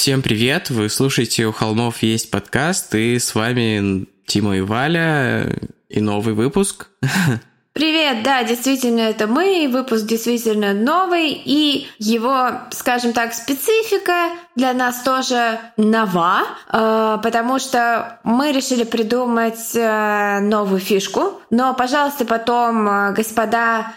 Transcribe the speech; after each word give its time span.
Всем 0.00 0.22
привет! 0.22 0.70
Вы 0.70 0.88
слушаете 0.88 1.44
«У 1.44 1.52
холмов 1.52 2.02
есть 2.02 2.30
подкаст» 2.30 2.94
и 2.94 3.18
с 3.18 3.34
вами 3.34 4.06
Тима 4.24 4.56
и 4.56 4.62
Валя 4.62 5.54
и 5.90 6.00
новый 6.00 6.32
выпуск. 6.32 6.88
Привет, 7.74 8.22
да, 8.22 8.42
действительно, 8.42 9.00
это 9.00 9.26
мы, 9.26 9.68
выпуск 9.70 10.06
действительно 10.06 10.72
новый, 10.72 11.32
и 11.44 11.86
его, 11.98 12.50
скажем 12.70 13.12
так, 13.12 13.34
специфика 13.34 14.30
для 14.60 14.74
нас 14.74 15.00
тоже 15.00 15.58
нова, 15.78 16.42
э, 16.70 17.18
потому 17.22 17.58
что 17.58 18.18
мы 18.24 18.52
решили 18.52 18.84
придумать 18.84 19.74
э, 19.74 20.40
новую 20.40 20.80
фишку. 20.80 21.40
Но, 21.48 21.72
пожалуйста, 21.72 22.26
потом, 22.26 22.86
э, 22.86 23.12
господа 23.12 23.92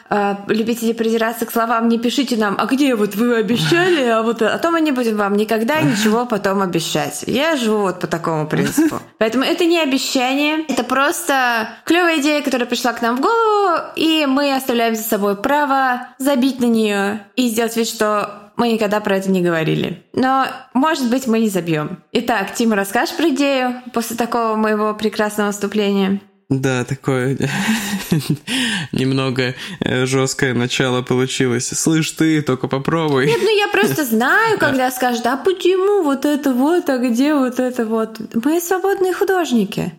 любители 0.47 0.93
придираться 0.93 1.45
к 1.45 1.51
словам, 1.51 1.89
не 1.89 1.99
пишите 1.99 2.37
нам, 2.37 2.55
а 2.57 2.65
где 2.65 2.95
вот 2.95 3.15
вы 3.15 3.35
обещали, 3.35 4.05
а 4.07 4.21
вот 4.21 4.41
а 4.41 4.57
то 4.57 4.71
мы 4.71 4.79
не 4.79 4.91
будем 4.91 5.17
вам 5.17 5.35
никогда 5.35 5.81
ничего 5.81 6.25
потом 6.25 6.61
обещать. 6.61 7.23
Я 7.27 7.57
живу 7.57 7.81
вот 7.81 7.99
по 7.99 8.07
такому 8.07 8.47
принципу. 8.47 8.99
Поэтому 9.17 9.43
это 9.43 9.65
не 9.65 9.79
обещание, 9.81 10.65
это 10.69 10.83
просто 10.83 11.67
клевая 11.83 12.19
идея, 12.19 12.41
которая 12.41 12.67
пришла 12.67 12.93
к 12.93 13.01
нам 13.01 13.17
в 13.17 13.21
голову, 13.21 13.81
и 13.95 14.25
мы 14.27 14.55
оставляем 14.55 14.95
за 14.95 15.03
собой 15.03 15.35
право 15.35 16.07
забить 16.19 16.61
на 16.61 16.65
нее 16.65 17.25
и 17.35 17.49
сделать 17.49 17.75
вид, 17.75 17.87
что 17.87 18.42
мы 18.55 18.69
никогда 18.69 18.99
про 18.99 19.17
это 19.17 19.29
не 19.29 19.41
говорили. 19.41 20.03
Но, 20.13 20.47
может 20.73 21.09
быть, 21.09 21.27
мы 21.27 21.39
не 21.39 21.49
забьем. 21.49 22.03
Итак, 22.11 22.53
Тима, 22.53 22.75
расскажешь 22.75 23.15
про 23.15 23.29
идею 23.29 23.81
после 23.93 24.15
такого 24.15 24.55
моего 24.55 24.93
прекрасного 24.93 25.47
выступления? 25.47 26.21
Да, 26.49 26.83
такое 26.83 27.37
немного 28.91 29.55
э, 29.79 30.05
жесткое 30.05 30.53
начало 30.53 31.01
получилось. 31.01 31.67
Слышь 31.67 32.11
ты, 32.11 32.41
только 32.41 32.67
попробуй. 32.67 33.25
Нет, 33.25 33.39
ну 33.41 33.57
я 33.57 33.67
просто 33.69 34.05
знаю, 34.09 34.59
когда 34.59 34.91
скажут, 34.91 35.25
а 35.25 35.37
почему 35.37 36.03
вот 36.03 36.25
это 36.25 36.53
вот, 36.53 36.89
а 36.89 36.97
где 36.97 37.33
вот 37.33 37.59
это 37.59 37.85
вот? 37.85 38.19
Мы 38.35 38.59
свободные 38.59 39.13
художники. 39.13 39.93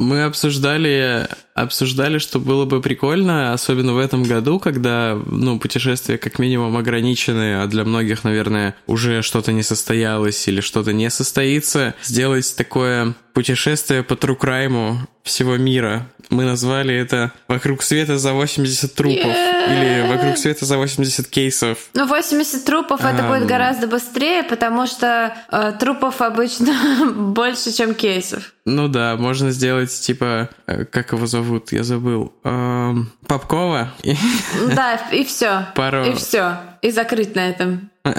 Мы 0.00 0.22
обсуждали, 0.22 1.28
обсуждали, 1.52 2.16
что 2.16 2.38
было 2.40 2.64
бы 2.64 2.80
прикольно, 2.80 3.52
особенно 3.52 3.92
в 3.92 3.98
этом 3.98 4.22
году, 4.22 4.58
когда, 4.58 5.18
ну, 5.26 5.58
путешествия 5.58 6.16
как 6.16 6.38
минимум 6.38 6.78
ограничены, 6.78 7.62
а 7.62 7.66
для 7.66 7.84
многих, 7.84 8.24
наверное, 8.24 8.74
уже 8.86 9.20
что-то 9.20 9.52
не 9.52 9.62
состоялось 9.62 10.48
или 10.48 10.62
что-то 10.62 10.94
не 10.94 11.10
состоится, 11.10 11.94
сделать 12.02 12.56
такое 12.56 13.14
путешествие 13.34 14.02
по 14.02 14.16
трукрайму 14.16 15.06
всего 15.22 15.58
мира. 15.58 16.06
Мы 16.30 16.44
назвали 16.44 16.94
это 16.94 17.32
«Вокруг 17.48 17.82
света 17.82 18.16
за 18.16 18.32
80 18.32 18.94
трупов» 18.94 19.36
или 19.36 20.06
«Вокруг 20.08 20.38
света 20.38 20.64
за 20.64 20.78
80 20.78 21.26
кейсов». 21.28 21.78
Ну, 21.94 22.06
80 22.06 22.64
трупов 22.64 23.04
это 23.04 23.24
будет 23.24 23.46
гораздо 23.46 23.86
быстрее, 23.86 24.44
потому 24.44 24.86
что 24.86 25.36
э, 25.50 25.72
трупов 25.78 26.22
обычно 26.22 27.12
больше, 27.14 27.72
чем 27.72 27.94
кейсов. 27.94 28.52
Ну 28.64 28.88
да, 28.88 29.16
можно 29.16 29.50
сделать 29.50 29.90
типа, 29.90 30.50
э, 30.66 30.84
как 30.84 31.12
его 31.12 31.26
зовут, 31.26 31.72
я 31.72 31.82
забыл, 31.82 32.32
эм, 32.44 33.10
Попкова. 33.26 33.92
Да, 34.74 35.00
и 35.12 35.24
все. 35.24 35.68
Пару... 35.74 36.04
И 36.04 36.14
все. 36.14 36.58
И 36.82 36.90
закрыть 36.90 37.34
на 37.34 37.48
этом. 37.48 37.90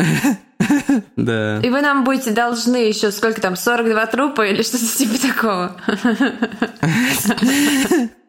Да. 1.16 1.60
И 1.60 1.70
вы 1.70 1.82
нам 1.82 2.04
будете 2.04 2.32
должны 2.32 2.78
еще 2.78 3.12
сколько 3.12 3.42
там, 3.42 3.56
42 3.56 4.06
трупа 4.08 4.46
или 4.46 4.62
что-то 4.62 4.86
типа 4.98 5.20
такого. 5.20 5.76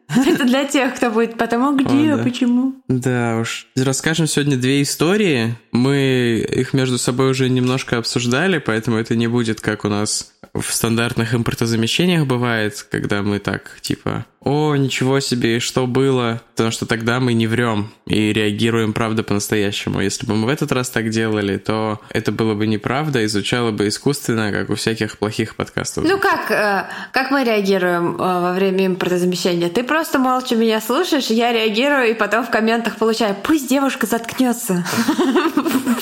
Это 0.07 0.43
для 0.43 0.65
тех, 0.65 0.95
кто 0.95 1.09
будет 1.09 1.37
потому 1.37 1.75
где, 1.75 2.13
О, 2.13 2.17
да. 2.17 2.23
почему. 2.23 2.73
Да 2.87 3.37
уж. 3.41 3.67
Расскажем 3.75 4.27
сегодня 4.27 4.57
две 4.57 4.81
истории. 4.81 5.55
Мы 5.71 6.45
их 6.49 6.73
между 6.73 6.97
собой 6.97 7.31
уже 7.31 7.49
немножко 7.49 7.97
обсуждали, 7.97 8.59
поэтому 8.59 8.97
это 8.97 9.15
не 9.15 9.27
будет 9.27 9.61
как 9.61 9.85
у 9.85 9.89
нас 9.89 10.32
в 10.53 10.71
стандартных 10.71 11.33
импортозамещениях 11.33 12.27
бывает, 12.27 12.85
когда 12.91 13.23
мы 13.23 13.39
так, 13.39 13.71
типа, 13.81 14.25
о, 14.39 14.75
ничего 14.75 15.19
себе, 15.19 15.59
что 15.59 15.87
было, 15.87 16.41
потому 16.51 16.71
что 16.71 16.85
тогда 16.85 17.19
мы 17.19 17.33
не 17.33 17.47
врем 17.47 17.91
и 18.05 18.33
реагируем, 18.33 18.93
правда, 18.93 19.23
по-настоящему. 19.23 20.01
Если 20.01 20.27
бы 20.27 20.35
мы 20.35 20.47
в 20.47 20.49
этот 20.49 20.71
раз 20.71 20.89
так 20.89 21.09
делали, 21.09 21.57
то 21.57 22.01
это 22.09 22.31
было 22.31 22.53
бы 22.53 22.67
неправда 22.67 23.21
и 23.21 23.27
звучало 23.27 23.71
бы 23.71 23.87
искусственно, 23.87 24.51
как 24.51 24.69
у 24.69 24.75
всяких 24.75 25.17
плохих 25.17 25.55
подкастов. 25.55 26.03
Ну 26.03 26.19
как, 26.19 26.51
э, 26.51 26.85
как 27.13 27.31
мы 27.31 27.45
реагируем 27.45 28.15
э, 28.15 28.17
во 28.17 28.51
время 28.51 28.87
импортозамещения? 28.87 29.69
Ты 29.69 29.83
просто 29.83 30.19
молча 30.19 30.55
меня 30.55 30.81
слушаешь, 30.81 31.27
я 31.27 31.53
реагирую, 31.53 32.11
и 32.11 32.13
потом 32.13 32.45
в 32.45 32.51
комментах 32.51 32.97
получаю, 32.97 33.35
пусть 33.41 33.69
девушка 33.69 34.05
заткнется. 34.05 34.85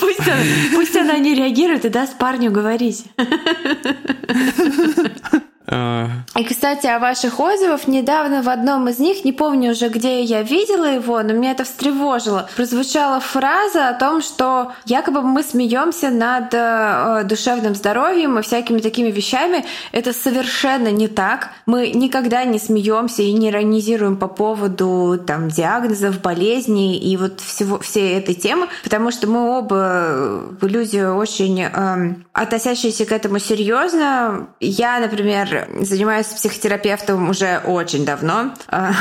Пусть 0.72 0.96
она 0.96 1.18
не 1.18 1.34
реагирует 1.34 1.84
и 1.84 1.88
даст 1.88 2.18
парню 2.18 2.50
говорить. 2.50 3.04
И, 6.42 6.44
кстати, 6.44 6.88
о 6.88 6.98
ваших 6.98 7.38
отзывах. 7.38 7.86
Недавно 7.86 8.42
в 8.42 8.48
одном 8.48 8.88
из 8.88 8.98
них, 8.98 9.24
не 9.24 9.32
помню 9.32 9.70
уже, 9.70 9.88
где 9.88 10.22
я 10.22 10.42
видела 10.42 10.86
его, 10.86 11.22
но 11.22 11.34
меня 11.34 11.52
это 11.52 11.62
встревожило, 11.62 12.50
прозвучала 12.56 13.20
фраза 13.20 13.90
о 13.90 13.94
том, 13.94 14.22
что 14.22 14.72
якобы 14.84 15.22
мы 15.22 15.44
смеемся 15.44 16.10
над 16.10 16.52
э, 16.52 17.22
душевным 17.26 17.76
здоровьем 17.76 18.40
и 18.40 18.42
всякими 18.42 18.80
такими 18.80 19.12
вещами. 19.12 19.64
Это 19.92 20.12
совершенно 20.12 20.88
не 20.88 21.06
так. 21.06 21.50
Мы 21.66 21.90
никогда 21.90 22.42
не 22.42 22.58
смеемся 22.58 23.22
и 23.22 23.32
не 23.32 23.50
иронизируем 23.50 24.16
по 24.16 24.26
поводу 24.26 25.22
там, 25.24 25.48
диагнозов, 25.48 26.20
болезней 26.22 26.98
и 26.98 27.16
вот 27.16 27.40
всего, 27.40 27.78
всей 27.78 28.18
этой 28.18 28.34
темы, 28.34 28.66
потому 28.82 29.12
что 29.12 29.28
мы 29.28 29.58
оба 29.58 29.76
э, 29.76 30.50
люди 30.62 30.98
очень 30.98 31.62
э, 31.62 32.14
относящиеся 32.32 33.04
к 33.04 33.12
этому 33.12 33.38
серьезно. 33.38 34.48
Я, 34.58 34.98
например, 34.98 35.68
занимаюсь 35.82 36.31
психотерапевтом 36.32 37.30
уже 37.30 37.60
очень 37.64 38.04
давно. 38.04 38.54
А, 38.68 38.92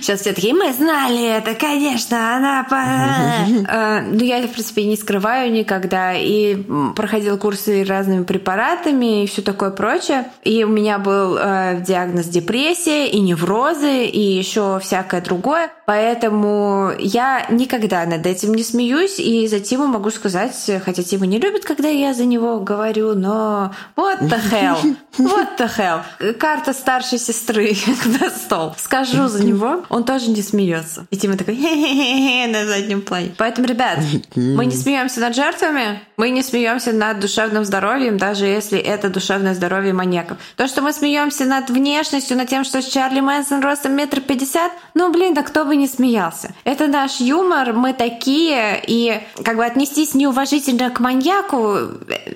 сейчас 0.00 0.20
все 0.20 0.32
такие, 0.32 0.54
мы 0.54 0.72
знали 0.72 1.36
это, 1.36 1.54
конечно, 1.54 2.36
она... 2.36 2.66
А, 2.70 4.00
ну, 4.02 4.22
я, 4.22 4.40
в 4.46 4.52
принципе, 4.52 4.84
не 4.84 4.96
скрываю 4.96 5.52
никогда. 5.52 6.14
И 6.14 6.56
проходил 6.94 7.38
курсы 7.38 7.84
разными 7.84 8.24
препаратами 8.24 9.24
и 9.24 9.26
все 9.26 9.42
такое 9.42 9.70
прочее. 9.70 10.30
И 10.42 10.64
у 10.64 10.68
меня 10.68 10.98
был 10.98 11.36
э, 11.38 11.82
диагноз 11.86 12.26
депрессия 12.26 13.06
и 13.08 13.20
неврозы, 13.20 14.04
и 14.04 14.20
еще 14.20 14.78
всякое 14.82 15.20
другое. 15.20 15.70
Поэтому 15.86 16.92
я 16.98 17.46
никогда 17.50 18.04
над 18.06 18.26
этим 18.26 18.54
не 18.54 18.62
смеюсь, 18.62 19.18
и 19.18 19.46
за 19.48 19.60
Тиму 19.60 19.86
могу 19.86 20.10
сказать, 20.10 20.70
хотя 20.84 21.02
Тима 21.02 21.26
не 21.26 21.38
любит, 21.38 21.64
когда 21.64 21.88
я 21.88 22.14
за 22.14 22.24
него 22.24 22.60
говорю, 22.60 23.14
но 23.14 23.74
what 23.96 24.20
the 24.20 24.40
hell, 24.50 24.96
what 25.18 25.58
the 25.58 25.70
hell. 25.76 26.02
Карта 26.38 26.72
старшей 26.72 27.18
сестры 27.18 27.76
на 28.20 28.30
стол. 28.30 28.74
Скажу 28.78 29.28
за 29.28 29.44
него, 29.44 29.84
он 29.88 30.04
тоже 30.04 30.30
не 30.30 30.42
смеется. 30.42 31.06
И 31.10 31.16
Тима 31.16 31.36
такой 31.36 31.56
хе-хе-хе 31.56 32.46
на 32.48 32.66
заднем 32.66 33.02
плане. 33.02 33.34
Поэтому, 33.36 33.66
ребят, 33.66 33.98
мы 34.34 34.66
не 34.66 34.76
смеемся 34.76 35.20
над 35.20 35.34
жертвами, 35.34 36.00
мы 36.16 36.30
не 36.30 36.42
смеемся 36.42 36.92
над 36.92 37.20
душевным 37.20 37.64
здоровьем, 37.64 38.18
даже 38.18 38.46
если 38.46 38.78
это 38.78 39.08
душевное 39.08 39.54
здоровье 39.54 39.92
маньяков. 39.92 40.38
То, 40.56 40.66
что 40.66 40.82
мы 40.82 40.92
смеемся 40.92 41.44
над 41.44 41.70
внешностью, 41.70 42.36
над 42.36 42.48
тем, 42.48 42.64
что 42.64 42.82
Чарли 42.82 43.20
Мэнсон 43.20 43.60
ростом 43.62 43.94
метр 43.94 44.20
пятьдесят, 44.20 44.72
ну, 44.94 45.12
блин, 45.12 45.34
да 45.34 45.42
кто 45.42 45.64
бы 45.64 45.76
не 45.76 45.86
смеялся. 45.86 46.54
Это 46.64 46.86
наш 46.86 47.20
юмор, 47.20 47.72
мы 47.72 47.92
такие, 47.92 48.82
и 48.86 49.20
как 49.44 49.56
бы 49.56 49.64
отнестись 49.64 50.14
неуважительно 50.14 50.90
к 50.90 51.00
маньяку, 51.00 51.74
э, 51.74 51.88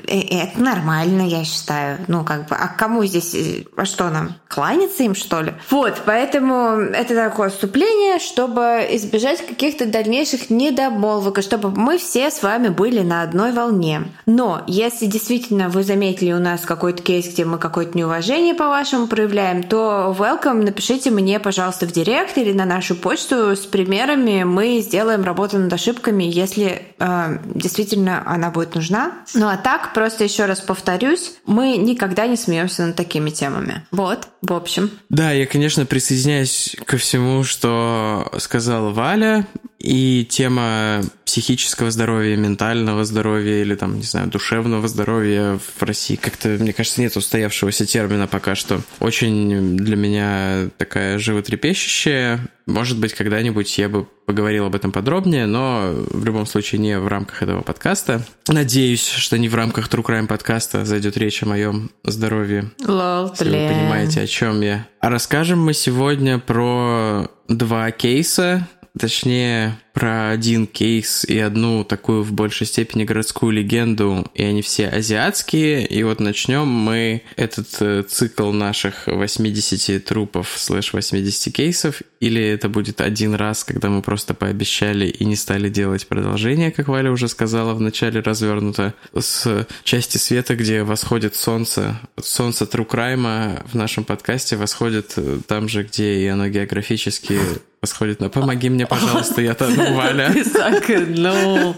э, 0.07 0.45
это 0.45 0.61
нормально, 0.61 1.23
я 1.23 1.45
считаю. 1.45 1.99
Ну, 2.09 2.25
как 2.25 2.49
бы, 2.49 2.57
а 2.57 2.69
кому 2.69 3.05
здесь, 3.05 3.35
э, 3.35 3.65
а 3.77 3.85
что 3.85 4.09
нам, 4.09 4.35
кланяться 4.49 5.03
им, 5.03 5.15
что 5.15 5.41
ли? 5.41 5.53
Вот, 5.71 6.03
поэтому 6.07 6.79
это 6.79 7.15
такое 7.15 7.49
вступление, 7.49 8.19
чтобы 8.19 8.87
избежать 8.91 9.45
каких-то 9.45 9.87
дальнейших 9.87 10.51
недомолвок, 10.51 11.39
и 11.39 11.43
чтобы 11.43 11.71
мы 11.71 11.99
все 11.99 12.31
с 12.31 12.43
вами 12.43 12.69
были 12.69 13.01
на 13.01 13.23
одной 13.23 13.53
волне. 13.53 14.03
Но 14.27 14.63
если 14.67 15.07
действительно 15.07 15.69
вы 15.69 15.83
заметили 15.83 16.33
у 16.33 16.39
нас 16.39 16.61
какой-то 16.61 17.03
кейс, 17.03 17.27
где 17.27 17.45
мы 17.45 17.59
какое-то 17.59 17.99
неуважение 17.99 18.55
по-вашему 18.55 19.09
проявляем, 19.09 19.65
то 19.65 20.15
welcome, 20.17 20.63
напишите 20.63 21.11
мне, 21.11 21.41
пожалуйста, 21.41 21.87
в 21.87 21.93
директ 21.93 22.39
или 22.39 22.53
на 22.53 22.65
нашу 22.65 22.95
почту, 22.95 23.57
с 23.57 23.67
примерами 23.67 24.45
мы 24.45 24.81
сделаем 24.81 25.25
работу 25.25 25.59
над 25.59 25.73
ошибками, 25.73 26.25
если 26.25 26.83
э, 26.99 27.39
действительно 27.47 28.23
она 28.25 28.51
будет 28.51 28.75
нужна. 28.75 29.13
Ну 29.35 29.49
а 29.49 29.57
так, 29.57 29.93
просто 29.95 30.25
еще 30.25 30.47
раз 30.47 30.61
повторюсь, 30.61 31.35
мы 31.47 31.77
никогда 31.77 32.27
не 32.27 32.37
смеемся 32.37 32.87
над 32.87 32.97
такими 32.97 33.31
темами. 33.31 33.64
Вот, 33.91 34.29
в 34.43 34.53
общем. 34.53 34.91
Да, 35.09 35.33
я, 35.33 35.47
конечно, 35.47 35.87
присоединяюсь 35.87 36.77
ко 36.85 36.97
всему, 36.97 37.45
что 37.45 38.31
сказала 38.39 38.91
Валя. 38.91 39.47
И 39.85 40.25
тема 40.25 41.03
психического 41.27 41.91
здоровья, 41.91 42.37
ментального 42.37 43.05
здоровья 43.05 43.61
или 43.61 43.75
там, 43.75 43.97
не 43.97 44.03
знаю, 44.03 44.29
душевного 44.29 44.89
здоровья 44.89 45.59
в 45.59 45.83
России. 45.83 46.17
Как-то, 46.17 46.49
мне 46.49 46.73
кажется, 46.73 47.03
нет 47.03 47.15
устоявшегося 47.17 47.85
термина 47.85 48.27
пока 48.27 48.55
что. 48.55 48.81
Очень 49.01 49.77
для 49.77 49.97
меня 49.97 50.71
такая 50.79 51.19
животрепещущая. 51.19 52.41
Может 52.65 52.99
быть, 52.99 53.13
когда-нибудь 53.13 53.77
я 53.77 53.91
бы 53.91 54.07
поговорил 54.25 54.65
об 54.65 54.75
этом 54.75 54.91
подробнее, 54.91 55.45
но 55.45 55.93
в 55.93 56.25
любом 56.25 56.47
случае 56.47 56.81
не 56.81 56.99
в 56.99 57.07
рамках 57.07 57.43
этого 57.43 57.61
подкаста. 57.61 58.25
Надеюсь, 58.49 59.07
что 59.07 59.37
не 59.37 59.51
в 59.51 59.55
рамках 59.55 59.89
True 59.89 60.03
Crime 60.03 60.27
подкаста 60.27 60.87
зайдет 60.87 61.19
речь 61.19 61.43
о 61.43 61.47
моем 61.47 61.91
здоровье. 62.05 62.71
Лол, 62.87 63.33
Если 63.39 63.51
вы 63.51 63.69
понимаете, 63.69 64.23
о 64.23 64.27
чем 64.27 64.63
я. 64.63 64.89
А 65.01 65.11
расскажем 65.11 65.63
мы 65.63 65.75
сегодня 65.75 66.39
про 66.39 67.29
два 67.49 67.91
кейса, 67.91 68.67
точнее, 68.99 69.79
про 69.93 70.31
один 70.31 70.67
кейс 70.67 71.25
и 71.25 71.39
одну 71.39 71.85
такую 71.85 72.23
в 72.23 72.33
большей 72.33 72.67
степени 72.67 73.05
городскую 73.05 73.53
легенду, 73.53 74.27
и 74.35 74.43
они 74.43 74.61
все 74.61 74.89
азиатские. 74.89 75.87
И 75.87 76.03
вот 76.03 76.21
начнем 76.21 76.67
мы 76.67 77.23
этот 77.37 77.69
э, 77.81 78.03
цикл 78.03 78.51
наших 78.51 79.07
80 79.07 80.05
трупов 80.05 80.53
слэш 80.57 80.93
80 80.93 81.55
кейсов, 81.55 82.03
или 82.21 82.43
это 82.43 82.69
будет 82.69 83.01
один 83.01 83.35
раз, 83.35 83.63
когда 83.65 83.89
мы 83.89 84.03
просто 84.03 84.35
пообещали 84.35 85.07
и 85.07 85.25
не 85.25 85.37
стали 85.37 85.69
делать 85.69 86.07
продолжение, 86.09 86.73
как 86.73 86.89
Валя 86.89 87.11
уже 87.11 87.29
сказала 87.29 87.75
в 87.75 87.81
начале 87.81 88.21
развернуто, 88.21 88.95
с 89.17 89.67
части 89.85 90.19
света, 90.19 90.57
где 90.57 90.83
восходит 90.83 91.37
солнце. 91.37 92.01
Солнце 92.21 92.65
Crime 92.65 93.63
в 93.71 93.75
нашем 93.75 94.05
подкасте 94.05 94.57
восходит 94.57 95.15
э, 95.17 95.39
там 95.47 95.69
же, 95.69 95.85
где 95.85 96.15
и 96.15 96.27
оно 96.27 96.49
географически 96.49 97.39
восходит. 97.85 98.21
Но 98.21 98.31
помоги 98.31 98.71
мне, 98.71 98.87
пожалуйста, 98.87 99.43
я 99.43 99.55
там 99.55 99.75
Валя. 99.95 100.31
Ты 100.33 100.45
загнул. 100.45 101.77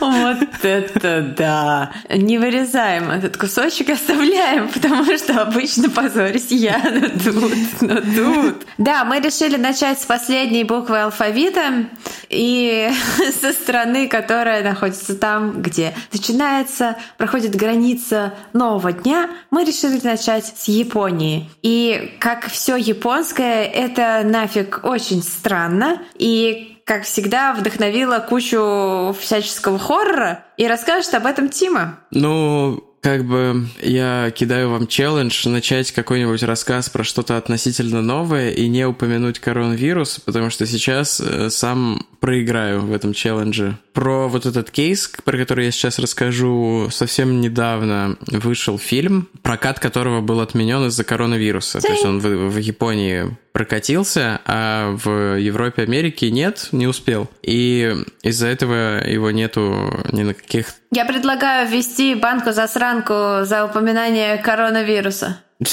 Вот 0.00 0.64
это 0.64 1.34
да. 1.36 1.92
Не 2.10 2.38
вырезаем 2.38 3.10
этот 3.10 3.36
кусочек, 3.36 3.90
оставляем, 3.90 4.68
потому 4.68 5.04
что 5.16 5.42
обычно 5.42 5.88
позорюсь 5.88 6.50
я, 6.50 6.78
но 6.82 7.08
тут, 7.08 7.80
но 7.80 8.00
тут. 8.00 8.66
Да, 8.78 9.04
мы 9.04 9.20
решили 9.20 9.56
начать 9.56 10.00
с 10.00 10.04
последней 10.04 10.64
буквы 10.64 10.98
алфавита 10.98 11.86
и 12.28 12.90
со 13.40 13.52
страны, 13.52 14.08
которая 14.08 14.62
находится 14.62 15.14
там, 15.16 15.62
где 15.62 15.94
начинается, 16.12 16.96
проходит 17.18 17.54
граница 17.54 18.34
нового 18.52 18.92
дня, 18.92 19.30
мы 19.50 19.64
решили 19.64 20.00
начать 20.02 20.46
с 20.56 20.68
Японии. 20.68 21.50
И 21.62 22.16
как 22.20 22.46
все 22.46 22.76
японское, 22.76 23.64
это 23.64 24.22
нафиг 24.24 24.80
очень 24.82 25.22
странно. 25.22 26.02
И 26.16 26.76
как 26.86 27.02
всегда, 27.02 27.52
вдохновила 27.52 28.20
кучу 28.20 29.14
всяческого 29.20 29.78
хоррора. 29.78 30.44
И 30.56 30.68
расскажет 30.68 31.14
об 31.14 31.26
этом 31.26 31.48
Тима. 31.48 31.98
Ну, 32.12 32.85
как 33.00 33.24
бы 33.24 33.66
я 33.82 34.32
кидаю 34.34 34.70
вам 34.70 34.86
челлендж 34.86 35.48
начать 35.48 35.92
какой-нибудь 35.92 36.42
рассказ 36.42 36.90
про 36.90 37.04
что-то 37.04 37.36
относительно 37.36 38.02
новое 38.02 38.50
и 38.50 38.68
не 38.68 38.86
упомянуть 38.86 39.38
коронавирус, 39.38 40.18
потому 40.18 40.50
что 40.50 40.66
сейчас 40.66 41.20
э, 41.20 41.50
сам 41.50 42.04
проиграю 42.20 42.80
в 42.80 42.92
этом 42.92 43.12
челлендже. 43.12 43.78
Про 43.92 44.28
вот 44.28 44.46
этот 44.46 44.70
кейс, 44.70 45.10
про 45.24 45.38
который 45.38 45.66
я 45.66 45.70
сейчас 45.70 45.98
расскажу, 45.98 46.88
совсем 46.90 47.40
недавно 47.40 48.16
вышел 48.26 48.78
фильм, 48.78 49.28
прокат 49.42 49.78
которого 49.78 50.20
был 50.20 50.40
отменен 50.40 50.86
из-за 50.86 51.04
коронавируса. 51.04 51.80
То 51.80 51.92
есть 51.92 52.04
он 52.04 52.18
в, 52.18 52.26
в 52.26 52.56
Японии 52.58 53.36
прокатился, 53.56 54.42
а 54.44 54.90
в 55.02 55.38
Европе, 55.38 55.84
Америке 55.84 56.30
нет, 56.30 56.68
не 56.72 56.86
успел. 56.86 57.30
И 57.42 57.90
из-за 58.22 58.48
этого 58.48 59.02
его 59.02 59.30
нету 59.30 60.04
ни 60.12 60.24
на 60.24 60.34
каких... 60.34 60.74
Я 60.90 61.06
предлагаю 61.06 61.66
ввести 61.66 62.14
банку-засранку 62.14 63.46
за 63.46 63.64
упоминание 63.64 64.36
коронавируса. 64.36 65.40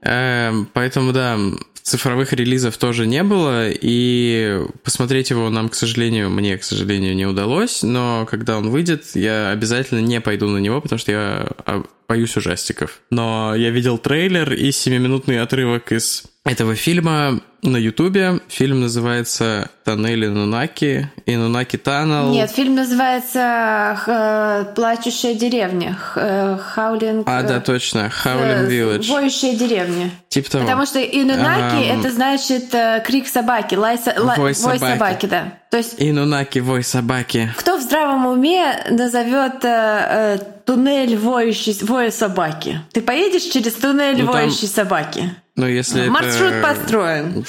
Эм, 0.00 0.70
поэтому, 0.72 1.12
да, 1.12 1.36
цифровых 1.82 2.32
релизов 2.32 2.78
тоже 2.78 3.06
не 3.06 3.22
было, 3.22 3.68
и 3.68 4.62
посмотреть 4.82 5.28
его 5.28 5.50
нам, 5.50 5.68
к 5.68 5.74
сожалению, 5.74 6.30
мне, 6.30 6.56
к 6.56 6.64
сожалению, 6.64 7.14
не 7.14 7.26
удалось, 7.26 7.82
но 7.82 8.26
когда 8.30 8.56
он 8.56 8.70
выйдет, 8.70 9.04
я 9.14 9.50
обязательно 9.50 10.00
не 10.00 10.22
пойду 10.22 10.48
на 10.48 10.58
него, 10.58 10.80
потому 10.80 10.98
что 10.98 11.12
я 11.12 11.48
а, 11.66 11.84
боюсь 12.08 12.36
ужастиков. 12.36 13.00
Но 13.10 13.54
я 13.54 13.70
видел 13.70 13.98
трейлер 13.98 14.52
и 14.52 14.70
7-минутный 14.70 15.40
отрывок 15.40 15.92
из 15.92 16.24
этого 16.44 16.74
фильма 16.74 17.40
на 17.62 17.76
Ютубе. 17.76 18.40
Фильм 18.48 18.80
называется 18.80 19.70
«Тоннели 19.84 20.26
Нунаки» 20.26 21.10
и 21.26 21.36
«Нунаки 21.36 21.76
Таннел». 21.76 22.30
Нет, 22.30 22.50
фильм 22.50 22.74
называется 22.74 23.98
э, 24.06 24.74
«Плачущая 24.74 25.34
деревня». 25.34 25.94
«Хаулинг...» 25.94 27.24
А, 27.28 27.42
да, 27.42 27.60
точно. 27.60 28.08
«Хаулинг 28.10 28.70
Village». 28.70 29.10
«Воющая 29.10 29.54
деревня». 29.54 30.10
Типа 30.28 30.50
того. 30.50 30.64
Потому 30.64 30.86
что 30.86 31.02
«Инунаки» 31.02 31.84
um, 31.84 31.98
это 31.98 32.10
значит 32.12 32.72
э, 32.74 33.02
крик 33.04 33.26
собаки, 33.26 33.74
лай, 33.74 33.98
со... 33.98 34.14
вой, 34.22 34.36
вой 34.36 34.54
собаки. 34.54 34.80
собаки, 34.80 35.26
да. 35.26 35.52
То 35.70 35.76
есть... 35.76 35.96
«Инунаки, 35.98 36.60
вой 36.60 36.82
собаки». 36.82 37.52
Кто 37.56 37.76
в 37.76 37.82
здравом 37.82 38.26
уме 38.26 38.84
назовет 38.90 39.64
э, 39.64 39.68
э, 39.68 40.38
туннель 40.64 41.16
воющей, 41.16 41.76
воя 41.82 42.10
собаки? 42.10 42.80
Ты 42.92 43.02
поедешь 43.02 43.42
через 43.42 43.74
туннель 43.74 44.22
ну, 44.22 44.32
воющей 44.32 44.68
там... 44.68 44.84
собаки? 44.84 45.34
Ну, 45.56 45.66
если 45.66 46.08
Маршрут 46.08 46.52
это... 46.52 46.66
построен. 46.66 47.44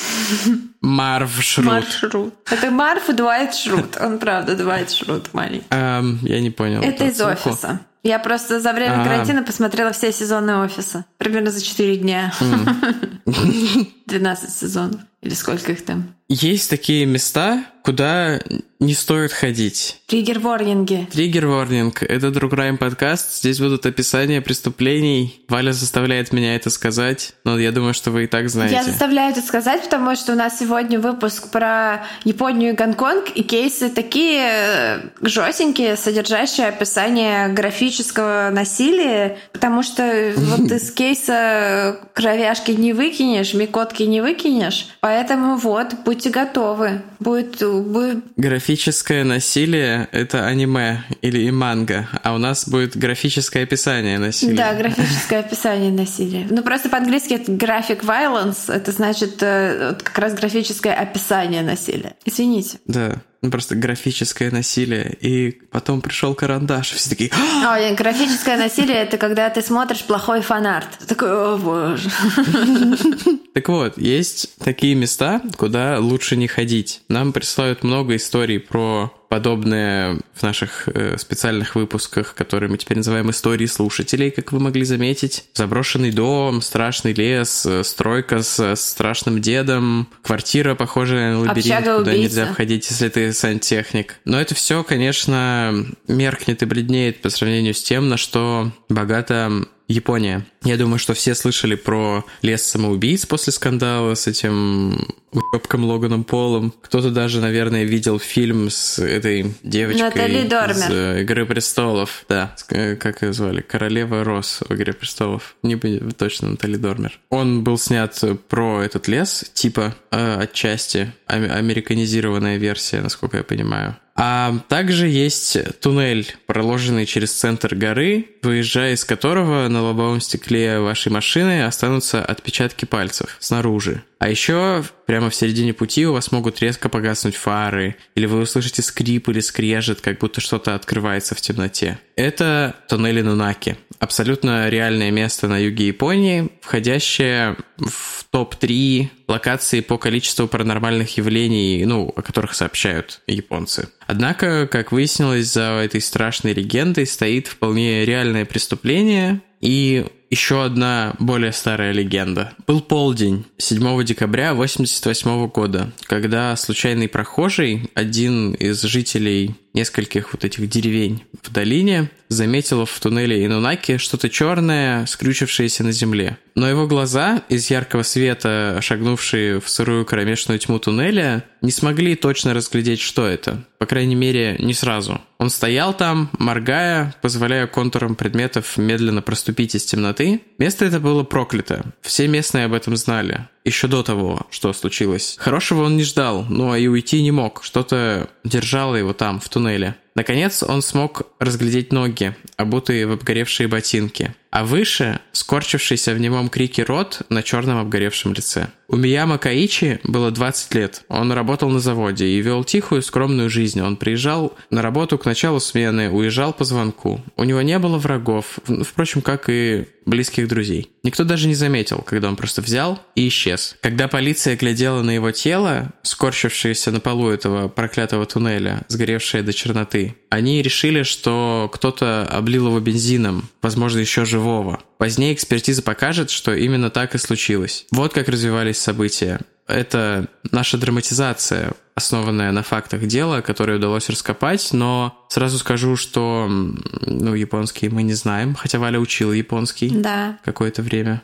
Маршрут. 0.82 1.66
Маршрут. 1.66 2.34
Это 2.50 2.72
Марф 2.72 3.08
Дуайт 3.14 3.54
Шрут. 3.54 3.98
Он, 4.02 4.18
правда, 4.18 4.56
Дуайт 4.56 4.92
Шрут 4.92 5.34
маленький. 5.34 5.66
Um, 5.70 6.18
я 6.24 6.40
не 6.40 6.50
понял. 6.50 6.82
Это 6.82 7.06
из 7.06 7.22
отсылку. 7.22 7.50
офиса. 7.50 7.80
Я 8.02 8.18
просто 8.20 8.60
за 8.60 8.72
время 8.72 8.96
А-а-а. 8.96 9.04
карантина 9.04 9.44
посмотрела 9.44 9.92
все 9.92 10.12
сезоны 10.14 10.56
офиса. 10.58 11.06
Примерно 11.18 11.52
за 11.52 11.62
4 11.62 11.98
дня. 11.98 12.34
Mm. 12.40 13.88
12 14.06 14.50
сезонов. 14.58 15.02
Или 15.22 15.34
сколько 15.34 15.74
их 15.74 15.84
там? 15.84 16.16
Есть 16.30 16.70
такие 16.70 17.08
места, 17.08 17.66
куда 17.84 18.40
не 18.80 18.94
стоит 18.94 19.34
ходить. 19.34 20.02
Триггер-ворнинги. 20.08 21.08
Триггер-ворнинг. 21.12 22.02
Это 22.02 22.28
True 22.28 22.50
Crime 22.50 22.78
подкаст. 22.78 23.36
Здесь 23.40 23.60
будут 23.60 23.86
описания 23.86 24.40
преступлений. 24.42 25.44
Валя 25.50 25.74
заставляет 25.74 26.32
меня 26.32 26.56
это 26.56 26.70
сказать, 26.70 27.34
но 27.44 27.60
я 27.60 27.74
думаю, 27.74 27.94
что 27.94 28.12
вы 28.12 28.24
и 28.24 28.28
так 28.28 28.50
знаете. 28.50 28.76
Я 28.76 28.84
заставляю 28.84 29.32
это 29.32 29.42
сказать, 29.42 29.84
потому 29.84 30.16
что 30.16 30.32
у 30.32 30.36
нас 30.36 30.60
сегодня 30.60 30.98
выпуск 30.98 31.52
про 31.52 32.06
Японию 32.24 32.72
и 32.72 32.76
Гонконг, 32.76 33.32
и 33.36 33.44
кейсы 33.44 33.90
такие 33.90 34.50
э, 34.50 35.00
жестенькие, 35.22 35.98
содержащие 35.98 36.68
описание 36.68 37.50
графического 37.50 38.50
насилия, 38.50 39.40
потому 39.52 39.84
что 39.84 40.32
вот 40.38 40.60
из 40.72 40.90
кейса 40.92 42.00
кровяшки 42.14 42.72
не 42.72 42.94
выкинешь, 42.94 43.54
микотки 43.54 44.04
не 44.04 44.22
выкинешь, 44.22 44.88
поэтому 45.02 45.58
вот, 45.58 45.96
будьте 46.20 46.30
готовы. 46.32 47.02
Будет, 47.20 47.64
будет... 47.64 48.24
Графическое 48.36 49.24
насилие— 49.24 50.10
это 50.12 50.46
аниме 50.46 51.06
или 51.22 51.40
и 51.40 51.52
манга, 51.52 52.10
а 52.24 52.36
у 52.36 52.38
нас 52.38 52.68
будет 52.68 52.98
графическое 52.98 53.64
описание 53.64 54.20
насилия. 54.20 54.58
Да, 54.58 54.74
графическое 54.74 55.40
описание 55.40 55.92
насилия. 55.92 56.46
Ну, 56.50 56.62
просто 56.62 56.90
по-английски 56.90 57.36
это 57.36 57.54
graphic 57.54 58.02
violence, 58.02 58.72
это 58.72 58.92
значит 58.92 59.42
э, 59.42 59.96
как 60.04 60.18
раз 60.18 60.34
графическое 60.34 60.94
описание 60.94 61.62
насилия. 61.62 62.16
Извините. 62.26 62.80
Да, 62.86 63.14
ну, 63.42 63.52
просто 63.52 63.76
графическое 63.76 64.52
насилие, 64.52 65.16
и 65.22 65.52
потом 65.72 66.02
пришел 66.02 66.36
карандаш, 66.36 66.94
и 66.94 66.96
все 66.96 67.10
такие... 67.10 67.32
О, 67.32 67.96
графическое 67.96 68.58
насилие— 68.58 68.98
это 68.98 69.18
когда 69.18 69.50
ты 69.50 69.62
смотришь 69.62 70.04
плохой 70.04 70.42
фанарт. 70.42 70.90
Такой, 71.08 71.30
о 71.32 71.58
боже. 71.58 72.10
Так 73.52 73.68
вот, 73.68 73.98
есть 73.98 74.56
такие 74.60 74.96
места, 74.96 75.42
куда 75.58 76.00
лучше 76.00 76.36
не 76.38 76.48
ходить. 76.48 77.02
Нам 77.10 77.34
присылают 77.34 77.84
много 77.84 78.16
историй 78.16 78.60
про 78.60 79.12
подобное 79.30 80.20
в 80.34 80.44
наших 80.44 80.90
э, 80.90 81.18
специальных 81.18 81.76
выпусках, 81.76 82.34
которые 82.34 82.70
мы 82.70 82.78
теперь 82.78 82.98
называем 82.98 83.30
истории 83.30 83.68
слушателей, 83.68 84.32
как 84.32 84.52
вы 84.52 84.60
могли 84.60 84.84
заметить. 84.84 85.46
Заброшенный 85.54 86.12
дом, 86.12 86.62
страшный 86.62 87.14
лес, 87.14 87.66
э, 87.66 87.84
стройка 87.84 88.42
с 88.42 88.76
страшным 88.76 89.40
дедом, 89.40 90.10
квартира, 90.24 90.74
похожая 90.74 91.34
на 91.34 91.40
лабиринт, 91.42 91.86
куда 92.00 92.16
нельзя 92.16 92.48
входить, 92.48 92.90
если 92.90 93.10
ты 93.10 93.32
сантехник. 93.32 94.16
Но 94.26 94.42
это 94.42 94.56
все, 94.56 94.84
конечно, 94.84 95.86
меркнет 96.08 96.64
и 96.64 96.66
бледнеет 96.66 97.22
по 97.22 97.30
сравнению 97.30 97.76
с 97.76 97.84
тем, 97.84 98.10
на 98.10 98.18
что 98.18 98.72
богата 98.90 99.52
Япония. 99.90 100.46
Я 100.64 100.78
думаю, 100.78 101.00
что 101.00 101.14
все 101.14 101.34
слышали 101.34 101.74
про 101.76 102.24
лес 102.44 102.64
самоубийц 102.64 103.26
после 103.26 103.52
скандала 103.52 104.14
с 104.14 104.28
этим 104.28 105.08
уебком 105.32 105.84
Логаном 105.84 106.24
Полом. 106.24 106.72
Кто-то 106.82 107.10
даже, 107.10 107.42
наверное, 107.42 107.84
видел 107.84 108.20
фильм 108.20 108.70
с 108.70 109.00
этой 109.00 109.56
девочкой 109.64 110.04
Натали 110.04 110.48
Дормер. 110.48 110.76
из 110.76 110.90
э, 110.90 111.22
«Игры 111.22 111.46
престолов». 111.46 112.26
Да, 112.30 112.56
э, 112.70 112.96
как 112.98 113.24
ее 113.24 113.34
звали? 113.34 113.62
Королева 113.62 114.24
Рос 114.24 114.62
в 114.68 114.74
«Игре 114.74 114.94
престолов». 114.94 115.56
Не 115.64 115.76
точно 115.76 116.52
Натали 116.52 116.78
Дормер. 116.78 117.20
Он 117.30 117.64
был 117.64 117.80
снят 117.80 118.16
про 118.48 118.84
этот 118.84 119.08
лес, 119.08 119.50
типа 119.54 119.96
э, 120.12 120.36
отчасти 120.40 121.14
американизированная 121.26 122.58
версия, 122.58 123.02
насколько 123.02 123.38
я 123.38 123.44
понимаю. 123.44 123.98
А 124.22 124.54
также 124.68 125.08
есть 125.08 125.80
туннель, 125.80 126.36
проложенный 126.46 127.06
через 127.06 127.32
центр 127.32 127.74
горы, 127.74 128.26
выезжая 128.44 128.94
из 128.94 129.06
которого 129.06 129.70
на 129.70 129.82
лобовом 129.82 130.20
стекле 130.20 130.82
вашей 130.82 131.10
машины 131.10 131.64
останутся 131.64 132.22
отпечатки 132.22 132.84
пальцев 132.84 133.38
снаружи. 133.40 134.04
А 134.20 134.30
еще 134.30 134.84
прямо 135.10 135.32
в 135.32 135.36
середине 135.36 135.74
пути 135.74 136.06
у 136.06 136.14
вас 136.14 136.32
могут 136.32 136.60
резко 136.60 136.88
погаснуть 136.88 137.36
фары, 137.36 137.96
или 138.14 138.28
вы 138.28 138.42
услышите 138.42 138.84
скрип 138.84 139.30
или 139.30 139.40
скрежет, 139.40 140.02
как 140.02 140.20
будто 140.20 140.40
что-то 140.40 140.76
открывается 140.76 141.34
в 141.34 141.42
темноте. 141.42 141.98
Это 142.16 142.76
туннели 142.88 143.22
Нунаки. 143.22 143.76
Абсолютно 143.98 144.70
реальное 144.70 145.10
место 145.10 145.48
на 145.48 145.58
юге 145.58 145.88
Японии, 145.88 146.50
входящее 146.62 147.58
в 147.80 148.24
топ-3 148.30 149.08
локаций 149.28 149.82
по 149.82 149.98
количеству 149.98 150.48
паранормальных 150.48 151.18
явлений, 151.18 151.84
ну, 151.86 152.14
о 152.16 152.22
которых 152.22 152.54
сообщают 152.54 153.22
японцы. 153.26 153.90
Однако, 154.06 154.68
как 154.68 154.92
выяснилось, 154.92 155.48
за 155.48 155.82
этой 155.84 156.02
страшной 156.02 156.54
легендой 156.54 157.08
стоит 157.08 157.48
вполне 157.48 158.06
реальное 158.06 158.46
преступление, 158.46 159.42
и 159.60 160.06
еще 160.30 160.64
одна 160.64 161.14
более 161.20 161.52
старая 161.52 161.92
легенда. 161.92 162.54
Был 162.68 162.82
полдень 162.82 163.46
7 163.58 164.04
декабря 164.04 164.52
1988 164.52 165.48
года, 165.48 165.92
когда 166.04 166.56
случайный 166.56 167.08
прохожий, 167.08 167.90
один 167.96 168.54
из 168.54 168.82
жителей 168.84 169.56
нескольких 169.74 170.34
вот 170.34 170.46
этих 170.46 170.68
деревень 170.70 171.24
в 171.42 171.52
долине, 171.52 172.10
заметил 172.28 172.86
в 172.86 173.00
туннеле 173.00 173.46
Инунаки 173.46 173.98
что-то 173.98 174.30
черное, 174.30 175.06
скрючившееся 175.06 175.84
на 175.84 175.92
земле. 175.92 176.38
Но 176.56 176.70
его 176.70 176.88
глаза, 176.88 177.44
из 177.50 177.70
яркого 177.70 178.04
света, 178.04 178.80
шагнувшие 178.82 179.60
в 179.60 179.70
сырую 179.70 180.06
кромешную 180.06 180.60
тьму 180.60 180.80
туннеля, 180.80 181.46
не 181.62 181.72
смогли 181.72 182.16
точно 182.16 182.54
разглядеть, 182.54 183.00
что 183.00 183.26
это. 183.26 183.64
По 183.78 183.86
крайней 183.86 184.16
мере, 184.16 184.58
не 184.60 184.74
сразу. 184.74 185.22
Он 185.38 185.50
стоял 185.50 185.94
там, 185.94 186.30
моргая, 186.38 187.16
позволяя 187.22 187.66
контурам 187.66 188.16
предметов 188.16 188.78
медленно 188.78 189.22
проступить 189.22 189.74
из 189.76 189.86
темноты. 189.86 190.42
Место 190.58 190.86
это 190.86 191.00
было 191.00 191.24
проклято. 191.24 191.86
Все 192.02 192.28
местные 192.28 192.66
об 192.66 192.74
этом 192.74 192.98
знали. 192.98 193.48
Еще 193.66 193.88
до 193.88 194.04
того, 194.04 194.48
что 194.50 194.72
случилось. 194.74 195.36
Хорошего 195.40 195.84
он 195.84 195.98
не 195.98 196.04
ждал, 196.04 196.46
но 196.50 196.76
и 196.76 196.88
уйти 196.88 197.22
не 197.22 197.32
мог. 197.32 197.64
Что-то 197.64 198.30
держало 198.44 198.96
его 198.96 199.14
там, 199.14 199.40
в 199.40 199.50
туннеле. 199.50 199.96
Наконец 200.16 200.64
он 200.64 200.82
смог 200.82 201.24
разглядеть 201.40 201.94
ноги, 201.94 202.36
обутые 202.58 203.08
в 203.08 203.12
обгоревшие 203.12 203.68
ботинки, 203.68 204.36
а 204.52 204.66
выше— 204.66 205.20
скорчившийся 205.32 206.14
в 206.14 206.20
немом 206.20 206.50
крике 206.50 206.84
рот 206.84 207.22
на 207.30 207.44
черном 207.44 207.78
обгоревшем 207.78 208.34
лице. 208.34 208.70
У 208.88 208.96
Мияма 208.96 209.38
Каичи 209.38 210.00
было 210.04 210.32
20 210.32 210.74
лет. 210.74 211.04
Он 211.10 211.32
работал 211.32 211.70
на 211.70 211.80
заводе 211.80 212.26
и 212.26 212.42
вел 212.42 212.64
тихую, 212.64 213.04
скромную 213.04 213.48
жизнь. 213.48 213.80
Он 213.82 213.96
приезжал 213.96 214.58
на 214.72 214.82
работу 214.82 215.20
к 215.20 215.26
началу 215.26 215.60
смены, 215.60 216.10
уезжал 216.10 216.54
по 216.54 216.64
звонку. 216.64 217.22
У 217.38 217.44
него 217.44 217.62
не 217.62 217.78
было 217.78 218.00
врагов, 218.00 218.58
впрочем, 218.84 219.22
как 219.22 219.46
и 219.48 219.86
близких 220.08 220.48
друзей. 220.48 220.90
Никто 221.04 221.24
даже 221.24 221.48
не 221.48 221.54
заметил, 221.54 222.02
когда 222.02 222.30
он 222.30 222.36
просто 222.36 222.64
взял 222.64 223.00
и 223.14 223.28
исчез. 223.28 223.78
Когда 223.82 224.08
полиция 224.08 224.58
глядела 224.58 225.04
на 225.04 225.12
его 225.12 225.30
тело, 225.32 225.94
скорчившееся 226.02 226.92
на 226.92 227.00
полу 227.00 227.30
этого 227.30 227.68
проклятого 227.68 228.26
туннеля, 228.26 228.82
сгоревшее 228.88 229.44
до 229.44 229.54
черноты, 229.54 229.99
они 230.30 230.62
решили, 230.62 231.04
что 231.04 231.70
кто-то 231.74 232.28
облил 232.30 232.68
его 232.68 232.80
бензином, 232.80 233.50
возможно, 233.62 234.00
еще 234.00 234.26
живого. 234.26 234.80
Позднее 234.98 235.34
экспертиза 235.34 235.82
покажет, 235.82 236.30
что 236.30 236.54
именно 236.54 236.90
так 236.90 237.16
и 237.16 237.18
случилось. 237.18 237.86
Вот 237.92 238.14
как 238.14 238.28
развивались 238.28 238.80
события. 238.80 239.40
Это 239.68 240.28
наша 240.52 240.78
драматизация, 240.78 241.74
основанная 241.94 242.52
на 242.52 242.64
фактах 242.64 243.06
дела, 243.06 243.42
которое 243.42 243.78
удалось 243.78 244.10
раскопать, 244.10 244.70
но 244.72 245.26
сразу 245.30 245.60
скажу, 245.60 245.96
что 245.96 246.48
ну, 246.50 247.36
японский 247.36 247.90
мы 247.90 248.02
не 248.02 248.14
знаем, 248.14 248.56
хотя 248.56 248.80
Валя 248.80 249.00
учила 249.00 249.32
японский 249.32 249.90
да. 249.90 250.40
какое-то 250.44 250.82
время. 250.82 251.22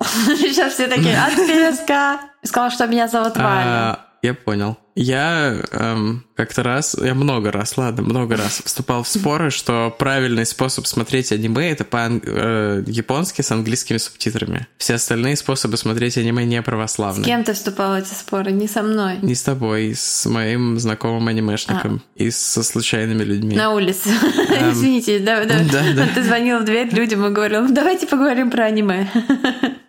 Сейчас 0.00 0.74
все 0.74 0.88
такие, 0.88 1.16
отписка. 1.16 2.20
Сказала, 2.42 2.70
что 2.70 2.86
меня 2.86 3.08
зовут 3.08 3.36
Валя. 3.36 4.00
Я 4.24 4.32
понял. 4.32 4.78
Я 4.94 5.60
эм, 5.72 6.24
как-то 6.34 6.62
раз, 6.62 6.96
я 6.98 7.12
много 7.12 7.52
раз, 7.52 7.76
ладно, 7.76 8.02
много 8.02 8.38
раз 8.38 8.62
вступал 8.64 9.02
в 9.02 9.08
споры, 9.08 9.50
что 9.50 9.94
правильный 9.98 10.46
способ 10.46 10.86
смотреть 10.86 11.30
аниме 11.30 11.72
это 11.72 11.84
по-японски 11.84 13.42
э, 13.42 13.44
с 13.44 13.52
английскими 13.52 13.98
субтитрами. 13.98 14.66
Все 14.78 14.94
остальные 14.94 15.36
способы 15.36 15.76
смотреть 15.76 16.16
аниме 16.16 16.46
не 16.46 16.62
православные. 16.62 17.22
С 17.22 17.26
кем 17.26 17.44
ты 17.44 17.52
вступал 17.52 17.90
в 17.90 17.98
эти 17.98 18.14
споры? 18.14 18.52
Не 18.52 18.66
со 18.66 18.82
мной. 18.82 19.18
Не 19.20 19.34
с 19.34 19.42
тобой, 19.42 19.92
с 19.94 20.24
моим 20.24 20.78
знакомым 20.78 21.28
анимешником 21.28 22.00
а. 22.02 22.22
и 22.22 22.30
со 22.30 22.62
случайными 22.62 23.24
людьми. 23.24 23.56
На 23.56 23.72
улице. 23.74 24.08
Эм, 24.08 24.72
Извините, 24.72 25.18
да, 25.18 25.44
да. 25.44 25.58
да, 25.70 25.82
да. 25.94 26.06
ты 26.14 26.22
звонил 26.22 26.60
в 26.60 26.64
дверь 26.64 26.88
людям 26.94 27.26
и 27.26 27.28
говорил, 27.28 27.68
давайте 27.68 28.06
поговорим 28.06 28.50
про 28.50 28.64
аниме. 28.64 29.06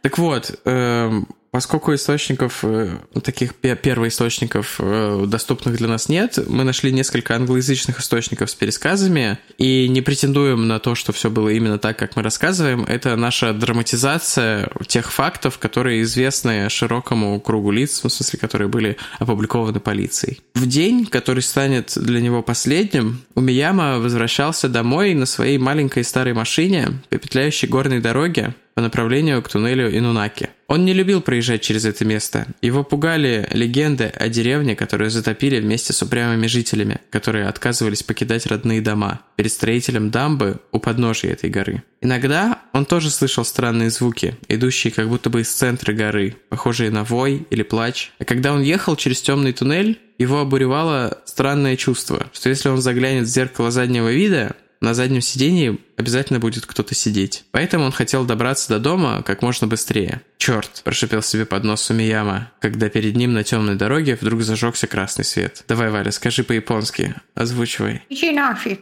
Так 0.02 0.20
вот, 0.20 0.60
эм, 0.66 1.28
Поскольку 1.56 1.96
источников, 1.96 2.66
э, 2.66 2.98
таких 3.24 3.56
первоисточников, 3.56 4.76
э, 4.80 5.24
доступных 5.26 5.78
для 5.78 5.88
нас 5.88 6.10
нет, 6.10 6.38
мы 6.50 6.66
нашли 6.66 6.92
несколько 6.92 7.34
англоязычных 7.34 8.02
источников 8.02 8.50
с 8.52 8.56
пересказами 8.56 9.40
и 9.58 9.88
не 9.88 10.02
претендуем 10.02 10.68
на 10.68 10.80
то, 10.80 10.96
что 10.96 11.14
все 11.14 11.30
было 11.30 11.48
именно 11.48 11.80
так, 11.80 11.98
как 11.98 12.18
мы 12.18 12.24
рассказываем. 12.24 12.84
Это 12.84 13.16
наша 13.16 13.54
драматизация 13.54 14.70
тех 14.86 15.14
фактов, 15.14 15.58
которые 15.58 16.02
известны 16.02 16.70
широкому 16.70 17.40
кругу 17.40 17.72
лиц, 17.72 18.04
в 18.04 18.10
смысле, 18.10 18.38
которые 18.38 18.68
были 18.68 18.98
опубликованы 19.20 19.80
полицией. 19.80 20.42
В 20.56 20.68
день, 20.68 21.06
который 21.06 21.42
станет 21.42 21.94
для 21.96 22.20
него 22.20 22.42
последним, 22.42 23.22
Умияма 23.34 24.00
возвращался 24.00 24.68
домой 24.68 25.14
на 25.14 25.26
своей 25.26 25.58
маленькой 25.58 26.04
старой 26.04 26.34
машине 26.34 27.00
по 27.10 27.18
петляющей 27.18 27.70
горной 27.70 28.02
дороге, 28.02 28.56
по 28.76 28.82
направлению 28.82 29.42
к 29.42 29.48
туннелю 29.48 29.90
Инунаки. 29.98 30.50
Он 30.68 30.84
не 30.84 30.94
любил 30.94 31.22
проезжать 31.22 31.62
через 31.62 31.86
это 31.86 32.04
место. 32.04 32.46
Его 32.62 32.84
пугали 32.84 33.48
легенды 33.52 34.06
о 34.06 34.28
деревне, 34.28 34.76
которую 34.76 35.10
затопили 35.10 35.62
вместе 35.62 35.94
с 35.94 36.02
упрямыми 36.02 36.48
жителями, 36.48 37.00
которые 37.10 37.48
отказывались 37.48 38.04
покидать 38.04 38.46
родные 38.48 38.82
дома 38.82 39.22
перед 39.38 39.52
строителем 39.54 40.12
дамбы 40.12 40.60
у 40.74 40.80
подножия 40.80 41.32
этой 41.32 41.50
горы. 41.50 41.84
Иногда 42.02 42.60
он 42.74 42.86
тоже 42.86 43.10
слышал 43.10 43.46
странные 43.46 43.90
звуки, 43.90 44.36
идущие 44.50 44.92
как 44.92 45.08
будто 45.08 45.30
бы 45.30 45.42
из 45.42 45.50
центра 45.50 45.94
горы, 45.94 46.36
похожие 46.50 46.92
на 46.92 47.06
вой 47.06 47.48
или 47.50 47.64
плач. 47.64 48.12
А 48.20 48.26
когда 48.26 48.52
он 48.52 48.62
ехал 48.62 48.98
через 48.98 49.22
темный 49.22 49.54
туннель, 49.54 50.00
его 50.18 50.40
обуревало 50.42 51.22
странное 51.24 51.78
чувство, 51.78 52.28
что 52.34 52.50
если 52.50 52.68
он 52.68 52.82
заглянет 52.82 53.24
в 53.24 53.32
зеркало 53.32 53.72
заднего 53.72 54.12
вида, 54.12 54.56
на 54.82 54.94
заднем 54.94 55.22
сидении 55.22 55.80
обязательно 55.98 56.40
будет 56.40 56.66
кто-то 56.66 56.96
сидеть. 56.96 57.46
Поэтому 57.52 57.86
он 57.86 57.92
хотел 57.92 58.26
добраться 58.26 58.70
до 58.70 58.80
дома 58.80 59.24
как 59.24 59.42
можно 59.42 59.68
быстрее. 59.68 60.22
«Черт!»– 60.38 60.82
прошипел 60.84 61.22
себе 61.22 61.46
под 61.46 61.64
нос 61.64 61.82
Сумияма, 61.82 62.52
когда 62.60 62.90
перед 62.90 63.16
ним 63.16 63.34
на 63.34 63.44
темной 63.44 63.76
дороге 63.76 64.18
вдруг 64.20 64.42
зажегся 64.42 64.86
красный 64.86 65.26
свет. 65.26 65.64
«Давай, 65.68 65.90
Валя, 65.90 66.12
скажи 66.12 66.44
по-японски. 66.44 67.16
Озвучивай». 67.34 68.02
Иди 68.10 68.32
нафиг. 68.32 68.82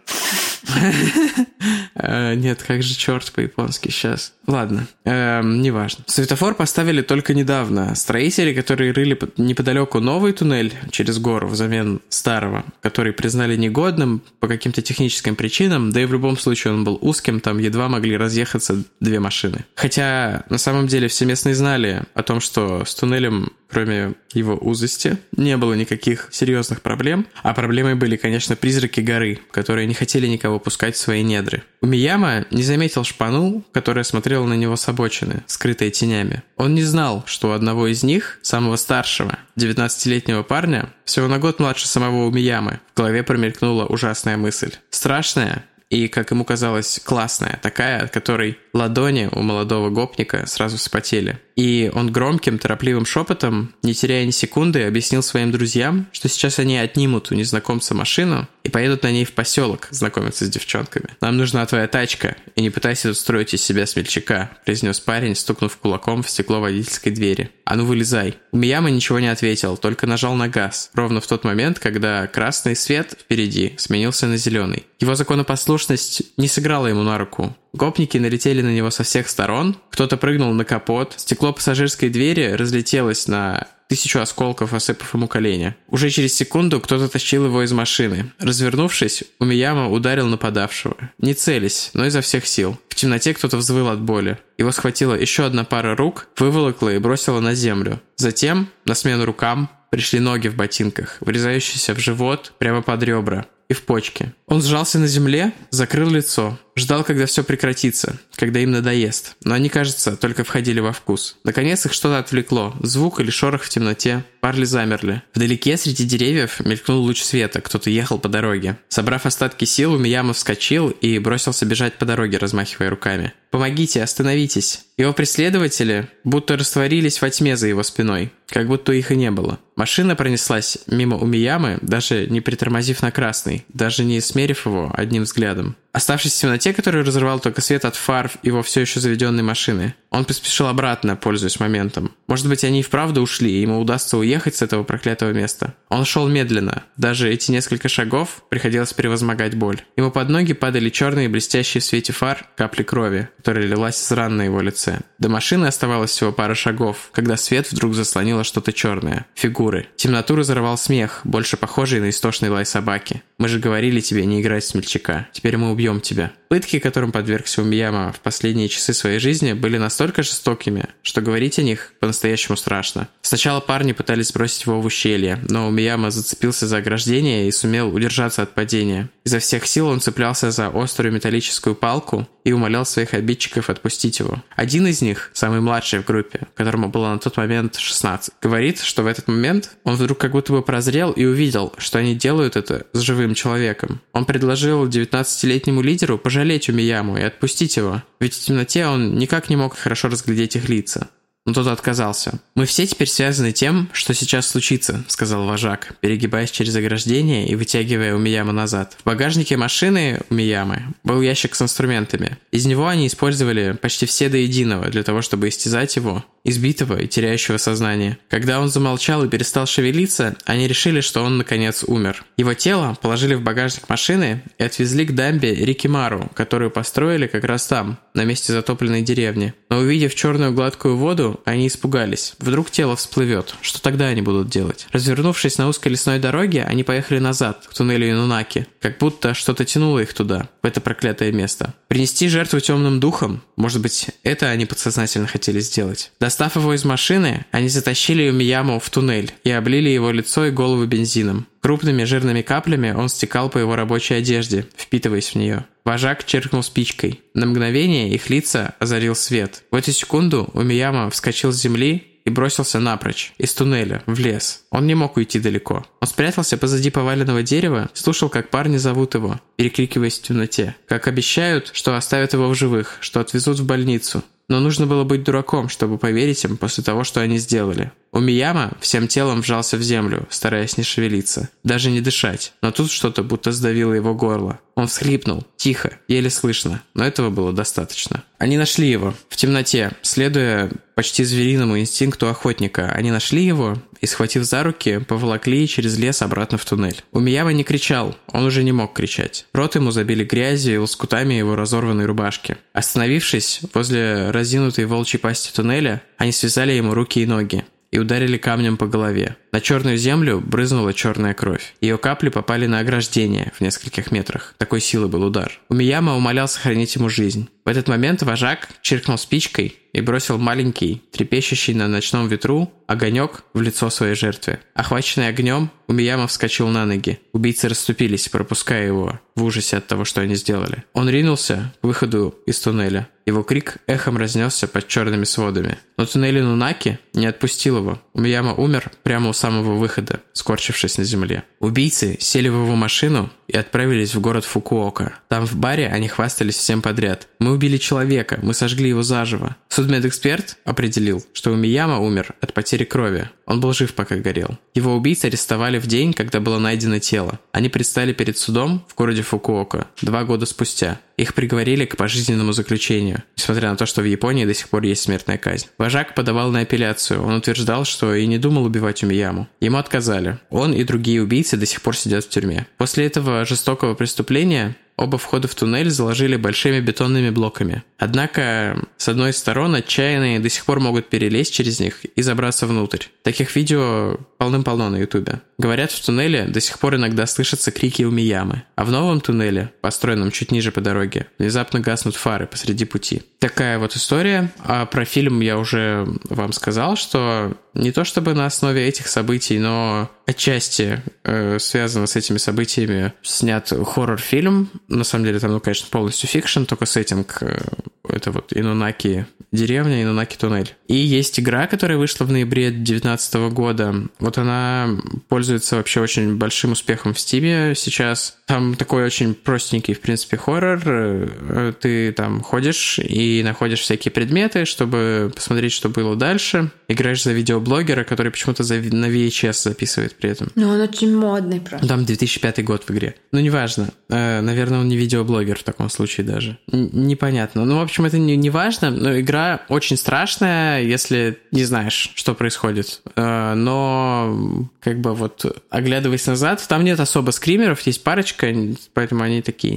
Э, 1.95 2.33
нет, 2.33 2.63
как 2.63 2.83
же 2.83 2.95
черт 2.95 3.31
по-японски 3.31 3.89
сейчас. 3.89 4.33
Ладно, 4.47 4.87
эм, 5.05 5.61
неважно. 5.61 6.03
Светофор 6.07 6.55
поставили 6.55 7.01
только 7.01 7.33
недавно. 7.33 7.95
Строители, 7.95 8.53
которые 8.53 8.91
рыли 8.91 9.17
неподалеку 9.37 9.99
новый 9.99 10.33
туннель 10.33 10.73
через 10.91 11.19
гору 11.19 11.47
взамен 11.47 12.01
старого, 12.09 12.65
который 12.81 13.13
признали 13.13 13.55
негодным 13.55 14.21
по 14.39 14.47
каким-то 14.47 14.81
техническим 14.81 15.35
причинам, 15.35 15.91
да 15.91 16.01
и 16.01 16.05
в 16.05 16.11
любом 16.11 16.37
случае 16.37 16.73
он 16.73 16.83
был 16.83 16.97
узким, 17.03 17.39
там 17.39 17.57
едва 17.57 17.89
могли 17.89 18.17
разъехаться 18.17 18.83
две 18.99 19.19
машины. 19.19 19.65
Хотя 19.75 20.43
на 20.49 20.57
самом 20.57 20.87
деле 20.87 21.07
все 21.07 21.25
местные 21.25 21.55
знали 21.55 22.03
о 22.13 22.23
том, 22.23 22.39
что 22.39 22.85
с 22.85 22.95
туннелем 22.95 23.51
кроме 23.73 24.13
его 24.33 24.55
узости, 24.55 25.17
не 25.35 25.57
было 25.57 25.73
никаких 25.73 26.29
серьезных 26.31 26.81
проблем. 26.81 27.25
А 27.41 27.53
проблемой 27.53 27.95
были, 27.95 28.15
конечно, 28.15 28.55
призраки 28.55 29.01
горы, 29.01 29.39
которые 29.51 29.87
не 29.87 29.95
хотели 29.95 30.27
никого 30.27 30.59
пускать 30.59 30.95
в 30.95 30.99
свои 30.99 31.23
недры. 31.23 31.63
Умияма 31.81 32.45
не 32.51 32.63
заметил 32.63 33.03
шпану, 33.03 33.63
которая 33.71 34.03
смотрела 34.03 34.45
на 34.45 34.53
него 34.53 34.75
с 34.75 34.87
обочины, 34.87 35.43
скрытая 35.47 35.89
тенями. 35.89 36.43
Он 36.55 36.75
не 36.75 36.83
знал, 36.83 37.23
что 37.25 37.49
у 37.49 37.51
одного 37.51 37.87
из 37.87 38.03
них, 38.03 38.39
самого 38.43 38.75
старшего, 38.75 39.39
19-летнего 39.57 40.43
парня, 40.43 40.89
всего 41.03 41.27
на 41.27 41.39
год 41.39 41.59
младше 41.59 41.87
самого 41.87 42.27
Умиямы, 42.27 42.79
в 42.93 42.97
голове 42.97 43.23
промелькнула 43.23 43.85
ужасная 43.85 44.37
мысль. 44.37 44.73
Страшная, 44.91 45.65
и, 45.89 46.07
как 46.07 46.31
ему 46.31 46.45
казалось, 46.45 46.99
классная, 47.03 47.59
такая, 47.61 48.03
от 48.03 48.11
которой 48.11 48.57
ладони 48.73 49.29
у 49.31 49.41
молодого 49.41 49.89
гопника 49.89 50.45
сразу 50.47 50.77
вспотели. 50.77 51.39
И 51.55 51.91
он 51.93 52.11
громким, 52.11 52.57
торопливым 52.57 53.05
шепотом, 53.05 53.73
не 53.83 53.93
теряя 53.93 54.25
ни 54.25 54.31
секунды, 54.31 54.83
объяснил 54.83 55.21
своим 55.21 55.51
друзьям, 55.51 56.07
что 56.11 56.27
сейчас 56.27 56.57
они 56.59 56.77
отнимут 56.77 57.31
у 57.31 57.35
незнакомца 57.35 57.93
машину 57.93 58.47
и 58.63 58.69
поедут 58.69 59.03
на 59.03 59.11
ней 59.11 59.25
в 59.25 59.33
поселок 59.33 59.87
знакомиться 59.91 60.45
с 60.45 60.49
девчонками. 60.49 61.09
Нам 61.21 61.37
нужна 61.37 61.65
твоя 61.65 61.87
тачка, 61.87 62.35
и 62.55 62.61
не 62.61 62.69
пытайся 62.69 63.09
тут 63.09 63.17
строить 63.17 63.53
из 63.53 63.63
себя 63.63 63.85
смельчака», 63.85 64.51
произнес 64.65 64.99
парень, 64.99 65.35
стукнув 65.35 65.77
кулаком 65.77 66.23
в 66.23 66.29
стекло 66.29 66.59
водительской 66.59 67.11
двери. 67.11 67.51
«А 67.65 67.75
ну 67.75 67.85
вылезай». 67.85 68.35
Умияма 68.51 68.89
ничего 68.89 69.19
не 69.19 69.27
ответил, 69.27 69.77
только 69.77 70.07
нажал 70.07 70.33
на 70.35 70.47
газ, 70.47 70.89
ровно 70.93 71.21
в 71.21 71.27
тот 71.27 71.43
момент, 71.43 71.79
когда 71.79 72.25
красный 72.27 72.75
свет 72.75 73.15
впереди 73.19 73.75
сменился 73.77 74.27
на 74.27 74.37
зеленый. 74.37 74.85
Его 74.99 75.15
законопослушность 75.15 76.23
не 76.37 76.47
сыграла 76.47 76.87
ему 76.87 77.03
на 77.03 77.17
руку. 77.17 77.55
Гопники 77.73 78.17
налетели 78.17 78.61
на 78.61 78.73
него 78.73 78.91
со 78.91 79.03
всех 79.03 79.27
сторон, 79.27 79.75
кто-то 79.89 80.15
прыгнул 80.17 80.53
на 80.53 80.63
капот, 80.63 81.15
стекло 81.17 81.51
пассажирской 81.53 82.09
двери 82.09 82.51
разлетелось 82.51 83.27
на 83.27 83.67
тысячу 83.89 84.19
осколков, 84.19 84.73
осыпав 84.73 85.13
ему 85.13 85.27
колени. 85.27 85.75
Уже 85.87 86.09
через 86.09 86.33
секунду 86.33 86.79
кто-то 86.79 87.07
тащил 87.07 87.45
его 87.45 87.63
из 87.63 87.71
машины. 87.71 88.31
Развернувшись, 88.39 89.23
Умияма 89.39 89.89
ударил 89.89 90.27
нападавшего. 90.27 90.97
Не 91.19 91.33
целясь, 91.33 91.91
но 91.93 92.05
изо 92.05 92.21
всех 92.21 92.47
сил. 92.47 92.77
В 92.89 92.95
темноте 92.95 93.33
кто-то 93.33 93.57
взвыл 93.57 93.89
от 93.89 94.01
боли. 94.01 94.37
Его 94.57 94.71
схватила 94.71 95.13
еще 95.13 95.45
одна 95.45 95.63
пара 95.63 95.95
рук, 95.95 96.27
выволокла 96.37 96.89
и 96.89 96.99
бросила 96.99 97.39
на 97.39 97.53
землю. 97.53 98.01
Затем, 98.15 98.69
на 98.85 98.95
смену 98.95 99.25
рукам, 99.25 99.69
пришли 99.89 100.19
ноги 100.19 100.47
в 100.47 100.55
ботинках, 100.55 101.17
врезающиеся 101.21 101.93
в 101.93 101.99
живот 101.99 102.53
прямо 102.57 102.81
под 102.81 103.03
ребра 103.03 103.45
и 103.69 103.73
в 103.73 103.83
почки. 103.83 104.33
Он 104.47 104.61
сжался 104.61 104.99
на 104.99 105.07
земле, 105.07 105.53
закрыл 105.69 106.09
лицо, 106.09 106.57
ждал, 106.75 107.03
когда 107.03 107.25
все 107.25 107.43
прекратится, 107.43 108.19
когда 108.35 108.59
им 108.59 108.71
надоест. 108.71 109.35
Но 109.43 109.53
они, 109.53 109.69
кажется, 109.69 110.17
только 110.17 110.43
входили 110.43 110.79
во 110.79 110.91
вкус. 110.91 111.37
Наконец 111.43 111.85
их 111.85 111.93
что-то 111.93 112.19
отвлекло. 112.19 112.73
Звук 112.81 113.19
или 113.19 113.29
шорох 113.29 113.63
в 113.63 113.69
темноте. 113.69 114.23
Парли 114.41 114.65
замерли. 114.65 115.21
Вдалеке 115.33 115.77
среди 115.77 116.03
деревьев 116.05 116.59
мелькнул 116.59 117.01
луч 117.01 117.21
света, 117.23 117.61
кто-то 117.61 117.89
ехал 117.89 118.19
по 118.19 118.29
дороге. 118.29 118.77
Собрав 118.89 119.25
остатки 119.25 119.65
сил, 119.65 119.93
Умияма 119.93 120.33
вскочил 120.33 120.89
и 120.89 121.17
бросился 121.19 121.65
бежать 121.65 121.93
по 121.93 122.05
дороге, 122.05 122.37
размахивая 122.37 122.89
руками. 122.89 123.33
«Помогите, 123.51 124.01
остановитесь!» 124.01 124.81
Его 124.97 125.13
преследователи 125.13 126.09
будто 126.23 126.57
растворились 126.57 127.21
во 127.21 127.29
тьме 127.29 127.55
за 127.55 127.67
его 127.67 127.83
спиной, 127.83 128.31
как 128.47 128.67
будто 128.67 128.93
их 128.93 129.11
и 129.11 129.15
не 129.15 129.31
было. 129.31 129.59
Машина 129.75 130.15
пронеслась 130.15 130.79
мимо 130.87 131.17
Умиямы, 131.17 131.77
даже 131.81 132.27
не 132.27 132.41
притормозив 132.41 133.01
на 133.01 133.11
красный, 133.11 133.63
даже 133.69 134.03
не 134.03 134.21
смерив 134.21 134.65
его 134.65 134.91
одним 134.95 135.23
взглядом. 135.23 135.75
Оставшись 135.93 136.33
в 136.33 136.41
темноте, 136.41 136.73
который 136.73 137.03
разрывал 137.03 137.39
только 137.39 137.61
свет 137.61 137.85
от 137.85 137.95
фар 137.95 138.31
его 138.41 138.63
все 138.63 138.81
еще 138.81 138.99
заведенной 138.99 139.43
машины, 139.43 139.93
он 140.13 140.25
поспешил 140.25 140.67
обратно, 140.67 141.15
пользуясь 141.15 141.59
моментом. 141.59 142.11
Может 142.27 142.47
быть, 142.47 142.63
они 142.63 142.81
и 142.81 142.83
вправду 142.83 143.21
ушли, 143.21 143.51
и 143.51 143.61
ему 143.61 143.79
удастся 143.79 144.17
уехать 144.17 144.55
с 144.55 144.61
этого 144.61 144.83
проклятого 144.83 145.31
места. 145.31 145.73
Он 145.89 146.05
шел 146.05 146.27
медленно. 146.27 146.83
Даже 146.97 147.31
эти 147.31 147.51
несколько 147.51 147.89
шагов 147.89 148.43
приходилось 148.49 148.93
превозмогать 148.93 149.55
боль. 149.55 149.81
Ему 149.97 150.11
под 150.11 150.29
ноги 150.29 150.53
падали 150.53 150.89
черные, 150.89 151.29
блестящие 151.29 151.81
в 151.81 151.85
свете 151.85 152.13
фар 152.13 152.45
капли 152.55 152.83
крови, 152.83 153.29
которая 153.37 153.65
лилась 153.65 154.01
из 154.01 154.11
ран 154.11 154.37
на 154.37 154.43
его 154.43 154.61
лице. 154.61 154.99
До 155.17 155.29
машины 155.29 155.65
оставалось 155.65 156.11
всего 156.11 156.31
пара 156.31 156.53
шагов, 156.53 157.09
когда 157.11 157.35
свет 157.35 157.71
вдруг 157.71 157.95
заслонило 157.95 158.43
что-то 158.43 158.71
черное. 158.71 159.25
Фигуры. 159.33 159.87
Темноту 159.95 160.35
разорвал 160.35 160.77
смех, 160.77 161.21
больше 161.23 161.57
похожий 161.57 161.99
на 161.99 162.11
истошный 162.11 162.49
лай 162.49 162.67
собаки. 162.67 163.23
Мы 163.39 163.47
же 163.47 163.59
говорили 163.59 163.99
тебе 163.99 164.25
не 164.25 164.41
играть 164.41 164.63
в 164.63 164.67
смельчака. 164.67 165.27
Теперь 165.33 165.57
мы 165.57 165.71
убьем 165.71 166.01
тебя. 166.01 166.31
Пытки, 166.49 166.77
которым 166.77 167.11
подвергся 167.11 167.63
Умияма 167.63 168.11
в 168.13 168.19
последние 168.19 168.69
часы 168.69 168.93
своей 168.93 169.17
жизни, 169.17 169.53
были 169.53 169.77
настолько 169.77 170.02
жестокими, 170.11 170.85
что 171.01 171.21
говорить 171.21 171.59
о 171.59 171.63
них 171.63 171.93
по-настоящему 171.99 172.57
страшно. 172.57 173.07
Сначала 173.21 173.61
парни 173.61 173.93
пытались 173.93 174.29
сбросить 174.29 174.65
его 174.65 174.81
в 174.81 174.85
ущелье, 174.85 175.39
но 175.49 175.67
Умияма 175.67 176.11
зацепился 176.11 176.67
за 176.67 176.77
ограждение 176.77 177.47
и 177.47 177.51
сумел 177.51 177.93
удержаться 177.93 178.41
от 178.41 178.53
падения. 178.53 179.09
Изо 179.23 179.39
всех 179.39 179.65
сил 179.65 179.87
он 179.87 180.01
цеплялся 180.01 180.51
за 180.51 180.67
острую 180.67 181.13
металлическую 181.13 181.75
палку 181.75 182.27
и 182.43 182.51
умолял 182.51 182.85
своих 182.85 183.13
обидчиков 183.13 183.69
отпустить 183.69 184.19
его. 184.19 184.43
Один 184.55 184.85
из 184.87 185.01
них, 185.01 185.31
самый 185.33 185.61
младший 185.61 185.99
в 185.99 186.05
группе, 186.05 186.41
которому 186.55 186.89
было 186.89 187.09
на 187.09 187.19
тот 187.19 187.37
момент 187.37 187.77
16, 187.77 188.33
говорит, 188.41 188.81
что 188.81 189.03
в 189.03 189.07
этот 189.07 189.27
момент 189.27 189.71
он 189.83 189.95
вдруг 189.95 190.17
как 190.17 190.31
будто 190.31 190.51
бы 190.51 190.61
прозрел 190.61 191.11
и 191.11 191.25
увидел, 191.25 191.73
что 191.77 191.99
они 191.99 192.15
делают 192.15 192.55
это 192.55 192.85
с 192.93 192.99
живым 192.99 193.33
человеком. 193.33 194.01
Он 194.11 194.25
предложил 194.25 194.87
19-летнему 194.87 195.81
лидеру 195.81 196.17
пожалеть 196.17 196.69
Умияму 196.69 197.17
и 197.17 197.21
отпустить 197.23 197.77
его, 197.77 198.03
ведь 198.19 198.35
в 198.35 198.45
темноте 198.45 198.87
он 198.87 199.15
никак 199.15 199.49
не 199.49 199.55
мог 199.55 199.75
хорошо 199.93 200.09
разглядеть 200.09 200.55
их 200.55 200.69
лица 200.69 201.09
но 201.45 201.53
тот 201.53 201.67
отказался. 201.67 202.39
«Мы 202.55 202.65
все 202.65 202.85
теперь 202.87 203.09
связаны 203.09 203.51
тем, 203.51 203.89
что 203.91 204.13
сейчас 204.13 204.47
случится»,— 204.47 205.03
сказал 205.07 205.45
вожак, 205.45 205.95
перегибаясь 205.99 206.51
через 206.51 206.75
ограждение 206.75 207.47
и 207.47 207.55
вытягивая 207.55 208.15
Умияма 208.15 208.53
назад. 208.53 208.95
В 208.99 209.05
багажнике 209.05 209.57
машины 209.57 210.21
Умиямы 210.29 210.93
был 211.03 211.21
ящик 211.21 211.55
с 211.55 211.61
инструментами. 211.61 212.37
Из 212.51 212.65
него 212.65 212.87
они 212.87 213.07
использовали 213.07 213.73
почти 213.73 214.05
все 214.05 214.29
до 214.29 214.37
единого 214.37 214.89
для 214.89 215.03
того, 215.03 215.21
чтобы 215.21 215.49
истязать 215.49 215.95
его, 215.95 216.23
избитого 216.45 216.99
и 216.99 217.07
теряющего 217.07 217.57
сознание. 217.57 218.17
Когда 218.29 218.59
он 218.59 218.69
замолчал 218.69 219.23
и 219.23 219.29
перестал 219.29 219.65
шевелиться, 219.65 220.35
они 220.45 220.67
решили, 220.67 221.01
что 221.01 221.23
он 221.23 221.37
наконец 221.37 221.83
умер. 221.85 222.25
Его 222.37 222.53
тело 222.53 222.97
положили 223.01 223.33
в 223.33 223.41
багажник 223.41 223.89
машины 223.89 224.43
и 224.57 224.63
отвезли 224.63 225.05
к 225.05 225.13
дамбе 225.13 225.53
Рикимару, 225.53 226.29
которую 226.33 226.71
построили 226.71 227.27
как 227.27 227.43
раз 227.43 227.67
там, 227.67 227.97
на 228.13 228.23
месте 228.23 228.53
затопленной 228.53 229.01
деревни. 229.01 229.53
Но 229.69 229.79
увидев 229.79 230.15
черную 230.15 230.53
гладкую 230.53 230.97
воду, 230.97 231.32
они 231.45 231.67
испугались. 231.67 232.33
Вдруг 232.39 232.71
тело 232.71 232.95
всплывет. 232.95 233.55
Что 233.61 233.81
тогда 233.81 234.07
они 234.07 234.21
будут 234.21 234.49
делать? 234.49 234.87
Развернувшись 234.91 235.57
на 235.57 235.67
узкой 235.67 235.89
лесной 235.89 236.19
дороге, 236.19 236.63
они 236.63 236.83
поехали 236.83 237.19
назад, 237.19 237.65
к 237.69 237.73
туннелю 237.73 238.09
Инунаки. 238.09 238.67
Как 238.79 238.97
будто 238.97 239.33
что-то 239.33 239.65
тянуло 239.65 239.99
их 239.99 240.13
туда, 240.13 240.49
в 240.61 240.65
это 240.65 240.81
проклятое 240.81 241.31
место. 241.31 241.73
Принести 241.87 242.27
жертву 242.27 242.59
темным 242.59 242.99
духом? 242.99 243.41
Может 243.55 243.81
быть, 243.81 244.07
это 244.23 244.49
они 244.49 244.65
подсознательно 244.65 245.27
хотели 245.27 245.59
сделать. 245.59 246.11
Достав 246.19 246.55
его 246.55 246.73
из 246.73 246.85
машины, 246.85 247.45
они 247.51 247.69
затащили 247.69 248.23
Юмияму 248.23 248.79
в 248.79 248.89
туннель 248.89 249.33
и 249.43 249.51
облили 249.51 249.89
его 249.89 250.11
лицо 250.11 250.45
и 250.45 250.51
голову 250.51 250.85
бензином. 250.85 251.47
Крупными 251.63 252.03
жирными 252.03 252.41
каплями 252.41 252.91
он 252.91 253.07
стекал 253.07 253.49
по 253.49 253.57
его 253.57 253.77
рабочей 253.77 254.15
одежде, 254.15 254.67
впитываясь 254.75 255.29
в 255.29 255.35
нее. 255.35 255.65
Вожак 255.85 256.25
черкнул 256.25 256.61
спичкой. 256.61 257.21
На 257.33 257.45
мгновение 257.45 258.09
их 258.09 258.29
лица 258.29 258.75
озарил 258.79 259.15
свет. 259.15 259.63
В 259.71 259.75
эту 259.75 259.93
секунду 259.93 260.49
Умияма 260.53 261.09
вскочил 261.09 261.53
с 261.53 261.61
земли 261.61 262.12
и 262.25 262.29
бросился 262.29 262.79
напрочь, 262.79 263.33
из 263.37 263.53
туннеля, 263.53 264.03
в 264.05 264.19
лес. 264.19 264.63
Он 264.69 264.87
не 264.87 264.95
мог 264.95 265.17
уйти 265.17 265.39
далеко. 265.39 265.85
Он 266.01 266.07
спрятался 266.07 266.57
позади 266.57 266.89
поваленного 266.89 267.43
дерева, 267.43 267.89
слушал, 267.93 268.29
как 268.29 268.49
парни 268.49 268.77
зовут 268.77 269.15
его, 269.15 269.39
перекрикиваясь 269.55 270.19
в 270.19 270.23
темноте. 270.23 270.75
Как 270.87 271.07
обещают, 271.07 271.71
что 271.73 271.95
оставят 271.95 272.33
его 272.33 272.49
в 272.49 272.55
живых, 272.55 272.97
что 273.01 273.19
отвезут 273.19 273.59
в 273.59 273.65
больницу. 273.65 274.23
Но 274.49 274.59
нужно 274.59 274.85
было 274.85 275.03
быть 275.03 275.23
дураком, 275.23 275.69
чтобы 275.69 275.97
поверить 275.97 276.43
им 276.43 276.57
после 276.57 276.83
того, 276.83 277.03
что 277.03 277.21
они 277.21 277.37
сделали. 277.37 277.91
Умияма 278.11 278.73
всем 278.81 279.07
телом 279.07 279.41
вжался 279.41 279.77
в 279.77 279.81
землю, 279.81 280.27
стараясь 280.29 280.77
не 280.77 280.83
шевелиться, 280.83 281.49
даже 281.63 281.89
не 281.89 282.01
дышать. 282.01 282.53
Но 282.61 282.71
тут 282.71 282.91
что-то 282.91 283.23
будто 283.23 283.51
сдавило 283.51 283.93
его 283.93 284.13
горло. 284.13 284.59
Он 284.75 284.87
всхлипнул, 284.87 285.45
тихо, 285.55 285.97
еле 286.07 286.29
слышно, 286.29 286.81
но 286.93 287.05
этого 287.05 287.29
было 287.29 287.53
достаточно. 287.53 288.23
Они 288.37 288.57
нашли 288.57 288.89
его 288.89 289.13
в 289.29 289.35
темноте, 289.37 289.93
следуя 290.01 290.69
почти 290.95 291.23
звериному 291.23 291.79
инстинкту 291.79 292.27
охотника. 292.29 292.89
Они 292.91 293.11
нашли 293.11 293.43
его 293.43 293.77
и, 294.01 294.05
схватив 294.05 294.43
за 294.43 294.63
руки, 294.63 294.99
поволокли 294.99 295.67
через 295.67 295.97
лес 295.97 296.21
обратно 296.21 296.57
в 296.57 296.65
туннель. 296.65 297.01
Умияма 297.11 297.53
не 297.53 297.63
кричал, 297.63 298.15
он 298.27 298.45
уже 298.45 298.63
не 298.63 298.71
мог 298.71 298.93
кричать. 298.93 299.45
Рот 299.53 299.75
ему 299.75 299.91
забили 299.91 300.23
грязью 300.23 300.75
и 300.75 300.77
лоскутами 300.77 301.33
его 301.33 301.55
разорванной 301.55 302.05
рубашки. 302.05 302.57
Остановившись 302.73 303.61
возле 303.73 304.31
разинутой 304.31 304.85
волчьей 304.85 305.19
пасти 305.19 305.53
туннеля, 305.53 306.01
они 306.17 306.31
связали 306.31 306.73
ему 306.73 306.93
руки 306.93 307.21
и 307.21 307.25
ноги 307.25 307.65
и 307.91 307.99
ударили 307.99 308.37
камнем 308.37 308.77
по 308.77 308.87
голове. 308.87 309.37
На 309.53 309.61
черную 309.61 309.97
землю 309.97 310.41
брызнула 310.41 310.95
черная 310.95 311.35
кровь. 311.35 311.75
Ее 311.79 311.99
капли 311.99 312.29
попали 312.29 312.65
на 312.65 312.79
ограждение 312.79 313.51
в 313.55 313.61
нескольких 313.61 314.11
метрах. 314.11 314.55
Такой 314.57 314.81
силы 314.81 315.07
был 315.07 315.21
удар. 315.21 315.59
Умияма 315.69 316.15
умолял 316.15 316.47
сохранить 316.47 316.95
ему 316.95 317.07
жизнь. 317.07 317.47
В 317.63 317.69
этот 317.69 317.87
момент 317.87 318.23
вожак 318.23 318.67
чиркнул 318.81 319.19
спичкой 319.19 319.77
и 319.93 320.01
бросил 320.01 320.39
маленький, 320.39 321.03
трепещущий 321.11 321.75
на 321.75 321.87
ночном 321.87 322.27
ветру, 322.27 322.73
огонек 322.87 323.43
в 323.53 323.61
лицо 323.61 323.91
своей 323.91 324.15
жертве. 324.15 324.59
Охваченный 324.73 325.27
огнем, 325.27 325.69
Умияма 325.87 326.27
вскочил 326.27 326.67
на 326.69 326.85
ноги. 326.85 327.19
Убийцы 327.33 327.69
расступились, 327.69 328.27
пропуская 328.29 328.87
его, 328.87 329.19
в 329.35 329.43
ужасе 329.43 329.77
от 329.77 329.87
того, 329.87 330.05
что 330.05 330.21
они 330.21 330.35
сделали. 330.35 330.83
Он 330.93 331.09
ринулся 331.09 331.73
к 331.81 331.85
выходу 331.85 332.35
из 332.45 332.59
туннеля. 332.59 333.07
Его 333.25 333.43
крик 333.43 333.77
эхом 333.85 334.17
разнесся 334.17 334.67
под 334.67 334.87
черными 334.87 335.23
сводами. 335.23 335.77
Но 335.97 336.05
туннель 336.05 336.41
Нунаки 336.41 336.99
не 337.13 337.27
отпустил 337.27 337.77
его. 337.77 338.01
Умияма 338.13 338.53
умер 338.53 338.91
прямо 339.03 339.29
у 339.29 339.33
самого 339.43 339.73
выхода, 339.75 340.21
скорчившись 340.31 340.97
на 340.97 341.03
земле. 341.03 341.43
Убийцы 341.59 342.15
сели 342.21 342.47
в 342.47 342.53
его 342.63 342.75
машину 342.75 343.29
и 343.53 343.57
отправились 343.57 344.15
в 344.15 344.19
город 344.19 344.45
Фукуока. 344.45 345.19
Там 345.29 345.45
в 345.45 345.55
баре 345.55 345.87
они 345.87 346.07
хвастались 346.07 346.55
всем 346.55 346.81
подряд. 346.81 347.27
«Мы 347.39 347.51
убили 347.51 347.77
человека, 347.77 348.39
мы 348.41 348.53
сожгли 348.55 348.89
его 348.89 349.03
заживо». 349.03 349.55
Судмедэксперт 349.69 350.57
определил, 350.65 351.23
что 351.33 351.51
Умияма 351.51 351.99
умер 351.99 352.33
от 352.41 352.53
потери 352.53 352.83
крови, 352.83 353.29
Он 353.45 353.59
был 353.59 353.73
жив, 353.73 353.93
пока 353.93 354.15
горел. 354.15 354.57
Его 354.73 354.95
убийцы 354.95 355.25
арестовали 355.25 355.77
в 355.77 355.85
день, 355.85 356.13
когда 356.13 356.39
было 356.39 356.57
найдено 356.59 356.99
тело. 356.99 357.39
Они 357.51 357.69
предстали 357.69 358.13
перед 358.13 358.37
судом 358.37 358.85
в 358.87 358.95
городе 358.95 359.21
Фукуока 359.21 359.87
два 360.01 360.23
года 360.23 360.45
спустя. 360.45 360.99
Их 361.17 361.35
приговорили 361.35 361.85
к 361.85 361.95
пожизненному 361.95 362.53
заключению, 362.53 363.23
несмотря 363.37 363.69
на 363.69 363.75
то, 363.75 363.85
что 363.85 364.01
в 364.01 364.05
Японии 364.05 364.45
до 364.45 364.53
сих 364.53 364.69
пор 364.69 364.83
есть 364.83 365.03
смертная 365.03 365.37
казнь. 365.37 365.67
Вожак 365.77 366.15
подавал 366.15 366.49
на 366.49 366.61
апелляцию. 366.61 367.23
Он 367.23 367.35
утверждал, 367.35 367.85
что 367.85 368.15
и 368.15 368.25
не 368.25 368.39
думал 368.39 368.63
убивать 368.65 369.03
Умияму. 369.03 369.47
Ему 369.59 369.77
отказали. 369.77 370.39
Он 370.49 370.73
и 370.73 370.83
другие 370.83 371.21
убийцы 371.21 371.55
до 371.55 371.67
сих 371.67 371.81
пор 371.81 371.95
сидят 371.95 372.25
в 372.25 372.29
тюрьме. 372.29 372.65
После 372.77 373.05
этого 373.05 373.42
жестокого 373.47 373.95
преступления 373.95 374.75
Оба 374.97 375.17
входа 375.17 375.47
в 375.47 375.55
туннель 375.55 375.89
заложили 375.89 376.35
большими 376.35 376.79
бетонными 376.79 377.29
блоками. 377.29 377.83
Однако, 377.97 378.79
с 378.97 379.07
одной 379.07 379.33
стороны, 379.33 379.77
отчаянные 379.77 380.39
до 380.39 380.49
сих 380.49 380.65
пор 380.65 380.79
могут 380.79 381.09
перелезть 381.09 381.53
через 381.53 381.79
них 381.79 382.05
и 382.05 382.21
забраться 382.21 382.67
внутрь. 382.67 383.05
Таких 383.23 383.55
видео 383.55 384.17
полным-полно 384.37 384.89
на 384.89 384.97
ютубе. 384.97 385.41
Говорят, 385.57 385.91
в 385.91 386.05
туннеле 386.05 386.45
до 386.45 386.59
сих 386.59 386.79
пор 386.79 386.95
иногда 386.95 387.25
слышатся 387.25 387.71
крики 387.71 388.03
Умиямы, 388.03 388.63
а 388.75 388.85
в 388.85 388.91
новом 388.91 389.21
туннеле, 389.21 389.71
построенном 389.81 390.31
чуть 390.31 390.51
ниже 390.51 390.71
по 390.71 390.81
дороге, 390.81 391.27
внезапно 391.39 391.79
гаснут 391.79 392.15
фары 392.15 392.45
посреди 392.47 392.85
пути. 392.85 393.21
Такая 393.39 393.79
вот 393.79 393.95
история. 393.95 394.51
А 394.59 394.85
про 394.85 395.05
фильм 395.05 395.39
я 395.39 395.57
уже 395.57 396.07
вам 396.29 396.53
сказал, 396.53 396.95
что 396.97 397.55
не 397.73 397.91
то 397.91 398.03
чтобы 398.03 398.33
на 398.33 398.45
основе 398.45 398.87
этих 398.87 399.07
событий, 399.07 399.59
но 399.59 400.09
отчасти 400.25 401.01
э, 401.23 401.57
связано 401.59 402.07
с 402.07 402.15
этими 402.15 402.37
событиями 402.37 403.13
снят 403.21 403.67
хоррор-фильм. 403.69 404.69
На 404.87 405.03
самом 405.03 405.25
деле 405.25 405.39
там, 405.39 405.51
ну, 405.51 405.59
конечно, 405.59 405.87
полностью 405.89 406.27
fiction, 406.29 406.63
только 406.63 406.85
сеттинг 406.85 407.41
э, 407.41 407.61
это 408.07 408.31
вот 408.31 408.51
Инунаки 408.55 409.25
деревня, 409.51 410.03
Инунаки 410.03 410.35
туннель. 410.37 410.73
И 410.87 410.95
есть 410.95 411.39
игра, 411.39 411.67
которая 411.67 411.97
вышла 411.97 412.25
в 412.25 412.31
ноябре 412.31 412.69
2019 412.69 413.35
года. 413.53 413.95
Вот 414.19 414.37
она 414.37 414.89
пользуется 415.29 415.77
вообще 415.77 416.01
очень 416.01 416.35
большим 416.37 416.73
успехом 416.73 417.13
в 417.13 417.19
Стиме 417.19 417.73
сейчас. 417.75 418.37
Там 418.45 418.75
такой 418.75 419.05
очень 419.05 419.33
простенький, 419.33 419.93
в 419.93 420.01
принципе, 420.01 420.37
хоррор. 420.37 420.81
Э, 420.85 421.73
ты 421.79 422.11
там 422.11 422.41
ходишь 422.41 422.99
и 422.99 423.41
находишь 423.43 423.79
всякие 423.79 424.11
предметы, 424.11 424.65
чтобы 424.65 425.31
посмотреть, 425.33 425.71
что 425.71 425.87
было 425.87 426.15
дальше. 426.15 426.71
Играешь 426.87 427.23
за 427.23 427.31
видеоблогера, 427.31 428.03
который 428.03 428.31
почему-то 428.31 428.63
за, 428.63 428.75
на 428.75 429.05
VHS 429.09 429.63
записывает 429.63 430.15
при 430.15 430.29
этом. 430.31 430.51
Ну, 430.55 430.67
он 430.69 430.81
очень 430.81 431.15
модный 431.15 431.61
просто. 431.61 431.87
Там 431.87 432.05
2005 432.05 432.63
год 432.65 432.83
в 432.83 432.91
игре. 432.91 433.15
Ну, 433.31 433.39
неважно. 433.39 433.89
Э, 434.09 434.41
наверное, 434.41 434.79
он 434.79 434.89
не 434.89 434.97
видеоблогер 434.97 435.57
в 435.57 435.63
таком 435.63 435.89
случае 435.89 436.25
даже. 436.25 436.57
Н- 436.71 436.89
непонятно. 436.91 437.63
Ну, 437.65 437.77
в 437.77 437.81
общем, 437.93 438.05
это 438.05 438.17
не, 438.17 438.35
не 438.35 438.49
важно, 438.49 438.89
но 438.89 439.19
игра 439.19 439.61
очень 439.69 439.97
страшная, 439.97 440.81
если 440.81 441.37
не 441.51 441.63
знаешь, 441.63 442.11
что 442.15 442.33
происходит. 442.33 443.01
Э, 443.15 443.53
но, 443.53 444.67
как 444.81 444.99
бы 444.99 445.13
вот, 445.13 445.63
оглядываясь 445.69 446.25
назад, 446.25 446.65
там 446.67 446.83
нет 446.83 446.99
особо 446.99 447.29
скримеров, 447.31 447.81
есть 447.81 448.03
парочка, 448.03 448.51
поэтому 448.93 449.23
они 449.23 449.43
такие, 449.43 449.75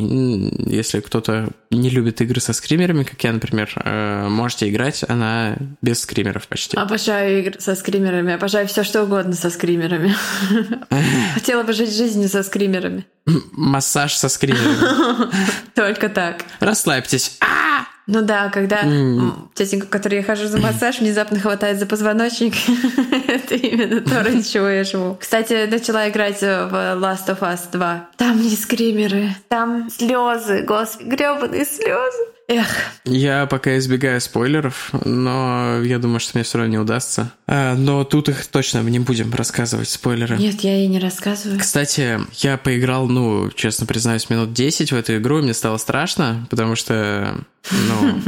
если 0.67 1.01
кто-то 1.01 1.51
не 1.71 1.91
любит 1.91 2.21
игры 2.23 2.41
со 2.41 2.55
скримерами, 2.55 3.03
как 3.03 3.23
я, 3.23 3.33
например, 3.33 3.71
э, 3.85 4.29
можете 4.31 4.71
играть, 4.71 5.05
она 5.07 5.57
без 5.83 6.01
скримеров 6.01 6.49
почти. 6.49 6.77
Обожаю 6.77 7.41
игры 7.41 7.61
со 7.61 7.75
скримерами, 7.75 8.33
обожаю 8.33 8.67
все 8.67 8.83
что 8.83 9.03
угодно 9.03 9.35
со 9.35 9.51
скримерами. 9.51 10.15
Хотела 11.35 11.65
бы 11.65 11.75
жить 11.75 11.95
жизнью 11.95 12.31
со 12.31 12.43
скримерами. 12.43 13.05
Массаж 13.53 14.15
со 14.15 14.29
скримерами. 14.29 15.31
Только 15.75 16.09
так. 16.09 16.45
Расслабьтесь. 16.61 17.39
А! 17.41 17.87
Ну 18.07 18.23
да, 18.23 18.51
когда 18.51 18.85
mm. 18.85 19.49
тетенька, 19.55 19.89
которой 19.89 20.17
я 20.17 20.23
хожу 20.23 20.47
за 20.47 20.59
массаж, 20.59 21.01
внезапно 21.01 21.41
хватает 21.41 21.81
за 21.81 21.87
позвоночник. 21.87 22.55
Это 23.29 23.57
именно 23.57 24.01
то, 24.01 24.23
ради 24.23 24.43
чего 24.43 24.69
я 24.69 24.85
живу. 24.85 25.17
Кстати, 25.21 25.67
начала 25.69 26.09
играть 26.09 26.41
в 26.41 26.95
Last 27.01 27.27
of 27.27 27.41
Us 27.41 27.63
2. 27.73 28.11
Там 28.17 28.41
не 28.41 28.55
скримеры, 28.55 29.35
там 29.49 29.91
слезы, 29.91 30.63
господи, 30.63 31.09
гребаные 31.09 31.65
слезы. 31.65 32.36
Эх. 32.49 32.69
Я 33.05 33.47
пока 33.47 33.77
избегаю 33.79 34.21
спойлеров, 34.21 34.91
но 35.05 35.83
я 35.83 35.99
думаю, 35.99 36.21
что 36.21 36.33
мне 36.35 36.45
все 36.45 36.59
равно 36.59 36.73
не 36.73 36.79
удастся. 36.79 37.33
А, 37.47 37.75
но 37.75 38.05
тут 38.05 38.29
их 38.29 38.47
точно 38.47 38.81
не 38.81 39.01
будем 39.01 39.33
рассказывать, 39.35 39.89
спойлеры. 39.89 40.37
Нет, 40.37 40.61
я 40.61 40.85
и 40.85 40.87
не 40.87 41.01
рассказываю. 41.01 41.59
Кстати, 41.59 42.21
я 42.35 42.57
поиграл, 42.57 43.09
ну, 43.09 43.51
честно 43.51 43.87
признаюсь, 43.87 44.31
минут 44.31 44.53
10 44.53 44.93
в 44.93 44.97
эту 44.97 45.17
игру, 45.17 45.41
и 45.41 45.43
мне 45.43 45.55
стало 45.55 45.77
страшно, 45.79 46.47
потому 46.49 46.77
что, 46.77 47.37
ну, 47.71 48.23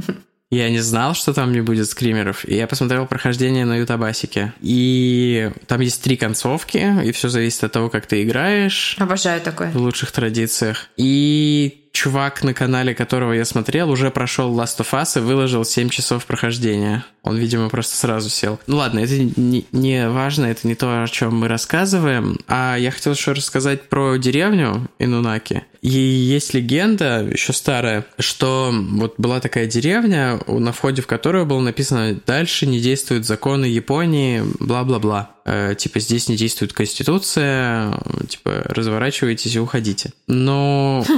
я 0.50 0.70
не 0.70 0.80
знал, 0.80 1.14
что 1.14 1.34
там 1.34 1.52
не 1.52 1.60
будет 1.60 1.90
скримеров, 1.90 2.48
и 2.48 2.54
я 2.54 2.66
посмотрел 2.66 3.06
прохождение 3.06 3.66
на 3.66 3.76
Ютабасике. 3.76 4.54
И 4.62 5.50
там 5.66 5.80
есть 5.80 6.02
три 6.02 6.16
концовки, 6.16 7.04
и 7.04 7.12
все 7.12 7.28
зависит 7.28 7.64
от 7.64 7.72
того, 7.72 7.90
как 7.90 8.06
ты 8.06 8.22
играешь. 8.22 8.96
Обожаю 8.98 9.42
такое. 9.42 9.70
В 9.72 9.76
лучших 9.76 10.10
традициях. 10.10 10.86
И 10.96 11.87
чувак, 11.98 12.44
на 12.44 12.54
канале 12.54 12.94
которого 12.94 13.32
я 13.32 13.44
смотрел, 13.44 13.90
уже 13.90 14.10
прошел 14.10 14.56
Last 14.56 14.78
of 14.78 14.92
Us 14.92 15.18
и 15.18 15.20
выложил 15.20 15.64
7 15.64 15.88
часов 15.88 16.26
прохождения. 16.26 17.04
Он, 17.24 17.36
видимо, 17.36 17.68
просто 17.68 17.96
сразу 17.96 18.30
сел. 18.30 18.60
Ну 18.68 18.76
ладно, 18.76 19.00
это 19.00 19.18
не, 19.18 19.66
не 19.72 20.08
важно, 20.08 20.46
это 20.46 20.68
не 20.68 20.76
то, 20.76 21.02
о 21.02 21.08
чем 21.08 21.36
мы 21.36 21.48
рассказываем. 21.48 22.38
А 22.46 22.76
я 22.76 22.92
хотел 22.92 23.14
еще 23.14 23.32
рассказать 23.32 23.88
про 23.88 24.16
деревню 24.16 24.88
Инунаки. 25.00 25.64
И 25.80 25.88
есть 25.88 26.54
легенда, 26.54 27.26
еще 27.30 27.52
старая, 27.52 28.04
что 28.18 28.72
вот 28.72 29.14
была 29.18 29.40
такая 29.40 29.66
деревня, 29.66 30.40
на 30.46 30.72
входе 30.72 31.02
в 31.02 31.06
которую 31.06 31.46
было 31.46 31.60
написано 31.60 32.18
«Дальше 32.26 32.66
не 32.66 32.80
действуют 32.80 33.26
законы 33.26 33.66
Японии, 33.66 34.42
бла-бла-бла». 34.58 35.30
Э, 35.44 35.74
типа 35.76 36.00
здесь 36.00 36.28
не 36.28 36.36
действует 36.36 36.72
конституция, 36.72 37.98
типа 38.28 38.64
разворачивайтесь 38.68 39.54
и 39.54 39.60
уходите. 39.60 40.12
Но... 40.26 41.04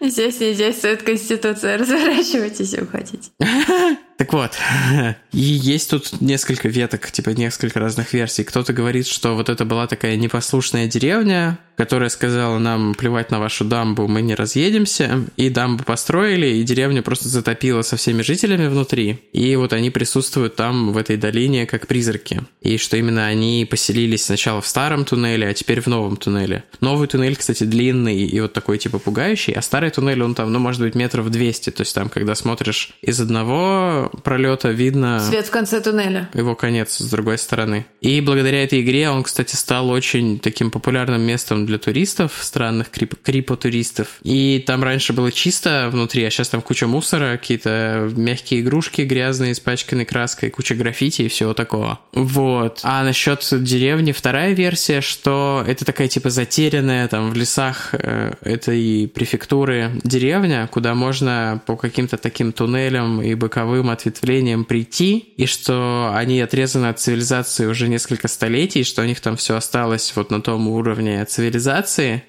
Здесь 0.00 0.38
не 0.40 0.52
действует 0.52 1.02
конституция, 1.02 1.78
разворачивайтесь 1.78 2.74
и 2.74 2.80
уходите. 2.80 3.30
Так 4.16 4.32
вот, 4.32 4.52
и 5.32 5.40
есть 5.40 5.90
тут 5.90 6.20
несколько 6.20 6.68
веток, 6.68 7.10
типа 7.10 7.30
несколько 7.30 7.80
разных 7.80 8.12
версий. 8.12 8.44
Кто-то 8.44 8.72
говорит, 8.72 9.08
что 9.08 9.34
вот 9.34 9.48
это 9.48 9.64
была 9.64 9.88
такая 9.88 10.14
непослушная 10.14 10.86
деревня, 10.86 11.58
которая 11.76 12.08
сказала 12.08 12.58
нам 12.58 12.94
плевать 12.94 13.30
на 13.30 13.40
вашу 13.40 13.64
дамбу, 13.64 14.06
мы 14.08 14.22
не 14.22 14.34
разъедемся. 14.34 15.24
И 15.36 15.50
дамбу 15.50 15.84
построили, 15.84 16.46
и 16.46 16.62
деревню 16.62 17.02
просто 17.02 17.28
затопило 17.28 17.82
со 17.82 17.96
всеми 17.96 18.22
жителями 18.22 18.66
внутри. 18.66 19.20
И 19.32 19.54
вот 19.56 19.72
они 19.72 19.90
присутствуют 19.90 20.56
там, 20.56 20.92
в 20.92 20.96
этой 20.96 21.16
долине, 21.16 21.66
как 21.66 21.86
призраки. 21.86 22.42
И 22.60 22.78
что 22.78 22.96
именно 22.96 23.26
они 23.26 23.66
поселились 23.68 24.24
сначала 24.24 24.60
в 24.60 24.66
старом 24.66 25.04
туннеле, 25.04 25.48
а 25.48 25.54
теперь 25.54 25.80
в 25.80 25.86
новом 25.86 26.16
туннеле. 26.16 26.64
Новый 26.80 27.08
туннель, 27.08 27.36
кстати, 27.36 27.64
длинный 27.64 28.24
и 28.24 28.40
вот 28.40 28.52
такой 28.52 28.78
типа 28.78 28.98
пугающий, 28.98 29.52
а 29.54 29.62
старый 29.62 29.90
туннель, 29.90 30.22
он 30.22 30.34
там, 30.34 30.52
ну, 30.52 30.58
может 30.58 30.80
быть, 30.80 30.94
метров 30.94 31.30
200. 31.30 31.70
То 31.70 31.82
есть 31.82 31.94
там, 31.94 32.08
когда 32.08 32.34
смотришь 32.34 32.90
из 33.02 33.20
одного 33.20 34.10
пролета, 34.22 34.70
видно... 34.70 35.20
Свет 35.20 35.46
в 35.46 35.50
конце 35.50 35.80
туннеля. 35.80 36.30
Его 36.34 36.54
конец 36.54 36.98
с 36.98 37.10
другой 37.10 37.38
стороны. 37.38 37.86
И 38.00 38.20
благодаря 38.20 38.62
этой 38.62 38.80
игре 38.80 39.10
он, 39.10 39.22
кстати, 39.22 39.56
стал 39.56 39.90
очень 39.90 40.38
таким 40.38 40.70
популярным 40.70 41.22
местом 41.22 41.63
для 41.66 41.78
туристов, 41.78 42.38
странных 42.40 42.90
крип 42.90 43.14
крипотуристов. 43.22 44.08
И 44.22 44.62
там 44.66 44.82
раньше 44.82 45.12
было 45.12 45.32
чисто 45.32 45.88
внутри, 45.90 46.24
а 46.24 46.30
сейчас 46.30 46.48
там 46.48 46.62
куча 46.62 46.86
мусора, 46.86 47.36
какие-то 47.36 48.10
мягкие 48.16 48.60
игрушки 48.60 49.02
грязные, 49.02 49.52
испачканные 49.52 50.06
краской, 50.06 50.50
куча 50.50 50.74
граффити 50.74 51.22
и 51.22 51.28
всего 51.28 51.54
такого. 51.54 52.00
Вот. 52.12 52.80
А 52.82 53.02
насчет 53.04 53.46
деревни 53.50 54.12
вторая 54.12 54.52
версия, 54.52 55.00
что 55.00 55.64
это 55.66 55.84
такая 55.84 56.08
типа 56.08 56.30
затерянная 56.30 57.08
там 57.08 57.30
в 57.30 57.34
лесах 57.34 57.90
э, 57.92 58.34
этой 58.42 59.08
префектуры 59.08 59.92
деревня, 60.04 60.68
куда 60.72 60.94
можно 60.94 61.62
по 61.66 61.76
каким-то 61.76 62.16
таким 62.16 62.52
туннелям 62.52 63.22
и 63.22 63.34
боковым 63.34 63.90
ответвлениям 63.90 64.64
прийти, 64.64 65.34
и 65.36 65.46
что 65.46 66.12
они 66.14 66.40
отрезаны 66.40 66.86
от 66.86 67.00
цивилизации 67.00 67.66
уже 67.66 67.88
несколько 67.88 68.28
столетий, 68.28 68.84
что 68.84 69.02
у 69.02 69.04
них 69.04 69.20
там 69.20 69.36
все 69.36 69.56
осталось 69.56 70.12
вот 70.16 70.30
на 70.30 70.40
том 70.40 70.68
уровне 70.68 71.24
цивилизации, 71.24 71.53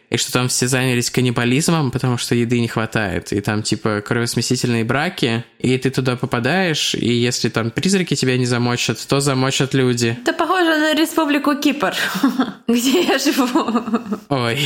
и 0.10 0.18
что 0.18 0.32
там 0.32 0.48
все 0.48 0.68
занялись 0.68 1.10
каннибализмом, 1.10 1.92
потому 1.92 2.18
что 2.18 2.36
еды 2.36 2.60
не 2.60 2.68
хватает, 2.68 3.34
и 3.34 3.42
там 3.42 3.64
типа 3.64 4.02
кровосмесительные 4.06 4.84
браки, 4.84 5.44
и 5.60 5.78
ты 5.78 5.90
туда 5.90 6.16
попадаешь, 6.16 6.96
и 6.96 7.12
если 7.12 7.50
там 7.50 7.72
призраки 7.72 8.16
тебя 8.16 8.38
не 8.38 8.46
замочат, 8.46 9.06
то 9.08 9.20
замочат 9.20 9.74
люди. 9.74 10.18
Это 10.22 10.34
похоже 10.34 10.78
на 10.78 10.94
республику 10.94 11.56
Кипр, 11.56 11.96
где 12.68 13.04
я 13.04 13.18
живу. 13.18 13.48
Ой. 14.30 14.60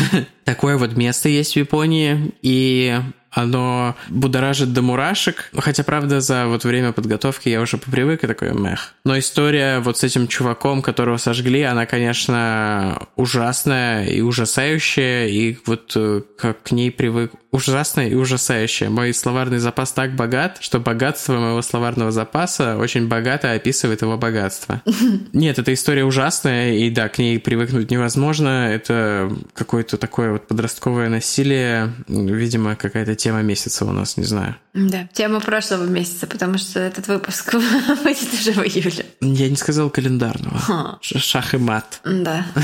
Такое 0.44 0.76
вот 0.76 0.96
место 0.96 1.28
есть 1.28 1.54
в 1.54 1.56
Японии, 1.56 2.32
и 2.42 2.98
оно 3.30 3.96
будоражит 4.08 4.72
до 4.72 4.82
мурашек. 4.82 5.50
Хотя, 5.56 5.84
правда, 5.84 6.20
за 6.20 6.46
вот 6.46 6.64
время 6.64 6.92
подготовки 6.92 7.48
я 7.48 7.60
уже 7.60 7.78
попривык 7.78 8.24
и 8.24 8.26
такой 8.26 8.52
мех. 8.52 8.94
Но 9.04 9.18
история 9.18 9.80
вот 9.80 9.98
с 9.98 10.04
этим 10.04 10.28
чуваком, 10.28 10.82
которого 10.82 11.16
сожгли, 11.16 11.62
она, 11.62 11.86
конечно, 11.86 13.06
ужасная 13.16 14.06
и 14.06 14.20
ужасающая, 14.20 15.26
и 15.26 15.56
вот 15.66 15.92
э, 15.96 16.22
как 16.36 16.62
к 16.62 16.70
ней 16.72 16.90
привык 16.90 17.32
ужасная 17.50 18.08
и 18.08 18.14
ужасающая. 18.14 18.90
Мой 18.90 19.12
словарный 19.12 19.58
запас 19.58 19.92
так 19.92 20.14
богат, 20.14 20.58
что 20.60 20.78
богатство 20.78 21.38
моего 21.38 21.62
словарного 21.62 22.12
запаса 22.12 22.76
очень 22.76 23.08
богато 23.08 23.52
описывает 23.52 24.02
его 24.02 24.16
богатство. 24.16 24.82
Нет, 25.32 25.58
эта 25.58 25.74
история 25.74 26.04
ужасная, 26.04 26.74
и 26.74 26.90
да, 26.90 27.08
к 27.08 27.18
ней 27.18 27.38
привыкнуть 27.38 27.90
невозможно. 27.90 28.70
Это 28.72 29.32
какое-то 29.54 29.96
такое 29.96 30.32
вот 30.32 30.46
подростковое 30.46 31.08
насилие, 31.08 31.92
видимо, 32.06 32.76
какая-то 32.76 33.16
тема 33.20 33.42
месяца 33.42 33.84
у 33.84 33.92
нас, 33.92 34.16
не 34.16 34.24
знаю. 34.24 34.56
Да, 34.74 35.08
тема 35.12 35.40
прошлого 35.40 35.84
месяца, 35.84 36.26
потому 36.26 36.58
что 36.58 36.80
этот 36.80 37.06
выпуск 37.06 37.52
выйдет 38.04 38.32
уже 38.32 38.52
в 38.52 38.64
июле. 38.64 39.06
Я 39.20 39.48
не 39.48 39.56
сказал 39.56 39.90
календарного. 39.90 40.98
Шах 41.00 41.54
и 41.54 41.58
мат. 41.58 42.00
Да. 42.04 42.46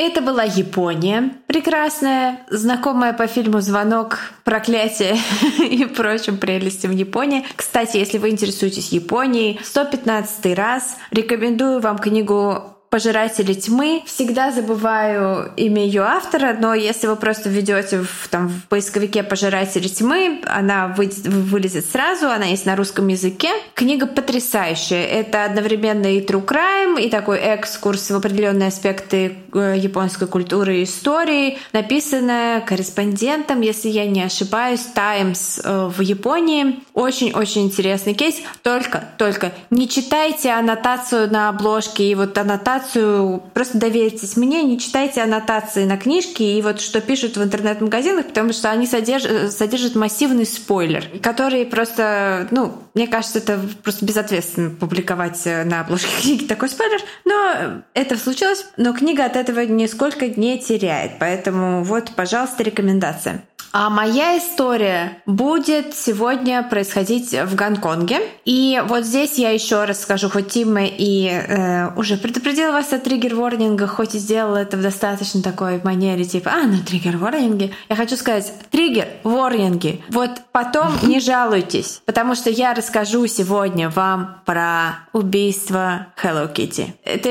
Это 0.00 0.20
была 0.20 0.44
Япония, 0.44 1.32
прекрасная, 1.48 2.46
знакомая 2.50 3.12
по 3.12 3.26
фильму 3.26 3.60
«Звонок», 3.60 4.18
«Проклятие» 4.44 5.18
и 5.58 5.86
прочим 5.86 6.36
прелестям 6.36 6.92
Японии. 6.92 7.44
Кстати, 7.56 7.96
если 7.96 8.18
вы 8.18 8.30
интересуетесь 8.30 8.92
Японией, 8.92 9.58
115 9.64 10.56
раз 10.56 10.98
рекомендую 11.10 11.80
вам 11.80 11.98
книгу 11.98 12.77
Пожиратели 12.90 13.52
тьмы. 13.52 14.02
Всегда 14.06 14.50
забываю 14.50 15.52
имя 15.56 15.84
ее 15.84 16.02
автора, 16.02 16.56
но 16.58 16.72
если 16.72 17.06
вы 17.06 17.16
просто 17.16 17.50
введете 17.50 17.98
в, 18.00 18.28
там, 18.28 18.48
в 18.48 18.66
поисковике 18.68 19.22
Пожиратели 19.22 19.88
тьмы, 19.88 20.40
она 20.46 20.88
выйдет, 20.88 21.26
вылезет 21.26 21.84
сразу, 21.84 22.28
она 22.28 22.46
есть 22.46 22.64
на 22.64 22.76
русском 22.76 23.08
языке. 23.08 23.50
Книга 23.74 24.06
потрясающая. 24.06 25.04
Это 25.04 25.44
одновременно 25.44 26.06
и 26.06 26.24
true 26.24 26.44
crime, 26.44 26.98
и 26.98 27.10
такой 27.10 27.38
экскурс 27.38 28.10
в 28.10 28.16
определенные 28.16 28.68
аспекты 28.68 29.36
э, 29.52 29.74
японской 29.76 30.26
культуры 30.26 30.78
и 30.78 30.84
истории, 30.84 31.58
написанная 31.74 32.62
корреспондентом, 32.62 33.60
если 33.60 33.90
я 33.90 34.06
не 34.06 34.22
ошибаюсь, 34.22 34.86
Times 34.94 35.60
э, 35.62 35.90
в 35.94 36.00
Японии. 36.00 36.80
Очень-очень 36.94 37.66
интересный 37.66 38.14
кейс. 38.14 38.36
Только, 38.62 39.04
только 39.18 39.52
не 39.68 39.90
читайте 39.90 40.52
аннотацию 40.52 41.30
на 41.30 41.50
обложке 41.50 42.04
и 42.04 42.14
вот 42.14 42.38
аннотацию 42.38 42.77
аннотацию, 42.78 43.42
просто 43.54 43.78
доверьтесь 43.78 44.36
мне, 44.36 44.62
не 44.62 44.78
читайте 44.78 45.22
аннотации 45.22 45.84
на 45.84 45.96
книжке 45.96 46.58
и 46.58 46.62
вот 46.62 46.80
что 46.80 47.00
пишут 47.00 47.36
в 47.36 47.42
интернет-магазинах, 47.42 48.26
потому 48.26 48.52
что 48.52 48.70
они 48.70 48.86
содержат, 48.86 49.52
содержат 49.52 49.94
массивный 49.94 50.46
спойлер, 50.46 51.04
который 51.22 51.66
просто, 51.66 52.48
ну, 52.50 52.74
мне 52.94 53.06
кажется, 53.06 53.38
это 53.38 53.60
просто 53.82 54.04
безответственно 54.04 54.70
публиковать 54.70 55.44
на 55.44 55.80
обложке 55.80 56.08
книги 56.22 56.44
такой 56.44 56.68
спойлер, 56.68 57.00
но 57.24 57.82
это 57.94 58.16
случилось, 58.16 58.66
но 58.76 58.92
книга 58.92 59.24
от 59.24 59.36
этого 59.36 59.60
нисколько 59.60 60.28
не 60.28 60.58
теряет, 60.58 61.12
поэтому 61.18 61.82
вот, 61.82 62.12
пожалуйста, 62.14 62.62
рекомендация. 62.62 63.42
А 63.72 63.90
моя 63.90 64.38
история 64.38 65.22
будет 65.26 65.94
сегодня 65.94 66.62
происходить 66.62 67.32
в 67.32 67.54
Гонконге. 67.54 68.20
И 68.44 68.82
вот 68.86 69.04
здесь 69.04 69.38
я 69.38 69.50
еще 69.50 69.84
раз 69.84 70.02
скажу, 70.02 70.30
хоть 70.30 70.48
Тима 70.48 70.84
и 70.84 71.28
э, 71.28 71.94
уже 71.96 72.16
предупредила 72.16 72.72
вас 72.72 72.92
о 72.92 72.98
триггер-ворнинга, 72.98 73.86
хоть 73.86 74.14
и 74.14 74.18
сделала 74.18 74.56
это 74.56 74.76
в 74.76 74.82
достаточно 74.82 75.42
такой 75.42 75.80
манере, 75.82 76.24
типа, 76.24 76.50
а, 76.50 76.66
ну 76.66 76.78
триггер-ворнинги. 76.82 77.72
Я 77.88 77.96
хочу 77.96 78.16
сказать, 78.16 78.52
триггер-ворнинги. 78.70 80.02
Вот 80.08 80.30
потом 80.52 80.92
не 81.02 81.20
жалуйтесь, 81.20 82.00
потому 82.06 82.34
что 82.34 82.50
я 82.50 82.74
расскажу 82.74 83.26
сегодня 83.26 83.90
вам 83.90 84.40
про 84.46 85.00
убийство 85.12 86.06
Hello 86.22 86.52
Kitty. 86.52 86.92
Это... 87.04 87.30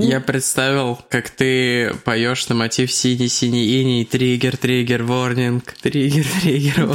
Я 0.00 0.20
представил, 0.20 0.98
как 1.08 1.30
ты 1.30 1.92
поешь 2.04 2.48
на 2.48 2.54
мотив 2.54 2.92
синий-синий 2.92 3.80
иней, 3.80 4.04
триггер, 4.04 4.56
триггер. 5.80 6.26
Триггер. 6.40 6.88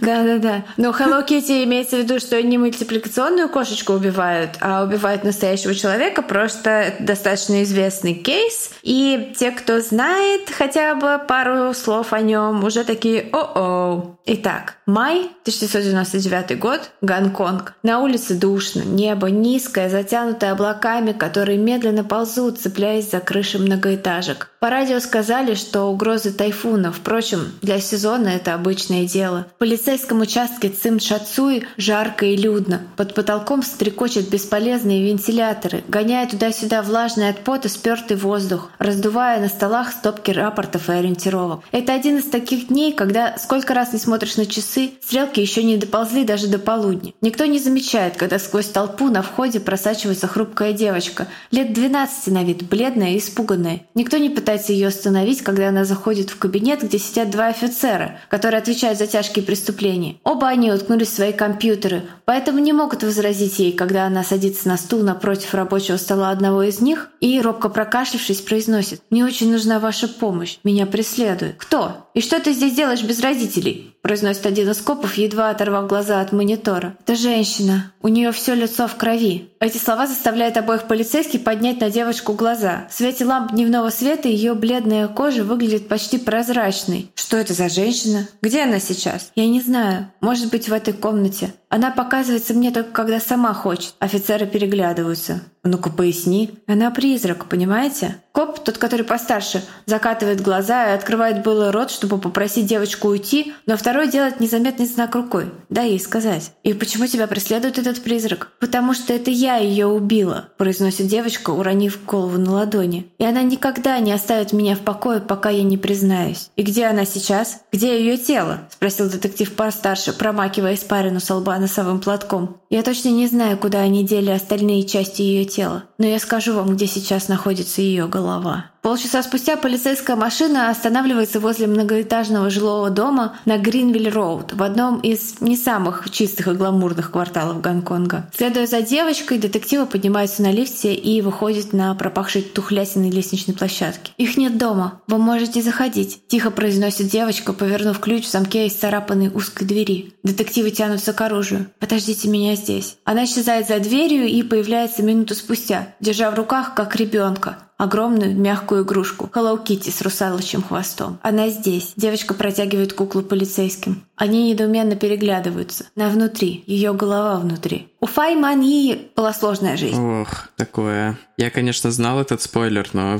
Да, 0.00 0.22
да, 0.22 0.38
да. 0.38 0.64
Но 0.76 0.90
Hello 0.90 1.26
Kitty 1.26 1.64
имеется 1.64 1.96
в 1.96 2.00
виду, 2.00 2.18
что 2.20 2.40
не 2.42 2.58
мультипликационную 2.58 3.48
кошечку 3.48 3.92
убивают, 3.92 4.56
а 4.60 4.84
убивают 4.84 5.24
настоящего 5.24 5.74
человека. 5.74 6.22
Просто 6.22 6.94
достаточно 7.00 7.62
известный 7.62 8.14
кейс. 8.14 8.70
И 8.82 9.32
те, 9.38 9.50
кто 9.50 9.80
знает 9.80 10.50
хотя 10.50 10.94
бы 10.94 11.20
пару 11.26 11.74
слов 11.74 12.12
о 12.12 12.20
нем, 12.20 12.64
уже 12.64 12.84
такие 12.84 13.28
о-о. 13.32 14.16
Итак, 14.24 14.76
май 14.86 15.30
1999 15.42 16.58
год, 16.58 16.90
Гонконг. 17.00 17.74
На 17.82 17.98
улице 17.98 18.34
душно, 18.34 18.82
небо 18.82 19.30
низкое, 19.30 19.88
затянутое 19.88 20.52
облаками, 20.52 21.10
которые 21.10 21.58
медленно 21.58 22.04
ползут, 22.04 22.60
цепляясь 22.60 23.10
за 23.10 23.18
крыши 23.18 23.58
многоэтажек. 23.58 24.50
По 24.60 24.70
радио 24.70 25.00
сказали, 25.00 25.54
что 25.54 25.86
угрозы 25.86 26.32
тайфуна. 26.32 26.92
Впрочем, 26.92 27.52
для 27.62 27.80
сезона 27.80 28.21
это 28.28 28.54
обычное 28.54 29.06
дело. 29.06 29.46
В 29.56 29.58
полицейском 29.58 30.20
участке 30.20 30.68
Цим 30.68 31.00
Шацуи 31.00 31.64
жарко 31.76 32.26
и 32.26 32.36
людно. 32.36 32.82
Под 32.96 33.14
потолком 33.14 33.62
стрекочут 33.62 34.28
бесполезные 34.28 35.04
вентиляторы, 35.04 35.84
гоняя 35.88 36.28
туда-сюда 36.28 36.82
влажный 36.82 37.28
от 37.28 37.40
пота 37.44 37.68
спертый 37.68 38.16
воздух, 38.16 38.70
раздувая 38.78 39.40
на 39.40 39.48
столах 39.48 39.92
стопки 39.92 40.30
рапортов 40.30 40.88
и 40.88 40.92
ориентировок. 40.92 41.60
Это 41.72 41.94
один 41.94 42.18
из 42.18 42.24
таких 42.24 42.68
дней, 42.68 42.92
когда 42.92 43.36
сколько 43.38 43.74
раз 43.74 43.92
не 43.92 43.98
смотришь 43.98 44.36
на 44.36 44.46
часы, 44.46 44.92
стрелки 45.02 45.40
еще 45.40 45.62
не 45.62 45.76
доползли 45.76 46.24
даже 46.24 46.48
до 46.48 46.58
полудня. 46.58 47.12
Никто 47.20 47.44
не 47.46 47.58
замечает, 47.58 48.16
когда 48.16 48.38
сквозь 48.38 48.68
толпу 48.68 49.08
на 49.08 49.22
входе 49.22 49.60
просачивается 49.60 50.26
хрупкая 50.26 50.72
девочка, 50.72 51.28
лет 51.50 51.72
12 51.72 52.32
на 52.32 52.44
вид, 52.44 52.62
бледная 52.68 53.12
и 53.12 53.18
испуганная. 53.18 53.82
Никто 53.94 54.16
не 54.18 54.30
пытается 54.30 54.72
ее 54.72 54.88
остановить, 54.88 55.42
когда 55.42 55.68
она 55.68 55.84
заходит 55.84 56.30
в 56.30 56.38
кабинет, 56.38 56.82
где 56.82 56.98
сидят 56.98 57.30
два 57.30 57.48
офицера, 57.48 58.11
которые 58.28 58.58
отвечают 58.58 58.98
за 58.98 59.06
тяжкие 59.06 59.44
преступления. 59.44 60.16
Оба 60.24 60.48
они 60.48 60.72
уткнулись 60.72 61.08
в 61.08 61.14
свои 61.14 61.32
компьютеры, 61.32 62.02
поэтому 62.24 62.58
не 62.58 62.72
могут 62.72 63.02
возразить 63.02 63.58
ей, 63.58 63.72
когда 63.72 64.06
она 64.06 64.24
садится 64.24 64.68
на 64.68 64.76
стул 64.76 65.02
напротив 65.02 65.54
рабочего 65.54 65.96
стола 65.96 66.30
одного 66.30 66.62
из 66.62 66.80
них 66.80 67.10
и, 67.20 67.40
робко 67.40 67.68
прокашлившись, 67.68 68.40
произносит 68.40 69.02
«Мне 69.10 69.24
очень 69.24 69.50
нужна 69.50 69.78
ваша 69.78 70.08
помощь. 70.08 70.58
Меня 70.64 70.86
преследуют». 70.86 71.56
«Кто? 71.58 72.08
И 72.14 72.20
что 72.20 72.40
ты 72.40 72.52
здесь 72.52 72.74
делаешь 72.74 73.02
без 73.02 73.20
родителей?» 73.20 73.91
Произносит 74.02 74.44
один 74.46 74.70
из 74.70 74.80
копов, 74.80 75.14
едва 75.14 75.50
оторвав 75.50 75.86
глаза 75.86 76.20
от 76.20 76.32
монитора. 76.32 76.96
«Это 77.04 77.14
женщина. 77.14 77.92
У 78.02 78.08
нее 78.08 78.32
все 78.32 78.54
лицо 78.54 78.88
в 78.88 78.96
крови». 78.96 79.50
Эти 79.60 79.78
слова 79.78 80.06
заставляют 80.06 80.56
обоих 80.56 80.88
полицейских 80.88 81.44
поднять 81.44 81.80
на 81.80 81.88
девочку 81.88 82.34
глаза. 82.34 82.86
В 82.90 82.94
свете 82.94 83.24
ламп 83.24 83.52
дневного 83.52 83.90
света 83.90 84.28
ее 84.28 84.54
бледная 84.54 85.08
кожа 85.08 85.44
выглядит 85.44 85.88
почти 85.88 86.18
прозрачной. 86.18 87.10
Что 87.14 87.36
это 87.36 87.54
за 87.54 87.68
женщина? 87.68 88.28
Где 88.42 88.64
она 88.64 88.80
сейчас? 88.80 89.30
Я 89.36 89.46
не 89.46 89.60
знаю. 89.60 90.10
Может 90.20 90.50
быть, 90.50 90.68
в 90.68 90.72
этой 90.72 90.92
комнате. 90.92 91.54
Она 91.72 91.90
показывается 91.90 92.52
мне 92.52 92.70
только 92.70 92.90
когда 92.90 93.18
сама 93.18 93.54
хочет. 93.54 93.94
Офицеры 93.98 94.44
переглядываются. 94.46 95.40
Ну-ка 95.64 95.88
поясни. 95.88 96.50
Она 96.66 96.90
призрак, 96.90 97.46
понимаете? 97.46 98.16
Коп, 98.32 98.58
тот, 98.58 98.78
который 98.78 99.04
постарше, 99.04 99.62
закатывает 99.86 100.40
глаза 100.40 100.90
и 100.90 100.94
открывает 100.94 101.42
было 101.42 101.70
рот, 101.70 101.90
чтобы 101.90 102.18
попросить 102.18 102.66
девочку 102.66 103.08
уйти, 103.08 103.54
но 103.66 103.76
второй 103.76 104.08
делает 104.08 104.40
незаметный 104.40 104.86
знак 104.86 105.14
рукой. 105.14 105.50
Дай 105.68 105.90
ей 105.90 106.00
сказать. 106.00 106.52
«И 106.62 106.72
почему 106.72 107.06
тебя 107.06 107.26
преследует 107.26 107.78
этот 107.78 108.02
призрак?» 108.02 108.50
«Потому 108.58 108.94
что 108.94 109.12
это 109.12 109.30
я 109.30 109.56
ее 109.56 109.86
убила»,— 109.86 110.48
произносит 110.58 111.06
девочка, 111.06 111.50
уронив 111.50 112.04
голову 112.04 112.38
на 112.38 112.52
ладони. 112.52 113.12
«И 113.18 113.24
она 113.24 113.42
никогда 113.42 113.98
не 113.98 114.12
оставит 114.12 114.52
меня 114.52 114.76
в 114.76 114.80
покое, 114.80 115.20
пока 115.20 115.50
я 115.50 115.62
не 115.62 115.76
признаюсь». 115.76 116.50
«И 116.56 116.62
где 116.62 116.86
она 116.86 117.04
сейчас? 117.04 117.60
Где 117.70 118.00
ее 118.00 118.16
тело?»— 118.16 118.60
спросил 118.70 119.10
детектив 119.10 119.52
постарше, 119.52 120.12
промакивая 120.12 120.74
испарину 120.74 121.20
со 121.20 121.36
лба 121.36 121.58
носовым 121.62 122.00
платком. 122.00 122.60
«Я 122.68 122.82
точно 122.82 123.08
не 123.08 123.26
знаю, 123.26 123.56
куда 123.56 123.80
они 123.80 124.04
дели 124.04 124.30
остальные 124.30 124.82
части 124.84 125.22
ее 125.22 125.46
тела, 125.46 125.84
но 126.02 126.08
я 126.08 126.18
скажу 126.18 126.54
вам, 126.54 126.74
где 126.74 126.88
сейчас 126.88 127.28
находится 127.28 127.80
ее 127.80 128.08
голова. 128.08 128.72
Полчаса 128.82 129.22
спустя 129.22 129.56
полицейская 129.56 130.16
машина 130.16 130.68
останавливается 130.68 131.38
возле 131.38 131.68
многоэтажного 131.68 132.50
жилого 132.50 132.90
дома 132.90 133.36
на 133.44 133.56
Гринвилл-Роуд, 133.56 134.56
в 134.56 134.62
одном 134.64 134.98
из 134.98 135.40
не 135.40 135.56
самых 135.56 136.10
чистых 136.10 136.48
и 136.48 136.50
гламурных 136.50 137.12
кварталов 137.12 137.60
Гонконга. 137.60 138.28
Следуя 138.36 138.66
за 138.66 138.82
девочкой, 138.82 139.38
детективы 139.38 139.86
поднимаются 139.86 140.42
на 140.42 140.50
лифте 140.50 140.92
и 140.92 141.20
выходят 141.20 141.72
на 141.72 141.94
пропахшей 141.94 142.42
тухлятиной 142.42 143.10
лестничной 143.10 143.54
площадке. 143.54 144.10
«Их 144.18 144.36
нет 144.36 144.58
дома. 144.58 145.00
Вы 145.06 145.18
можете 145.18 145.62
заходить»,— 145.62 146.18
тихо 146.26 146.50
произносит 146.50 147.06
девочка, 147.06 147.52
повернув 147.52 148.00
ключ 148.00 148.24
в 148.24 148.32
замке 148.32 148.66
из 148.66 148.74
царапанной 148.74 149.28
узкой 149.28 149.64
двери. 149.64 150.14
Детективы 150.24 150.72
тянутся 150.72 151.12
к 151.12 151.20
оружию. 151.20 151.70
«Подождите 151.78 152.26
меня 152.26 152.56
здесь». 152.56 152.96
Она 153.04 153.26
исчезает 153.26 153.68
за 153.68 153.78
дверью 153.78 154.26
и 154.26 154.42
появляется 154.42 155.04
минуту 155.04 155.36
спустя, 155.36 155.91
держа 156.00 156.30
в 156.30 156.34
руках, 156.34 156.74
как 156.74 156.96
ребенка, 156.96 157.58
огромную 157.78 158.36
мягкую 158.36 158.84
игрушку 158.84 159.30
Hello 159.34 159.62
Kitty 159.62 159.90
с 159.90 160.02
русалочьим 160.02 160.62
хвостом. 160.62 161.18
Она 161.22 161.48
здесь. 161.48 161.94
Девочка 161.96 162.34
протягивает 162.34 162.92
куклу 162.92 163.22
полицейским. 163.22 164.04
Они 164.16 164.50
недоуменно 164.50 164.94
переглядываются. 164.94 165.86
На 165.96 166.08
внутри, 166.08 166.62
ее 166.66 166.92
голова 166.94 167.40
внутри. 167.40 167.92
У 168.00 168.06
Фай 168.06 168.36
Маньи 168.36 169.10
была 169.16 169.32
сложная 169.32 169.76
жизнь. 169.76 170.00
Ох, 170.00 170.48
такое. 170.56 171.18
Я, 171.36 171.50
конечно, 171.50 171.90
знал 171.90 172.20
этот 172.20 172.40
спойлер, 172.40 172.88
но... 172.92 173.18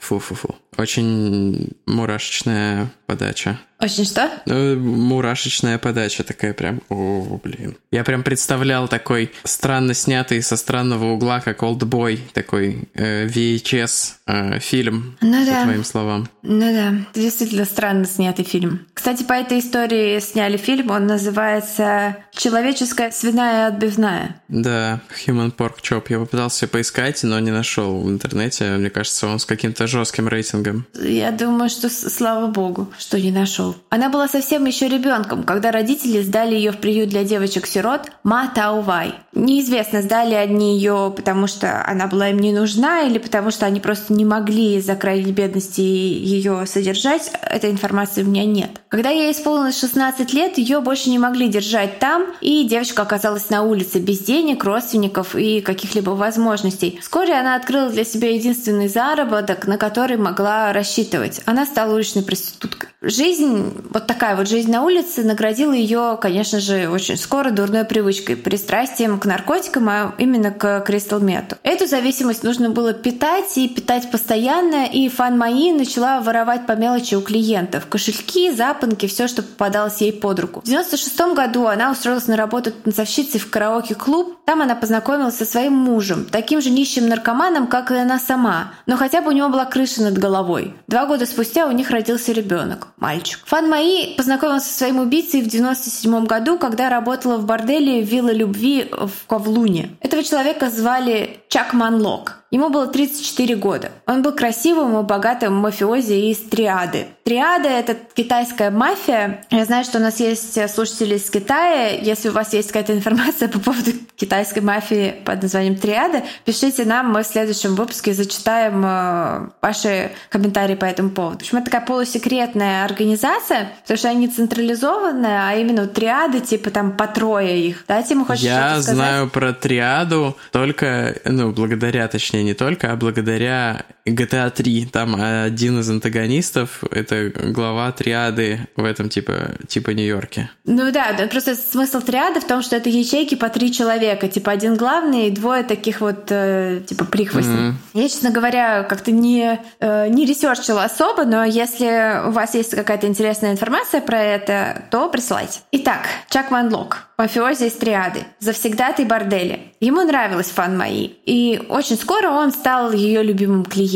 Фу-фу-фу. 0.00 0.54
Очень 0.76 1.70
мурашечная 1.86 2.90
подача. 3.06 3.58
Очень 3.80 4.04
что? 4.06 4.30
Ну, 4.46 4.76
мурашечная 4.76 5.78
подача 5.78 6.24
такая 6.24 6.54
прям, 6.54 6.80
о, 6.88 7.38
блин. 7.42 7.76
Я 7.90 8.02
прям 8.02 8.22
представлял 8.22 8.88
такой 8.88 9.30
странно 9.44 9.94
снятый 9.94 10.42
со 10.42 10.56
странного 10.56 11.12
угла, 11.12 11.40
как 11.40 11.62
Oldboy, 11.62 12.18
такой 12.32 12.88
э, 12.94 13.26
VHS 13.26 14.14
э, 14.26 14.58
фильм, 14.58 15.16
ну, 15.20 15.40
по 15.40 15.46
да. 15.50 15.62
твоим 15.64 15.84
словам. 15.84 16.28
Ну 16.42 16.60
да, 16.60 16.94
действительно 17.14 17.64
странно 17.64 18.04
снятый 18.04 18.44
фильм. 18.44 18.86
Кстати, 18.94 19.22
по 19.22 19.32
этой 19.32 19.58
истории 19.58 20.18
сняли 20.20 20.56
фильм, 20.56 20.90
он 20.90 21.06
называется 21.06 22.16
«Человеческая 22.32 23.10
свиная 23.10 23.68
отбивная». 23.68 24.40
Да, 24.48 25.00
Human 25.26 25.54
Pork 25.54 25.76
Chop. 25.82 26.06
Я 26.08 26.18
попытался 26.18 26.68
поискать, 26.68 27.22
но 27.22 27.38
не 27.40 27.50
нашел 27.50 28.00
в 28.00 28.08
интернете. 28.08 28.76
Мне 28.76 28.90
кажется, 28.90 29.26
он 29.26 29.38
с 29.38 29.44
каким-то 29.44 29.86
жестким 29.86 30.28
рейтингом. 30.28 30.86
Я 30.94 31.30
думаю, 31.32 31.68
что 31.68 31.88
слава 31.90 32.46
богу, 32.46 32.92
что 32.98 33.20
не 33.20 33.30
нашел. 33.30 33.76
Она 33.90 34.08
была 34.08 34.28
совсем 34.28 34.64
еще 34.64 34.88
ребенком, 34.88 35.42
когда 35.42 35.70
родители 35.70 36.22
сдали 36.22 36.54
ее 36.54 36.72
в 36.72 36.78
приют 36.78 37.10
для 37.10 37.24
девочек-сирот 37.24 38.10
Ма 38.22 38.50
Таувай. 38.54 39.14
Неизвестно, 39.32 40.02
сдали 40.02 40.34
они 40.34 40.76
ее, 40.76 41.12
потому 41.14 41.46
что 41.46 41.84
она 41.86 42.06
была 42.06 42.30
им 42.30 42.38
не 42.38 42.52
нужна, 42.52 43.02
или 43.02 43.18
потому 43.18 43.50
что 43.50 43.66
они 43.66 43.80
просто 43.80 44.13
не 44.14 44.24
могли 44.24 44.76
из-за 44.76 44.94
крайней 44.96 45.32
бедности 45.32 45.80
ее 45.80 46.64
содержать. 46.66 47.30
Этой 47.42 47.70
информации 47.70 48.22
у 48.22 48.26
меня 48.26 48.44
нет. 48.44 48.70
Когда 48.88 49.10
ей 49.10 49.32
исполнилось 49.32 49.78
16 49.78 50.32
лет, 50.32 50.58
ее 50.58 50.80
больше 50.80 51.10
не 51.10 51.18
могли 51.18 51.48
держать 51.48 51.98
там, 51.98 52.26
и 52.40 52.64
девочка 52.64 53.02
оказалась 53.02 53.50
на 53.50 53.62
улице 53.62 53.98
без 53.98 54.20
денег, 54.20 54.64
родственников 54.64 55.34
и 55.34 55.60
каких-либо 55.60 56.10
возможностей. 56.10 56.98
Вскоре 57.00 57.34
она 57.34 57.56
открыла 57.56 57.90
для 57.90 58.04
себя 58.04 58.30
единственный 58.30 58.88
заработок, 58.88 59.66
на 59.66 59.78
который 59.78 60.16
могла 60.16 60.72
рассчитывать. 60.72 61.40
Она 61.44 61.66
стала 61.66 61.94
уличной 61.94 62.22
проституткой. 62.22 62.90
Жизнь, 63.02 63.74
вот 63.90 64.06
такая 64.06 64.34
вот 64.34 64.48
жизнь 64.48 64.70
на 64.70 64.82
улице, 64.82 65.22
наградила 65.24 65.72
ее, 65.72 66.18
конечно 66.20 66.58
же, 66.58 66.88
очень 66.88 67.18
скоро 67.18 67.50
дурной 67.50 67.84
привычкой, 67.84 68.36
пристрастием 68.36 69.18
к 69.18 69.26
наркотикам, 69.26 69.88
а 69.88 70.14
именно 70.18 70.50
к 70.50 70.80
кристалл 70.80 71.20
мету. 71.20 71.56
Эту 71.62 71.86
зависимость 71.86 72.42
нужно 72.42 72.70
было 72.70 72.94
питать 72.94 73.58
и 73.58 73.68
питать 73.68 74.03
постоянно, 74.10 74.86
и 74.86 75.08
Фан 75.08 75.38
Маи 75.38 75.72
начала 75.72 76.20
воровать 76.20 76.66
по 76.66 76.72
мелочи 76.72 77.14
у 77.14 77.20
клиентов. 77.20 77.86
Кошельки, 77.86 78.50
запонки, 78.52 79.06
все, 79.06 79.28
что 79.28 79.42
попадалось 79.42 80.00
ей 80.00 80.12
под 80.12 80.40
руку. 80.40 80.60
В 80.60 80.64
96 80.64 81.34
году 81.34 81.66
она 81.66 81.90
устроилась 81.90 82.26
на 82.26 82.36
работу 82.36 82.72
танцовщицей 82.72 83.40
в 83.40 83.50
караоке-клуб. 83.50 84.38
Там 84.44 84.62
она 84.62 84.74
познакомилась 84.74 85.36
со 85.36 85.44
своим 85.44 85.72
мужем, 85.72 86.26
таким 86.30 86.60
же 86.60 86.70
нищим 86.70 87.08
наркоманом, 87.08 87.66
как 87.66 87.90
и 87.90 87.96
она 87.96 88.18
сама. 88.18 88.72
Но 88.86 88.96
хотя 88.96 89.20
бы 89.20 89.28
у 89.28 89.32
него 89.32 89.48
была 89.48 89.64
крыша 89.64 90.02
над 90.02 90.18
головой. 90.18 90.74
Два 90.86 91.06
года 91.06 91.26
спустя 91.26 91.66
у 91.66 91.72
них 91.72 91.90
родился 91.90 92.32
ребенок 92.32 92.88
мальчик. 92.96 93.40
Фан 93.44 93.68
Маи 93.68 94.14
познакомился 94.16 94.68
со 94.68 94.78
своим 94.78 94.98
убийцей 94.98 95.42
в 95.42 95.46
97 95.46 96.24
году, 96.24 96.58
когда 96.58 96.88
работала 96.88 97.36
в 97.36 97.44
борделе 97.44 98.00
«Вилла 98.02 98.32
любви» 98.32 98.88
в 98.90 99.26
Ковлуне. 99.26 99.96
Этого 100.00 100.22
человека 100.22 100.70
звали 100.70 101.40
Чак 101.48 101.74
Манлок. 101.74 102.43
Ему 102.54 102.68
было 102.68 102.86
34 102.86 103.56
года. 103.56 103.90
Он 104.06 104.22
был 104.22 104.30
красивым 104.30 104.96
и 105.00 105.02
богатым 105.02 105.56
мафиози 105.56 106.30
из 106.30 106.38
Триады. 106.38 107.08
Триада— 107.24 107.68
это 107.70 107.96
китайская 108.14 108.70
мафия. 108.70 109.44
Я 109.50 109.64
знаю, 109.64 109.82
что 109.82 109.98
у 109.98 110.00
нас 110.00 110.20
есть 110.20 110.70
слушатели 110.70 111.16
из 111.16 111.28
Китая. 111.30 111.88
Если 111.88 112.28
у 112.28 112.32
вас 112.32 112.52
есть 112.52 112.68
какая-то 112.68 112.92
информация 112.92 113.48
по 113.52 113.58
поводу 113.58 113.90
китайской 114.14 114.60
мафии 114.60 115.16
под 115.24 115.42
названием 115.42 115.74
Триада, 115.74 116.22
пишите 116.44 116.84
нам, 116.84 117.10
мы 117.10 117.24
в 117.24 117.26
следующем 117.26 117.74
выпуске 117.74 118.12
зачитаем 118.12 118.84
э, 118.84 119.48
ваши 119.60 120.12
комментарии 120.28 120.76
по 120.76 120.84
этому 120.84 121.10
поводу. 121.10 121.38
В 121.38 121.42
общем, 121.42 121.58
это 121.58 121.70
такая 121.70 121.86
полусекретная 121.86 122.84
организация, 122.84 123.72
потому 123.82 123.98
что 123.98 124.10
они 124.10 124.28
централизованная, 124.28 125.48
а 125.48 125.54
именно 125.56 125.88
триады, 125.88 126.40
типа 126.40 126.70
там 126.70 126.92
по 126.92 127.06
трое 127.06 127.58
их. 127.66 127.84
Да, 127.88 128.02
Тима, 128.02 128.26
хочешь 128.26 128.44
Я 128.44 128.80
знаю 128.80 129.28
про 129.30 129.54
триаду 129.54 130.36
только, 130.52 131.16
ну, 131.24 131.52
благодаря, 131.52 132.06
точнее, 132.06 132.43
не 132.44 132.54
только, 132.54 132.92
а 132.92 132.96
благодаря 132.96 133.84
GTA 134.06 134.50
3. 134.50 134.86
Там 134.92 135.16
один 135.18 135.80
из 135.80 135.88
антагонистов— 135.88 136.84
это 136.90 137.30
глава 137.30 137.90
триады 137.92 138.68
в 138.76 138.84
этом 138.84 139.08
типа, 139.08 139.52
типа 139.66 139.90
Нью-Йорке. 139.90 140.50
Ну 140.64 140.92
да, 140.92 141.14
просто 141.30 141.54
смысл 141.54 142.00
триады 142.00 142.40
в 142.40 142.46
том, 142.46 142.62
что 142.62 142.76
это 142.76 142.90
ячейки 142.90 143.34
по 143.34 143.48
три 143.48 143.72
человека. 143.72 144.28
Типа 144.28 144.52
один 144.52 144.76
главный 144.76 145.28
и 145.28 145.30
двое 145.30 145.62
таких 145.62 146.00
вот, 146.00 146.26
э, 146.30 146.82
типа, 146.86 147.06
прихвостней. 147.06 147.54
Мгм. 147.54 147.78
Я, 147.94 148.08
честно 148.08 148.30
говоря, 148.30 148.82
как-то 148.82 149.10
не, 149.10 149.58
э, 149.80 150.08
не 150.08 150.26
ресерчила 150.26 150.84
особо, 150.84 151.24
но 151.24 151.44
если 151.44 152.28
у 152.28 152.30
вас 152.30 152.54
есть 152.54 152.74
какая-то 152.74 153.06
интересная 153.06 153.52
информация 153.52 154.02
про 154.02 154.20
это, 154.20 154.82
то 154.90 155.08
присылайте. 155.08 155.60
Итак, 155.72 156.08
Чак 156.28 156.50
Ван 156.50 156.72
Лок, 156.72 157.06
мафиози 157.16 157.64
из 157.64 157.72
триады, 157.72 158.20
завсегдатый 158.38 159.06
бордели. 159.06 159.72
Ему 159.80 160.02
нравилась 160.02 160.48
Фан 160.48 160.76
Маи, 160.76 161.12
и 161.24 161.62
очень 161.68 161.96
скоро 161.96 162.30
он 162.30 162.52
стал 162.52 162.92
ее 162.92 163.22
любимым 163.22 163.64
клиентом. 163.64 163.93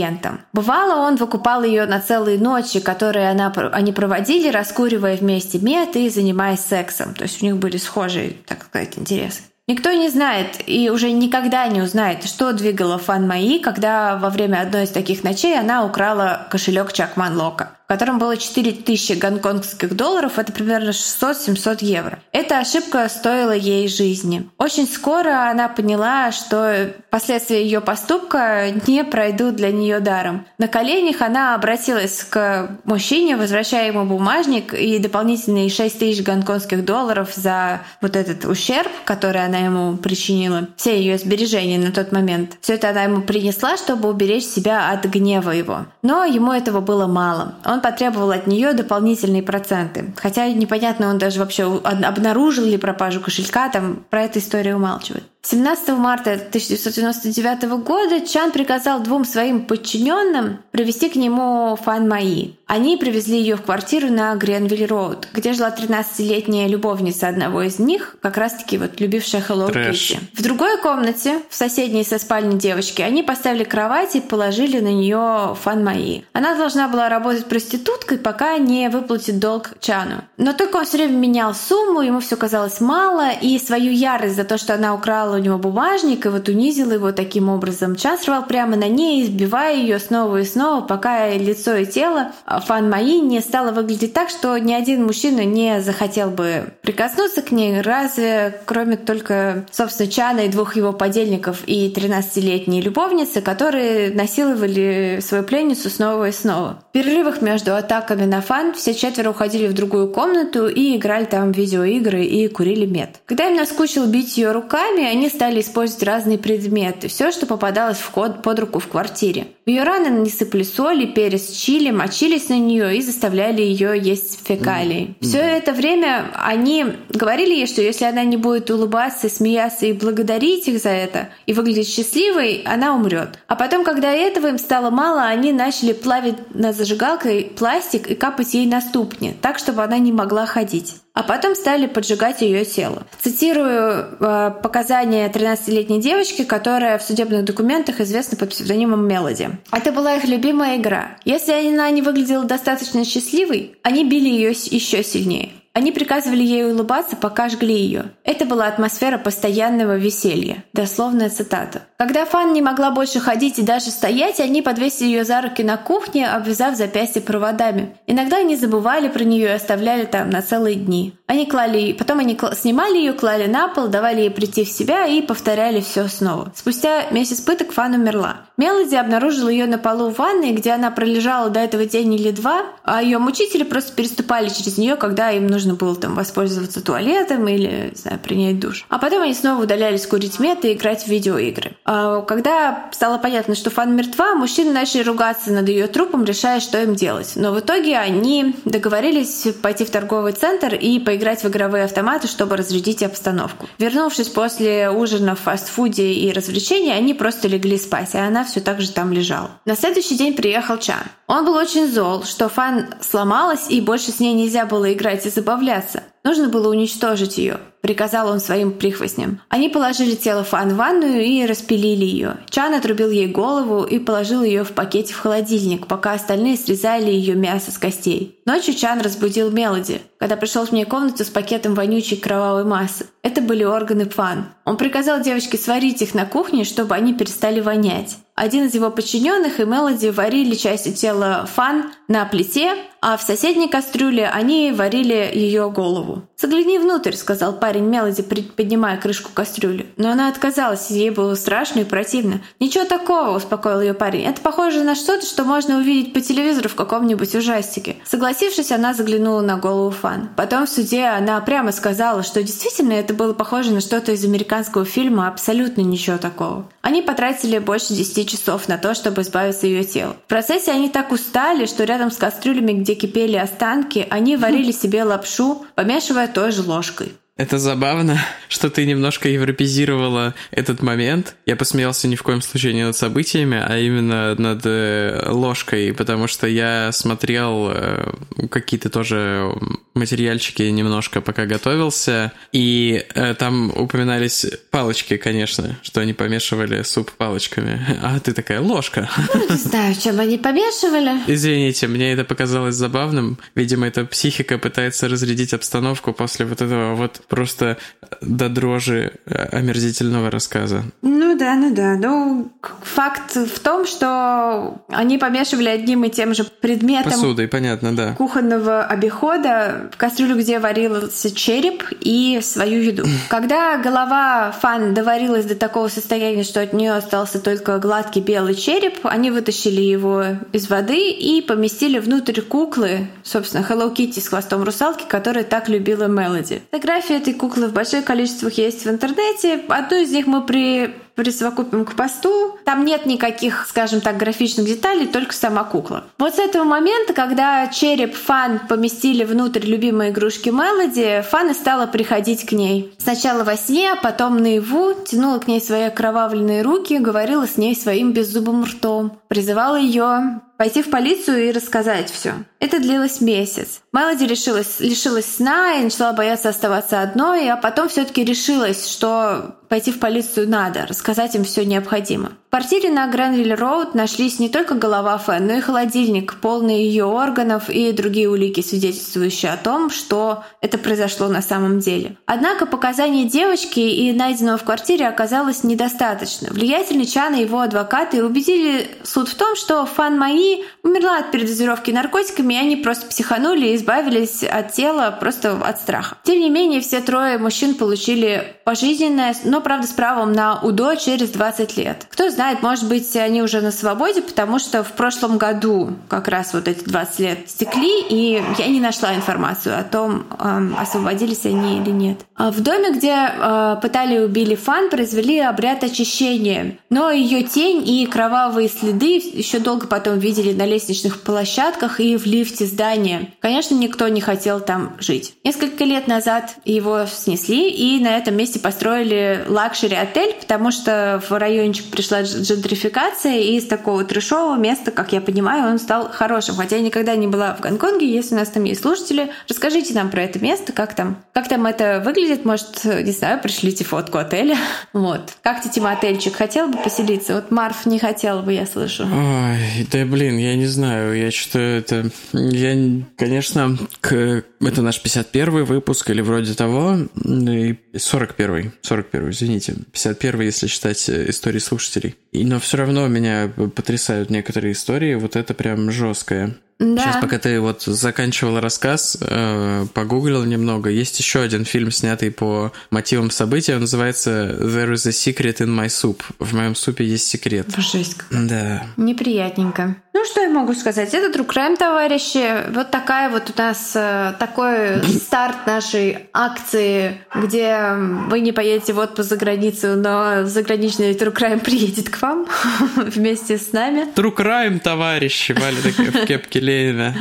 Бывало, 0.52 1.06
он 1.06 1.16
выкупал 1.16 1.62
ее 1.62 1.86
на 1.86 2.00
целые 2.00 2.38
ночи, 2.38 2.80
которые 2.80 3.30
она, 3.30 3.52
они 3.72 3.92
проводили, 3.92 4.48
раскуривая 4.48 5.16
вместе 5.16 5.58
мед 5.58 5.96
и 5.96 6.08
занимаясь 6.08 6.60
сексом. 6.60 7.14
То 7.14 7.24
есть 7.24 7.42
у 7.42 7.46
них 7.46 7.56
были 7.56 7.76
схожие, 7.76 8.36
так 8.46 8.64
сказать, 8.64 8.98
интересы. 8.98 9.42
Никто 9.68 9.92
не 9.92 10.08
знает 10.08 10.62
и 10.66 10.88
уже 10.88 11.10
никогда 11.10 11.68
не 11.68 11.82
узнает, 11.82 12.24
что 12.24 12.54
двигало 12.54 12.96
Фан 12.96 13.28
Маи, 13.28 13.58
когда 13.58 14.16
во 14.16 14.30
время 14.30 14.62
одной 14.62 14.84
из 14.84 14.90
таких 14.90 15.24
ночей 15.24 15.58
она 15.58 15.84
украла 15.84 16.46
кошелек 16.50 16.94
Чак 16.94 17.18
Манлока, 17.18 17.72
в 17.88 17.90
котором 17.90 18.18
было 18.18 18.36
4000 18.36 19.14
гонконгских 19.14 19.96
долларов, 19.96 20.38
это 20.38 20.52
примерно 20.52 20.90
600-700 20.90 21.78
евро. 21.80 22.18
Эта 22.32 22.58
ошибка 22.58 23.08
стоила 23.08 23.52
ей 23.52 23.88
жизни. 23.88 24.46
Очень 24.58 24.86
скоро 24.86 25.48
она 25.50 25.68
поняла, 25.70 26.30
что 26.30 26.92
последствия 27.08 27.62
ее 27.62 27.80
поступка 27.80 28.70
не 28.86 29.04
пройдут 29.04 29.56
для 29.56 29.72
нее 29.72 30.00
даром. 30.00 30.46
На 30.58 30.68
коленях 30.68 31.22
она 31.22 31.54
обратилась 31.54 32.26
к 32.28 32.68
мужчине, 32.84 33.38
возвращая 33.38 33.86
ему 33.86 34.04
бумажник 34.04 34.74
и 34.74 34.98
дополнительные 34.98 35.70
6 35.70 35.98
тысяч 35.98 36.22
гонконгских 36.22 36.84
долларов 36.84 37.30
за 37.34 37.80
вот 38.02 38.16
этот 38.16 38.44
ущерб, 38.44 38.90
который 39.06 39.42
она 39.42 39.60
ему 39.60 39.96
причинила, 39.96 40.68
все 40.76 40.98
ее 40.98 41.16
сбережения 41.16 41.78
на 41.78 41.90
тот 41.90 42.12
момент. 42.12 42.58
Все 42.60 42.74
это 42.74 42.90
она 42.90 43.04
ему 43.04 43.22
принесла, 43.22 43.78
чтобы 43.78 44.10
уберечь 44.10 44.44
себя 44.44 44.90
от 44.90 45.06
гнева 45.06 45.52
его. 45.52 45.86
Но 46.02 46.26
ему 46.26 46.52
этого 46.52 46.82
было 46.82 47.06
мало. 47.06 47.54
Он 47.64 47.77
потребовал 47.80 48.30
от 48.30 48.46
нее 48.46 48.72
дополнительные 48.72 49.42
проценты. 49.42 50.12
Хотя 50.16 50.48
непонятно, 50.48 51.10
он 51.10 51.18
даже 51.18 51.40
вообще 51.40 51.64
обнаружил 51.64 52.64
ли 52.64 52.76
пропажу 52.76 53.20
кошелька, 53.20 53.68
там 53.68 54.04
про 54.10 54.22
эту 54.22 54.38
историю 54.38 54.76
умалчивает. 54.76 55.24
17 55.50 55.88
марта 55.96 56.34
1999 56.34 57.62
года 57.82 58.20
Чан 58.20 58.52
приказал 58.52 59.00
двум 59.00 59.24
своим 59.24 59.64
подчиненным 59.64 60.58
привести 60.72 61.08
к 61.08 61.16
нему 61.16 61.74
Фан 61.82 62.06
Маи. 62.06 62.58
Они 62.66 62.98
привезли 62.98 63.38
ее 63.38 63.56
в 63.56 63.62
квартиру 63.62 64.08
на 64.12 64.34
Гренвилл-Роуд, 64.34 65.28
где 65.32 65.54
жила 65.54 65.74
13-летняя 65.74 66.68
любовница 66.68 67.28
одного 67.28 67.62
из 67.62 67.78
них, 67.78 68.16
как 68.20 68.36
раз-таки 68.36 68.76
вот 68.76 69.00
любившая 69.00 69.40
Hello. 69.40 69.72
Kitty. 69.72 70.18
В 70.34 70.42
другой 70.42 70.76
комнате, 70.82 71.40
в 71.48 71.54
соседней 71.54 72.04
со 72.04 72.18
спальней 72.18 72.58
девочки, 72.58 73.00
они 73.00 73.22
поставили 73.22 73.64
кровать 73.64 74.16
и 74.16 74.20
положили 74.20 74.80
на 74.80 74.92
нее 74.92 75.56
Фан 75.62 75.82
Маи. 75.82 76.26
Она 76.34 76.56
должна 76.56 76.88
была 76.88 77.08
работать 77.08 77.46
проституткой, 77.46 78.18
пока 78.18 78.58
не 78.58 78.90
выплатит 78.90 79.38
долг 79.38 79.70
Чану. 79.80 80.24
Но 80.36 80.52
только 80.52 80.76
он 80.76 80.84
все 80.84 80.98
время 80.98 81.16
менял 81.16 81.54
сумму, 81.54 82.02
ему 82.02 82.20
все 82.20 82.36
казалось 82.36 82.82
мало, 82.82 83.30
и 83.30 83.58
свою 83.58 83.92
ярость 83.92 84.36
за 84.36 84.44
то, 84.44 84.58
что 84.58 84.74
она 84.74 84.94
украла 84.94 85.37
у 85.38 85.42
него 85.42 85.58
бумажник 85.58 86.26
и 86.26 86.28
вот 86.28 86.48
унизила 86.48 86.92
его 86.92 87.12
таким 87.12 87.48
образом. 87.48 87.96
Чан 87.96 88.18
срывал 88.18 88.44
прямо 88.44 88.76
на 88.76 88.88
ней, 88.88 89.24
избивая 89.24 89.76
ее 89.76 89.98
снова 89.98 90.40
и 90.40 90.44
снова, 90.44 90.82
пока 90.82 91.30
лицо 91.30 91.76
и 91.76 91.86
тело 91.86 92.32
Фан 92.46 92.90
Маи 92.90 93.20
не 93.20 93.40
стало 93.40 93.72
выглядеть 93.72 94.12
так, 94.12 94.30
что 94.30 94.56
ни 94.58 94.72
один 94.72 95.04
мужчина 95.04 95.44
не 95.44 95.80
захотел 95.80 96.30
бы 96.30 96.72
прикоснуться 96.82 97.42
к 97.42 97.50
ней, 97.50 97.80
разве 97.80 98.60
кроме 98.64 98.96
только, 98.96 99.66
собственно, 99.70 100.10
Чана 100.10 100.40
и 100.40 100.48
двух 100.48 100.76
его 100.76 100.92
подельников 100.92 101.62
и 101.66 101.92
13-летней 101.92 102.80
любовницы, 102.80 103.40
которые 103.40 104.10
насиловали 104.10 105.20
свою 105.22 105.44
пленницу 105.44 105.90
снова 105.90 106.28
и 106.28 106.32
снова. 106.32 106.82
В 106.90 106.92
перерывах 106.92 107.42
между 107.42 107.74
атаками 107.74 108.24
на 108.24 108.40
Фан 108.40 108.74
все 108.74 108.94
четверо 108.94 109.30
уходили 109.30 109.66
в 109.68 109.74
другую 109.74 110.12
комнату 110.12 110.68
и 110.68 110.96
играли 110.96 111.24
там 111.24 111.52
видеоигры 111.52 112.24
и 112.24 112.48
курили 112.48 112.86
мед. 112.86 113.20
Когда 113.26 113.48
им 113.48 113.56
наскучило 113.56 114.06
бить 114.06 114.36
ее 114.36 114.52
руками, 114.52 115.04
они 115.04 115.17
стали 115.26 115.60
использовать 115.60 116.04
разные 116.04 116.38
предметы, 116.38 117.08
все, 117.08 117.32
что 117.32 117.46
попадалось 117.46 117.98
в 117.98 118.12
ход 118.12 118.42
под 118.42 118.60
руку 118.60 118.78
в 118.78 118.86
квартире. 118.86 119.48
В 119.68 119.70
ее 119.70 119.82
раны 119.82 120.08
нанесыпали 120.08 120.62
соли, 120.62 121.04
перец, 121.04 121.50
чили, 121.50 121.90
мочились 121.90 122.48
на 122.48 122.58
нее 122.58 122.96
и 122.96 123.02
заставляли 123.02 123.60
ее 123.60 124.00
есть 124.00 124.40
фекалии. 124.42 125.08
Mm. 125.08 125.14
Все 125.20 125.40
это 125.40 125.74
время 125.74 126.30
они 126.32 126.86
говорили 127.10 127.52
ей, 127.52 127.66
что 127.66 127.82
если 127.82 128.06
она 128.06 128.24
не 128.24 128.38
будет 128.38 128.70
улыбаться, 128.70 129.28
смеяться 129.28 129.84
и 129.84 129.92
благодарить 129.92 130.68
их 130.68 130.80
за 130.80 130.88
это, 130.88 131.28
и 131.44 131.52
выглядеть 131.52 131.90
счастливой, 131.90 132.62
она 132.64 132.94
умрет. 132.94 133.40
А 133.46 133.56
потом, 133.56 133.84
когда 133.84 134.10
этого 134.10 134.46
им 134.46 134.56
стало 134.56 134.88
мало, 134.88 135.24
они 135.24 135.52
начали 135.52 135.92
плавить 135.92 136.54
на 136.54 136.72
зажигалкой 136.72 137.52
пластик 137.54 138.10
и 138.10 138.14
капать 138.14 138.54
ей 138.54 138.64
на 138.64 138.80
ступни, 138.80 139.34
так, 139.42 139.58
чтобы 139.58 139.82
она 139.82 139.98
не 139.98 140.12
могла 140.12 140.46
ходить 140.46 140.94
а 141.18 141.24
потом 141.24 141.56
стали 141.56 141.88
поджигать 141.88 142.42
ее 142.42 142.64
тело. 142.64 143.02
Цитирую 143.20 144.06
э, 144.20 144.52
показания 144.62 145.28
13-летней 145.28 146.00
девочки, 146.00 146.44
которая 146.44 146.96
в 146.96 147.02
судебных 147.02 147.44
документах 147.44 148.00
известна 148.00 148.36
под 148.36 148.50
псевдонимом 148.50 149.04
Мелоди. 149.04 149.57
Это 149.70 149.92
была 149.92 150.16
их 150.16 150.24
любимая 150.24 150.76
игра. 150.76 151.16
Если 151.24 151.52
она 151.52 151.90
не 151.90 152.02
выглядела 152.02 152.44
достаточно 152.44 153.04
счастливой, 153.04 153.76
они 153.82 154.04
били 154.04 154.28
ее 154.28 154.50
еще 154.50 155.02
сильнее. 155.02 155.50
Они 155.72 155.92
приказывали 155.92 156.42
ей 156.42 156.64
улыбаться, 156.64 157.14
пока 157.14 157.48
жгли 157.48 157.76
ее. 157.76 158.06
Это 158.24 158.44
была 158.44 158.66
атмосфера 158.66 159.16
постоянного 159.16 159.96
веселья. 159.96 160.64
Дословная 160.72 161.30
цитата. 161.30 161.82
Когда 161.98 162.24
Фан 162.24 162.52
не 162.52 162.62
могла 162.62 162.90
больше 162.90 163.20
ходить 163.20 163.58
и 163.58 163.62
даже 163.62 163.90
стоять, 163.90 164.40
они 164.40 164.62
подвесили 164.62 165.08
ее 165.08 165.24
за 165.24 165.40
руки 165.40 165.62
на 165.62 165.76
кухне, 165.76 166.28
обвязав 166.28 166.76
запястья 166.76 167.20
проводами. 167.20 167.96
Иногда 168.06 168.38
они 168.38 168.56
забывали 168.56 169.08
про 169.08 169.24
нее 169.24 169.46
и 169.46 169.52
оставляли 169.52 170.04
там 170.04 170.30
на 170.30 170.42
целые 170.42 170.76
дни. 170.76 171.14
Они 171.26 171.46
клали, 171.46 171.92
потом 171.92 172.20
они 172.20 172.38
снимали 172.54 172.96
ее, 172.98 173.12
клали 173.12 173.46
на 173.46 173.68
пол, 173.68 173.88
давали 173.88 174.22
ей 174.22 174.30
прийти 174.30 174.64
в 174.64 174.68
себя 174.68 175.06
и 175.06 175.22
повторяли 175.22 175.80
все 175.80 176.08
снова. 176.08 176.52
Спустя 176.56 177.10
месяц 177.10 177.40
пыток 177.40 177.72
Фан 177.72 177.94
умерла. 177.94 178.38
Мелоди 178.56 178.96
обнаружила 178.96 179.48
ее 179.48 179.66
на 179.66 179.78
полу 179.78 180.10
в 180.10 180.18
ванной, 180.18 180.52
где 180.52 180.72
она 180.72 180.90
пролежала 180.90 181.50
до 181.50 181.60
этого 181.60 181.84
день 181.84 182.14
или 182.14 182.30
два, 182.30 182.62
а 182.82 183.02
ее 183.02 183.18
мучители 183.18 183.62
просто 183.62 183.92
переступали 183.92 184.48
через 184.48 184.78
нее, 184.78 184.96
когда 184.96 185.30
им 185.30 185.46
нужно 185.46 185.57
было 185.66 185.94
там 185.96 186.14
воспользоваться 186.14 186.82
туалетом 186.82 187.46
или, 187.48 187.90
не 187.90 187.96
знаю, 187.96 188.18
принять 188.18 188.58
душ. 188.58 188.86
А 188.88 188.98
потом 188.98 189.22
они 189.22 189.34
снова 189.34 189.62
удалялись 189.62 190.06
курить 190.06 190.38
мед 190.38 190.64
и 190.64 190.72
играть 190.72 191.04
в 191.04 191.08
видеоигры. 191.08 191.72
А 191.84 192.22
когда 192.22 192.88
стало 192.92 193.18
понятно, 193.18 193.54
что 193.54 193.70
Фан 193.70 193.94
мертва, 193.96 194.34
мужчины 194.34 194.72
начали 194.72 195.02
ругаться 195.02 195.52
над 195.52 195.68
ее 195.68 195.86
трупом, 195.86 196.24
решая, 196.24 196.60
что 196.60 196.82
им 196.82 196.94
делать. 196.94 197.32
Но 197.36 197.52
в 197.52 197.60
итоге 197.60 197.98
они 197.98 198.54
договорились 198.64 199.48
пойти 199.62 199.84
в 199.84 199.90
торговый 199.90 200.32
центр 200.32 200.74
и 200.74 200.98
поиграть 200.98 201.42
в 201.42 201.48
игровые 201.48 201.84
автоматы, 201.84 202.28
чтобы 202.28 202.56
разрядить 202.56 203.02
обстановку. 203.02 203.68
Вернувшись 203.78 204.28
после 204.28 204.90
ужина 204.90 205.34
в 205.34 205.40
фастфуде 205.40 206.12
и 206.12 206.32
развлечений, 206.32 206.92
они 206.92 207.14
просто 207.14 207.48
легли 207.48 207.78
спать, 207.78 208.14
а 208.14 208.26
она 208.26 208.44
все 208.44 208.60
так 208.60 208.80
же 208.80 208.90
там 208.92 209.12
лежала. 209.12 209.50
На 209.64 209.76
следующий 209.76 210.16
день 210.16 210.34
приехал 210.34 210.78
Чан. 210.78 211.02
Он 211.26 211.44
был 211.44 211.54
очень 211.54 211.90
зол, 211.90 212.24
что 212.24 212.48
Фан 212.48 212.86
сломалась 213.00 213.66
и 213.68 213.80
больше 213.80 214.10
с 214.10 214.20
ней 214.20 214.34
нельзя 214.34 214.66
было 214.66 214.92
играть 214.92 215.26
и 215.26 215.30
забавляться. 215.48 216.02
Нужно 216.24 216.48
было 216.50 216.68
уничтожить 216.68 217.38
ее, 217.38 217.58
приказал 217.80 218.28
он 218.28 218.40
своим 218.40 218.72
прихвостням. 218.72 219.40
Они 219.48 219.68
положили 219.68 220.14
тело 220.14 220.44
Фан 220.44 220.70
в 220.70 220.76
ванную 220.76 221.24
и 221.24 221.46
распилили 221.46 222.04
ее. 222.04 222.36
Чан 222.50 222.74
отрубил 222.74 223.10
ей 223.10 223.26
голову 223.26 223.84
и 223.84 223.98
положил 223.98 224.42
ее 224.42 224.64
в 224.64 224.72
пакете 224.72 225.14
в 225.14 225.20
холодильник, 225.20 225.86
пока 225.86 226.12
остальные 226.12 226.56
срезали 226.56 227.10
ее 227.10 227.34
мясо 227.34 227.70
с 227.70 227.78
костей. 227.78 228.40
Ночью 228.44 228.74
Чан 228.74 229.00
разбудил 229.00 229.50
Мелоди, 229.50 230.00
когда 230.18 230.36
пришел 230.36 230.64
в 230.64 230.72
ней 230.72 230.84
комнату 230.84 231.24
с 231.24 231.28
пакетом 231.28 231.74
вонючей 231.74 232.16
кровавой 232.16 232.64
массы. 232.64 233.06
Это 233.22 233.42
были 233.42 233.64
органы 233.64 234.08
Фан. 234.08 234.46
Он 234.64 234.76
приказал 234.76 235.20
девочке 235.20 235.58
сварить 235.58 236.00
их 236.00 236.14
на 236.14 236.24
кухне, 236.24 236.64
чтобы 236.64 236.94
они 236.94 237.12
перестали 237.12 237.60
вонять. 237.60 238.16
Один 238.34 238.66
из 238.66 238.74
его 238.74 238.90
подчиненных 238.90 239.60
и 239.60 239.64
Мелоди 239.64 240.08
варили 240.08 240.54
части 240.54 240.92
тела 240.92 241.46
Фан 241.54 241.90
на 242.06 242.24
плите, 242.24 242.74
а 243.00 243.16
в 243.16 243.22
соседней 243.22 243.68
кастрюле 243.68 244.28
они 244.28 244.72
варили 244.72 245.30
ее 245.34 245.70
голову. 245.70 246.22
«Загляни 246.36 246.78
внутрь»,— 246.78 247.12
сказал 247.14 247.52
парень 247.52 247.67
Мелоди, 247.76 248.22
поднимая 248.22 248.96
крышку 248.96 249.30
кастрюли. 249.32 249.86
Но 249.96 250.10
она 250.10 250.28
отказалась, 250.28 250.90
ей 250.90 251.10
было 251.10 251.34
страшно 251.34 251.80
и 251.80 251.84
противно. 251.84 252.40
«Ничего 252.60 252.84
такого»,— 252.84 253.34
успокоил 253.36 253.80
ее 253.80 253.94
парень. 253.94 254.24
«Это 254.24 254.40
похоже 254.40 254.82
на 254.82 254.94
что-то, 254.94 255.26
что 255.26 255.44
можно 255.44 255.78
увидеть 255.78 256.12
по 256.12 256.20
телевизору 256.20 256.68
в 256.68 256.74
каком-нибудь 256.74 257.34
ужастике». 257.34 257.96
Согласившись, 258.04 258.72
она 258.72 258.94
заглянула 258.94 259.42
на 259.42 259.56
голову 259.58 259.90
Фан. 259.90 260.30
Потом 260.36 260.66
в 260.66 260.70
суде 260.70 261.04
она 261.04 261.40
прямо 261.40 261.72
сказала, 261.72 262.22
что 262.22 262.42
действительно 262.42 262.94
это 262.94 263.14
было 263.14 263.34
похоже 263.34 263.72
на 263.72 263.80
что-то 263.80 264.12
из 264.12 264.24
американского 264.24 264.84
фильма, 264.84 265.28
абсолютно 265.28 265.82
ничего 265.82 266.16
такого. 266.16 266.68
Они 266.80 267.02
потратили 267.02 267.58
больше 267.58 267.92
10 267.92 268.28
часов 268.28 268.68
на 268.68 268.78
то, 268.78 268.94
чтобы 268.94 269.22
избавиться 269.22 269.60
от 269.60 269.64
ее 269.64 269.84
тела. 269.84 270.16
В 270.24 270.28
процессе 270.28 270.70
они 270.70 270.88
так 270.88 271.12
устали, 271.12 271.66
что 271.66 271.84
рядом 271.84 272.10
с 272.10 272.16
кастрюлями, 272.16 272.72
где 272.72 272.94
кипели 272.94 273.36
останки, 273.36 274.06
они 274.10 274.36
варили 274.36 274.72
себе 274.78 275.04
лапшу, 275.04 275.66
помешивая 275.74 276.28
той 276.28 276.52
же 276.52 276.62
ложкой. 276.62 277.12
Это 277.38 277.60
забавно, 277.60 278.20
что 278.48 278.68
ты 278.68 278.84
немножко 278.84 279.28
европезировала 279.28 280.34
этот 280.50 280.82
момент. 280.82 281.36
Я 281.46 281.54
посмеялся 281.54 282.08
ни 282.08 282.16
в 282.16 282.24
коем 282.24 282.42
случае 282.42 282.74
не 282.74 282.84
над 282.84 282.96
событиями, 282.96 283.62
а 283.64 283.78
именно 283.78 284.34
над 284.34 284.62
э, 284.64 285.22
ложкой, 285.28 285.94
потому 285.94 286.26
что 286.26 286.48
я 286.48 286.90
смотрел 286.90 287.70
э, 287.70 288.12
какие-то 288.50 288.90
тоже 288.90 289.54
материальчики 289.94 290.62
немножко, 290.62 291.20
пока 291.20 291.46
готовился, 291.46 292.32
и 292.50 293.04
э, 293.14 293.34
там 293.34 293.70
упоминались 293.70 294.44
палочки, 294.72 295.16
конечно, 295.16 295.78
что 295.82 296.00
они 296.00 296.14
помешивали 296.14 296.82
суп 296.82 297.12
палочками. 297.12 297.80
А 298.02 298.18
ты 298.18 298.32
такая 298.32 298.60
ложка. 298.60 299.08
Ну, 299.32 299.48
не 299.48 299.56
знаю, 299.56 299.94
чем 299.94 300.18
они 300.18 300.38
помешивали. 300.38 301.12
Извините, 301.28 301.86
мне 301.86 302.12
это 302.12 302.24
показалось 302.24 302.74
забавным. 302.74 303.38
Видимо, 303.54 303.86
эта 303.86 304.04
психика 304.04 304.58
пытается 304.58 305.08
разрядить 305.08 305.54
обстановку 305.54 306.12
после 306.12 306.44
вот 306.44 306.60
этого 306.60 306.96
вот 306.96 307.20
просто 307.28 307.76
до 308.20 308.48
дрожи 308.48 309.12
омерзительного 309.52 310.30
рассказа. 310.30 310.82
Ну 311.02 311.36
да, 311.38 311.54
ну 311.54 311.74
да. 311.74 311.96
Ну, 311.96 312.50
факт 312.82 313.36
в 313.36 313.60
том, 313.60 313.86
что 313.86 314.82
они 314.88 315.18
помешивали 315.18 315.68
одним 315.68 316.04
и 316.04 316.10
тем 316.10 316.34
же 316.34 316.44
предметом 316.44 317.12
Посудой, 317.12 317.48
понятно, 317.48 317.94
да. 317.94 318.14
кухонного 318.14 318.82
обихода 318.82 319.90
в 319.92 319.96
кастрюлю, 319.96 320.36
где 320.36 320.58
варился 320.58 321.34
череп 321.34 321.84
и 322.00 322.40
свою 322.42 322.82
еду. 322.82 323.04
Когда 323.28 323.76
голова 323.76 324.52
Фан 324.60 324.94
доварилась 324.94 325.44
до 325.44 325.54
такого 325.54 325.88
состояния, 325.88 326.44
что 326.44 326.60
от 326.60 326.72
нее 326.72 326.92
остался 326.92 327.40
только 327.40 327.78
гладкий 327.78 328.22
белый 328.22 328.54
череп, 328.54 329.00
они 329.04 329.30
вытащили 329.30 329.80
его 329.80 330.24
из 330.52 330.68
воды 330.68 331.10
и 331.10 331.42
поместили 331.42 331.98
внутрь 331.98 332.40
куклы, 332.40 333.08
собственно, 333.22 333.66
Hello 333.68 333.94
Kitty 333.94 334.20
с 334.20 334.28
хвостом 334.28 334.64
русалки, 334.64 335.04
которую 335.06 335.44
так 335.44 335.68
любила 335.68 336.04
Мелоди. 336.04 336.62
Фотография 336.70 337.17
этой 337.18 337.34
куклы 337.34 337.68
в 337.68 337.72
больших 337.72 338.04
количествах 338.04 338.54
есть 338.54 338.84
в 338.84 338.90
интернете. 338.90 339.60
Одну 339.68 339.98
из 339.98 340.10
них 340.10 340.26
мы 340.26 340.42
при 340.42 340.94
присовокупим 341.18 341.84
к 341.84 341.96
посту. 341.96 342.56
Там 342.64 342.84
нет 342.84 343.04
никаких, 343.04 343.66
скажем 343.68 344.00
так, 344.00 344.16
графичных 344.16 344.66
деталей, 344.66 345.06
только 345.06 345.34
сама 345.34 345.64
кукла. 345.64 346.04
Вот 346.16 346.36
с 346.36 346.38
этого 346.38 346.62
момента, 346.62 347.12
когда 347.12 347.66
череп 347.66 348.14
Фан 348.14 348.60
поместили 348.68 349.24
внутрь 349.24 349.66
любимой 349.66 350.10
игрушки 350.10 350.50
Мелоди, 350.50 351.24
Фан 351.28 351.50
и 351.50 351.54
стала 351.54 351.86
приходить 351.86 352.46
к 352.46 352.52
ней. 352.52 352.94
Сначала 352.98 353.42
во 353.42 353.56
сне, 353.56 353.90
а 353.90 353.96
потом 353.96 354.40
наяву, 354.40 354.94
тянула 355.04 355.40
к 355.40 355.48
ней 355.48 355.60
свои 355.60 355.82
окровавленные 355.82 356.62
руки, 356.62 356.98
говорила 356.98 357.48
с 357.48 357.56
ней 357.56 357.74
своим 357.74 358.12
беззубым 358.12 358.62
ртом, 358.62 359.18
призывала 359.26 359.76
ее 359.76 360.40
пойти 360.56 360.82
в 360.82 360.90
полицию 360.90 361.48
и 361.48 361.52
рассказать 361.52 362.10
все. 362.10 362.34
Это 362.60 362.80
длилось 362.80 363.20
месяц. 363.20 363.82
Мелоди 363.92 364.24
решилась, 364.24 364.80
лишилась 364.80 365.36
сна 365.36 365.74
и 365.74 365.84
начала 365.84 366.12
бояться 366.12 366.48
оставаться 366.48 367.02
одной, 367.02 367.48
а 367.50 367.56
потом 367.56 367.88
все-таки 367.88 368.24
решилась, 368.24 368.90
что 368.90 369.56
пойти 369.68 369.92
в 369.92 370.00
полицию 370.00 370.48
надо, 370.48 370.86
рассказать 370.86 371.34
им 371.34 371.44
все 371.44 371.64
необходимо. 371.64 372.32
В 372.48 372.50
квартире 372.50 372.90
на 372.90 373.06
Гренвилл 373.06 373.56
Роуд 373.56 373.94
нашлись 373.94 374.38
не 374.38 374.48
только 374.48 374.74
голова 374.74 375.18
Фэн, 375.18 375.46
но 375.46 375.52
и 375.52 375.60
холодильник, 375.60 376.36
полный 376.40 376.84
ее 376.84 377.04
органов 377.04 377.68
и 377.68 377.92
другие 377.92 378.30
улики, 378.30 378.62
свидетельствующие 378.62 379.52
о 379.52 379.58
том, 379.58 379.90
что 379.90 380.44
это 380.62 380.78
произошло 380.78 381.28
на 381.28 381.42
самом 381.42 381.78
деле. 381.78 382.16
Однако 382.24 382.64
показаний 382.64 383.28
девочки 383.28 383.80
и 383.80 384.12
найденного 384.14 384.56
в 384.56 384.64
квартире 384.64 385.06
оказалось 385.06 385.62
недостаточно. 385.62 386.48
Влиятельный 386.50 387.04
Чан 387.04 387.34
и 387.34 387.42
его 387.42 387.60
адвокаты 387.60 388.24
убедили 388.24 388.88
суд 389.02 389.28
в 389.28 389.34
том, 389.34 389.54
что 389.54 389.84
Фан 389.84 390.18
Маи 390.18 390.64
умерла 390.82 391.18
от 391.18 391.30
передозировки 391.30 391.90
наркотиками 391.90 392.47
и 392.50 392.56
они 392.56 392.76
просто 392.76 393.06
психанули 393.06 393.68
и 393.68 393.76
избавились 393.76 394.42
от 394.44 394.72
тела 394.72 395.16
просто 395.18 395.52
от 395.52 395.78
страха. 395.78 396.16
Тем 396.24 396.40
не 396.40 396.50
менее, 396.50 396.80
все 396.80 397.00
трое 397.00 397.38
мужчин 397.38 397.74
получили 397.74 398.54
пожизненное, 398.64 399.34
но, 399.44 399.60
правда, 399.60 399.86
с 399.86 399.92
правом 399.92 400.32
на 400.32 400.60
УДО 400.60 400.94
через 400.96 401.30
20 401.30 401.76
лет. 401.76 402.06
Кто 402.10 402.28
знает, 402.30 402.62
может 402.62 402.88
быть, 402.88 403.16
они 403.16 403.42
уже 403.42 403.60
на 403.60 403.70
свободе, 403.70 404.22
потому 404.22 404.58
что 404.58 404.84
в 404.84 404.92
прошлом 404.92 405.38
году 405.38 405.90
как 406.08 406.28
раз 406.28 406.52
вот 406.54 406.68
эти 406.68 406.84
20 406.84 407.18
лет 407.20 407.38
стекли, 407.50 408.02
и 408.08 408.42
я 408.58 408.66
не 408.66 408.80
нашла 408.80 409.14
информацию 409.14 409.78
о 409.78 409.82
том, 409.84 410.26
эм, 410.38 410.76
освободились 410.78 411.46
они 411.46 411.80
или 411.80 411.90
нет. 411.90 412.18
А 412.36 412.50
в 412.50 412.60
доме, 412.60 412.92
где 412.92 413.14
э, 413.14 413.76
пытали 413.80 414.16
и 414.16 414.20
убили 414.20 414.54
Фан, 414.54 414.90
произвели 414.90 415.40
обряд 415.40 415.82
очищения, 415.82 416.78
но 416.90 417.10
ее 417.10 417.42
тень 417.42 417.88
и 417.88 418.06
кровавые 418.06 418.68
следы 418.68 419.16
еще 419.16 419.58
долго 419.58 419.86
потом 419.86 420.18
видели 420.18 420.52
на 420.52 420.66
лестничных 420.66 421.22
площадках 421.22 422.00
и 422.00 422.16
в 422.16 422.26
лифте 422.38 422.66
здания. 422.66 423.32
Конечно, 423.40 423.74
никто 423.74 424.06
не 424.08 424.20
хотел 424.20 424.60
там 424.60 424.96
жить. 425.00 425.34
Несколько 425.44 425.84
лет 425.84 426.06
назад 426.06 426.56
его 426.64 427.04
снесли, 427.06 427.68
и 427.68 428.00
на 428.00 428.16
этом 428.16 428.36
месте 428.36 428.60
построили 428.60 429.44
лакшери-отель, 429.48 430.34
потому 430.40 430.70
что 430.70 431.22
в 431.28 431.32
райончик 431.36 431.86
пришла 431.86 432.22
джентрификация, 432.22 433.38
и 433.38 433.56
из 433.56 433.66
такого 433.66 434.04
трешового 434.04 434.56
места, 434.56 434.92
как 434.92 435.12
я 435.12 435.20
понимаю, 435.20 435.70
он 435.70 435.78
стал 435.78 436.10
хорошим. 436.10 436.56
Хотя 436.56 436.76
я 436.76 436.82
никогда 436.82 437.16
не 437.16 437.26
была 437.26 437.54
в 437.54 437.60
Гонконге, 437.60 438.06
если 438.06 438.34
у 438.34 438.38
нас 438.38 438.48
там 438.48 438.64
есть 438.64 438.82
слушатели, 438.82 439.30
расскажите 439.48 439.94
нам 439.94 440.10
про 440.10 440.22
это 440.22 440.38
место, 440.38 440.72
как 440.72 440.94
там, 440.94 441.18
как 441.32 441.48
там 441.48 441.66
это 441.66 442.00
выглядит, 442.04 442.44
может, 442.44 442.84
не 442.84 443.12
знаю, 443.12 443.40
пришлите 443.42 443.84
фотку 443.84 444.18
отеля. 444.18 444.56
Вот. 444.92 445.34
Как 445.42 445.62
ты, 445.62 445.68
Тима, 445.68 445.92
отельчик, 445.92 446.34
хотел 446.34 446.68
бы 446.68 446.78
поселиться? 446.78 447.34
Вот 447.34 447.50
Марф 447.50 447.86
не 447.86 447.98
хотел 447.98 448.42
бы, 448.42 448.52
я 448.52 448.66
слышу. 448.66 449.04
Ой, 449.04 449.86
да 449.92 450.04
блин, 450.04 450.38
я 450.38 450.56
не 450.56 450.66
знаю, 450.66 451.16
я 451.16 451.30
что 451.30 451.58
это... 451.58 452.10
Я, 452.32 453.02
конечно, 453.16 453.76
к... 454.00 454.44
это 454.60 454.82
наш 454.82 455.00
51 455.00 455.64
выпуск 455.64 456.10
или 456.10 456.20
вроде 456.20 456.54
того, 456.54 456.98
41 457.16 458.72
41 458.82 459.30
извините, 459.30 459.74
51 459.92 460.40
если 460.42 460.66
считать 460.66 461.08
э, 461.08 461.30
истории 461.30 461.58
слушателей. 461.58 462.16
И, 462.32 462.44
но 462.44 462.60
все 462.60 462.76
равно 462.76 463.06
меня 463.08 463.50
потрясают 463.74 464.30
некоторые 464.30 464.72
истории, 464.72 465.14
вот 465.14 465.36
это 465.36 465.54
прям 465.54 465.90
жесткое. 465.90 466.56
Да. 466.78 467.02
Сейчас, 467.02 467.16
пока 467.16 467.38
ты 467.38 467.60
вот 467.60 467.82
заканчивал 467.82 468.60
рассказ, 468.60 469.18
э, 469.20 469.86
погуглил 469.94 470.44
немного. 470.44 470.90
Есть 470.90 471.18
еще 471.18 471.40
один 471.40 471.64
фильм, 471.64 471.90
снятый 471.90 472.30
по 472.30 472.72
мотивам 472.90 473.32
событий. 473.32 473.74
Он 473.74 473.80
называется 473.80 474.56
There 474.60 474.92
is 474.92 475.08
a 475.08 475.10
secret 475.10 475.58
in 475.58 475.76
my 475.76 475.86
soup. 475.86 476.22
В 476.38 476.54
моем 476.54 476.76
супе 476.76 477.04
есть 477.04 477.26
секрет. 477.26 477.66
Жесть. 477.76 478.18
Да. 478.30 478.86
Неприятненько. 478.96 479.96
Ну, 480.14 480.24
что 480.24 480.40
я 480.40 480.48
могу 480.50 480.74
сказать? 480.74 481.14
Это 481.14 481.36
True 481.36 481.46
Crime, 481.46 481.76
товарищи. 481.76 482.72
Вот 482.72 482.90
такая 482.90 483.30
вот 483.30 483.52
у 483.54 483.60
нас 483.60 483.92
э, 483.94 484.34
такой 484.38 485.02
старт 485.04 485.66
нашей 485.66 486.28
акции, 486.32 487.20
где 487.34 487.92
вы 488.28 488.40
не 488.40 488.50
поедете 488.50 488.94
в 488.94 488.98
отпуск 488.98 489.28
за 489.28 489.36
границу, 489.36 489.94
но 489.96 490.44
заграничный 490.44 491.12
True 491.12 491.32
Crime 491.32 491.60
приедет 491.60 492.08
к 492.08 492.20
вам 492.20 492.48
вместе 492.96 493.58
с 493.58 493.72
нами. 493.72 494.12
True 494.14 494.34
Crime, 494.34 494.80
товарищи, 494.80 495.52
Валя 495.52 495.76
такая 495.82 496.10
в 496.10 496.26
кепке 496.26 496.58
Ленина. 496.68 497.14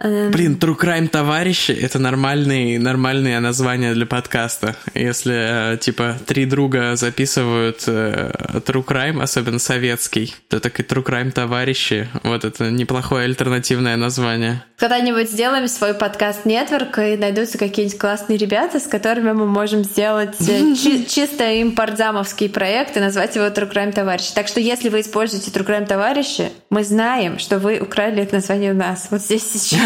Эм. 0.00 0.30
Блин, 0.30 0.58
True 0.60 0.78
Crime 0.78 1.08
товарищи— 1.08 1.72
это 1.82 1.98
нормальные, 1.98 2.78
нормальные 2.78 3.40
названия 3.40 3.94
для 3.94 4.04
подкаста. 4.04 4.76
Если, 4.92 5.74
э, 5.74 5.78
типа, 5.78 6.16
три 6.26 6.44
друга 6.44 6.94
записывают 6.96 7.84
э, 7.86 8.30
True 8.66 8.84
Crime, 8.84 9.22
особенно 9.22 9.58
советский, 9.58 10.34
то 10.48 10.60
так 10.60 10.78
и 10.78 10.82
True 10.82 11.02
Crime 11.02 11.30
товарищи. 11.30 12.08
Вот 12.22 12.44
это 12.44 12.70
неплохое 12.70 13.24
альтернативное 13.24 13.96
название. 13.96 14.62
Когда-нибудь 14.76 15.30
сделаем 15.30 15.68
свой 15.68 15.94
подкаст-нетворк, 15.94 16.98
и 16.98 17.16
найдутся 17.16 17.56
какие-нибудь 17.56 17.98
классные 17.98 18.36
ребята, 18.36 18.80
с 18.80 18.86
которыми 18.86 19.32
мы 19.32 19.46
можем 19.46 19.84
сделать 19.84 20.36
э, 20.40 20.74
чи- 20.82 21.06
чисто 21.06 21.50
импортзамовский 21.62 22.50
проект 22.50 22.94
и 22.96 23.00
назвать 23.00 23.36
его 23.36 23.46
True 23.46 23.72
Crime 23.72 23.92
товарищи. 23.92 24.34
Так 24.34 24.48
что 24.48 24.60
если 24.60 24.90
вы 24.90 25.00
используете 25.00 25.50
True 25.50 25.66
Crime 25.66 25.86
товарищи, 25.86 26.50
мы 26.68 26.84
знаем, 26.84 27.38
что 27.38 27.58
вы 27.58 27.78
украли 27.78 28.20
название 28.34 28.72
у 28.72 28.76
нас. 28.76 29.08
Вот 29.10 29.22
здесь 29.22 29.50
сейчас. 29.50 29.80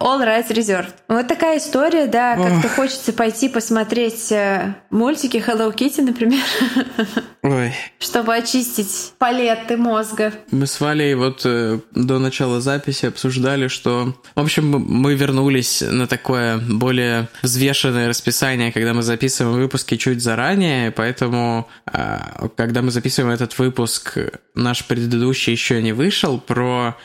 All 0.00 0.24
Rights 0.24 0.50
Reserved. 0.50 0.92
Вот 1.08 1.28
такая 1.28 1.58
история, 1.58 2.06
да, 2.06 2.36
как-то 2.36 2.68
хочется 2.68 3.12
пойти 3.12 3.48
посмотреть 3.48 4.30
э, 4.32 4.74
мультики 4.90 5.38
Hello 5.38 5.74
Kitty, 5.74 6.02
например. 6.02 6.42
Ой. 7.42 7.72
Чтобы 7.98 8.34
очистить 8.34 9.12
палеты 9.18 9.76
мозга. 9.76 10.32
Мы 10.50 10.66
с 10.66 10.80
Валей 10.80 11.14
вот 11.14 11.42
э, 11.44 11.78
до 11.92 12.18
начала 12.18 12.60
записи 12.60 13.06
обсуждали, 13.06 13.68
что... 13.68 14.14
В 14.34 14.40
общем, 14.40 14.68
мы 14.68 15.14
вернулись 15.14 15.82
на 15.82 16.06
такое 16.06 16.58
более 16.58 17.28
взвешенное 17.42 18.08
расписание, 18.08 18.72
когда 18.72 18.94
мы 18.94 19.02
записываем 19.02 19.56
выпуски 19.56 19.96
чуть 19.96 20.22
заранее, 20.22 20.90
поэтому, 20.90 21.68
э, 21.92 22.18
когда 22.56 22.82
мы 22.82 22.90
записываем 22.90 23.32
этот 23.32 23.58
выпуск, 23.58 24.18
наш 24.54 24.84
предыдущий 24.84 25.52
еще 25.52 25.82
не 25.82 25.92
вышел 25.92 26.38
про 26.38 26.96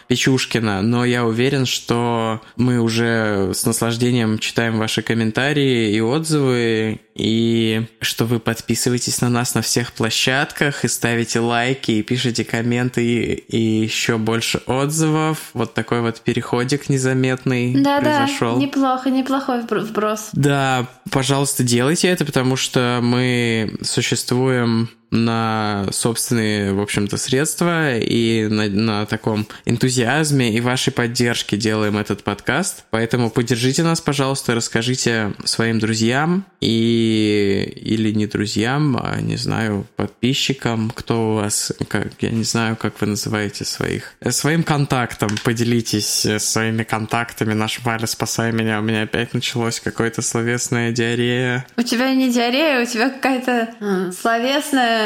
Печушкина, 0.43 0.81
но 0.81 1.05
я 1.05 1.25
уверен, 1.25 1.65
что 1.65 2.41
мы 2.57 2.79
уже 2.79 3.51
с 3.53 3.65
наслаждением 3.65 4.39
читаем 4.39 4.77
ваши 4.77 5.01
комментарии 5.01 5.93
и 5.93 6.01
отзывы, 6.01 6.99
и 7.15 7.85
что 8.01 8.25
вы 8.25 8.39
подписываетесь 8.39 9.21
на 9.21 9.29
нас 9.29 9.55
на 9.55 9.61
всех 9.61 9.93
площадках 9.93 10.83
и 10.83 10.87
ставите 10.87 11.39
лайки 11.39 11.91
и 11.91 12.03
пишите 12.03 12.43
комменты 12.43 13.05
и, 13.05 13.33
и 13.33 13.83
еще 13.83 14.17
больше 14.17 14.61
отзывов. 14.65 15.37
Вот 15.53 15.73
такой 15.73 16.01
вот 16.01 16.21
переходик 16.21 16.89
незаметный 16.89 17.73
да, 17.81 17.99
произошел. 17.99 18.55
Да, 18.55 18.61
неплохо, 18.61 19.09
неплохой 19.09 19.61
вброс. 19.61 20.29
Да, 20.33 20.87
пожалуйста, 21.11 21.63
делайте 21.63 22.07
это, 22.07 22.25
потому 22.25 22.55
что 22.55 22.99
мы 23.01 23.75
существуем 23.81 24.89
на 25.13 25.85
собственные, 25.91 26.73
в 26.73 26.81
общем-то, 26.81 27.17
средства 27.17 27.95
и 27.97 28.47
на, 28.47 28.67
на 28.67 29.05
таком 29.05 29.47
энтузиазме 29.65 30.51
и 30.51 30.59
вашей 30.59 30.91
поддержке 30.91 31.55
делаем 31.55 31.97
этот 31.97 32.23
подкаст. 32.23 32.85
Поэтому 32.89 33.29
поддержите 33.29 33.83
нас, 33.83 34.01
пожалуйста, 34.01 34.55
расскажите 34.55 35.33
своим 35.45 35.77
друзьям 35.77 36.45
и 36.59 37.73
или 37.75 38.11
не 38.11 38.25
друзьям, 38.25 38.97
а 38.97 39.21
не 39.21 39.35
знаю, 39.37 39.85
подписчикам, 39.95 40.89
кто 40.89 41.31
у 41.31 41.35
вас, 41.35 41.71
как, 41.87 42.07
я 42.19 42.31
не 42.31 42.43
знаю, 42.43 42.75
как 42.75 42.99
вы 42.99 43.07
называете 43.07 43.65
своих, 43.65 44.15
своим 44.29 44.63
контактом, 44.63 45.29
поделитесь 45.43 46.25
своими 46.39 46.81
контактами. 46.81 47.53
Наш 47.53 47.81
Валя, 47.81 48.07
спасай 48.07 48.51
меня, 48.51 48.79
у 48.79 48.81
меня 48.81 49.03
опять 49.03 49.35
началось 49.35 49.79
какое-то 49.79 50.23
словесная 50.23 50.91
диарея. 50.91 51.67
У 51.77 51.83
тебя 51.83 52.11
не 52.13 52.31
диарея, 52.31 52.81
у 52.81 52.85
тебя 52.87 53.11
какая-то 53.11 54.11
словесная 54.19 55.02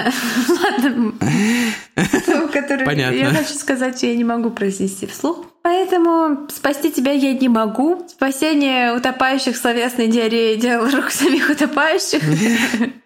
Ладно. 0.63 1.13
Который 2.53 2.95
я 2.95 3.29
хочу 3.31 3.53
сказать, 3.53 4.01
я 4.03 4.15
не 4.15 4.23
могу 4.23 4.51
произнести 4.51 5.05
вслух. 5.07 5.45
Поэтому 5.67 6.47
спасти 6.49 6.93
тебя 6.93 7.11
я 7.11 7.33
не 7.33 7.49
могу. 7.49 8.07
Спасение 8.07 8.93
утопающих 8.93 9.57
словесной 9.57 10.07
диареи– 10.07 10.55
дело 10.61 10.89
рук 10.89 11.11
самих 11.11 11.49
утопающих. 11.49 12.23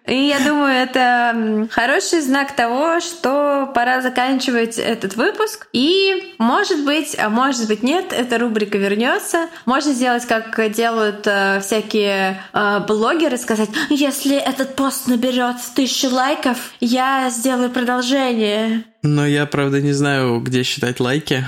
И 0.06 0.14
я 0.14 0.38
думаю, 0.38 0.72
это 0.72 1.66
хороший 1.72 2.20
знак 2.20 2.54
того, 2.54 3.00
что 3.00 3.68
пора 3.74 4.00
заканчивать 4.00 4.78
этот 4.78 5.16
выпуск. 5.16 5.66
И, 5.72 6.34
может 6.38 6.84
быть, 6.84 7.16
а 7.18 7.30
может 7.30 7.66
быть 7.66 7.82
нет, 7.82 8.12
эта 8.12 8.38
рубрика 8.38 8.78
вернется. 8.78 9.48
Можно 9.66 9.92
сделать, 9.92 10.24
как 10.26 10.72
делают 10.72 11.26
э, 11.26 11.58
всякие 11.62 12.40
э, 12.52 12.80
блогеры, 12.86 13.38
сказать, 13.38 13.70
если 13.90 14.36
этот 14.36 14.76
пост 14.76 15.08
наберет 15.08 15.56
тысячу 15.74 16.10
лайков, 16.14 16.58
я 16.78 17.28
сделаю 17.28 17.70
продолжение. 17.70 18.84
Но 19.02 19.26
я, 19.26 19.46
правда, 19.46 19.80
не 19.80 19.92
знаю, 19.92 20.38
где 20.38 20.62
считать 20.62 21.00
лайки. 21.00 21.44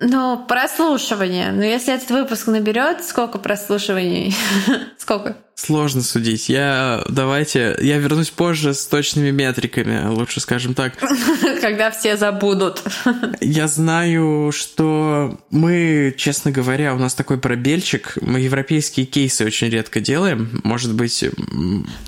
Ну, 0.00 0.44
прослушивание. 0.46 1.52
Ну, 1.52 1.62
если 1.62 1.94
этот 1.94 2.10
выпуск 2.10 2.46
наберет, 2.46 3.04
сколько 3.04 3.38
прослушиваний? 3.38 4.34
сколько? 4.98 5.36
Сложно 5.58 6.02
судить. 6.02 6.50
Я 6.50 7.02
давайте, 7.08 7.78
я 7.80 7.96
вернусь 7.96 8.28
позже 8.28 8.74
с 8.74 8.86
точными 8.86 9.30
метриками, 9.30 10.06
лучше 10.06 10.40
скажем 10.40 10.74
так. 10.74 10.92
Когда 11.62 11.90
все 11.90 12.18
забудут. 12.18 12.82
Я 13.40 13.66
знаю, 13.66 14.52
что 14.52 15.40
мы, 15.50 16.14
честно 16.18 16.50
говоря, 16.50 16.94
у 16.94 16.98
нас 16.98 17.14
такой 17.14 17.38
пробельчик. 17.38 18.18
Мы 18.20 18.40
европейские 18.40 19.06
кейсы 19.06 19.46
очень 19.46 19.70
редко 19.70 20.00
делаем. 20.00 20.60
Может 20.62 20.92
быть... 20.92 21.24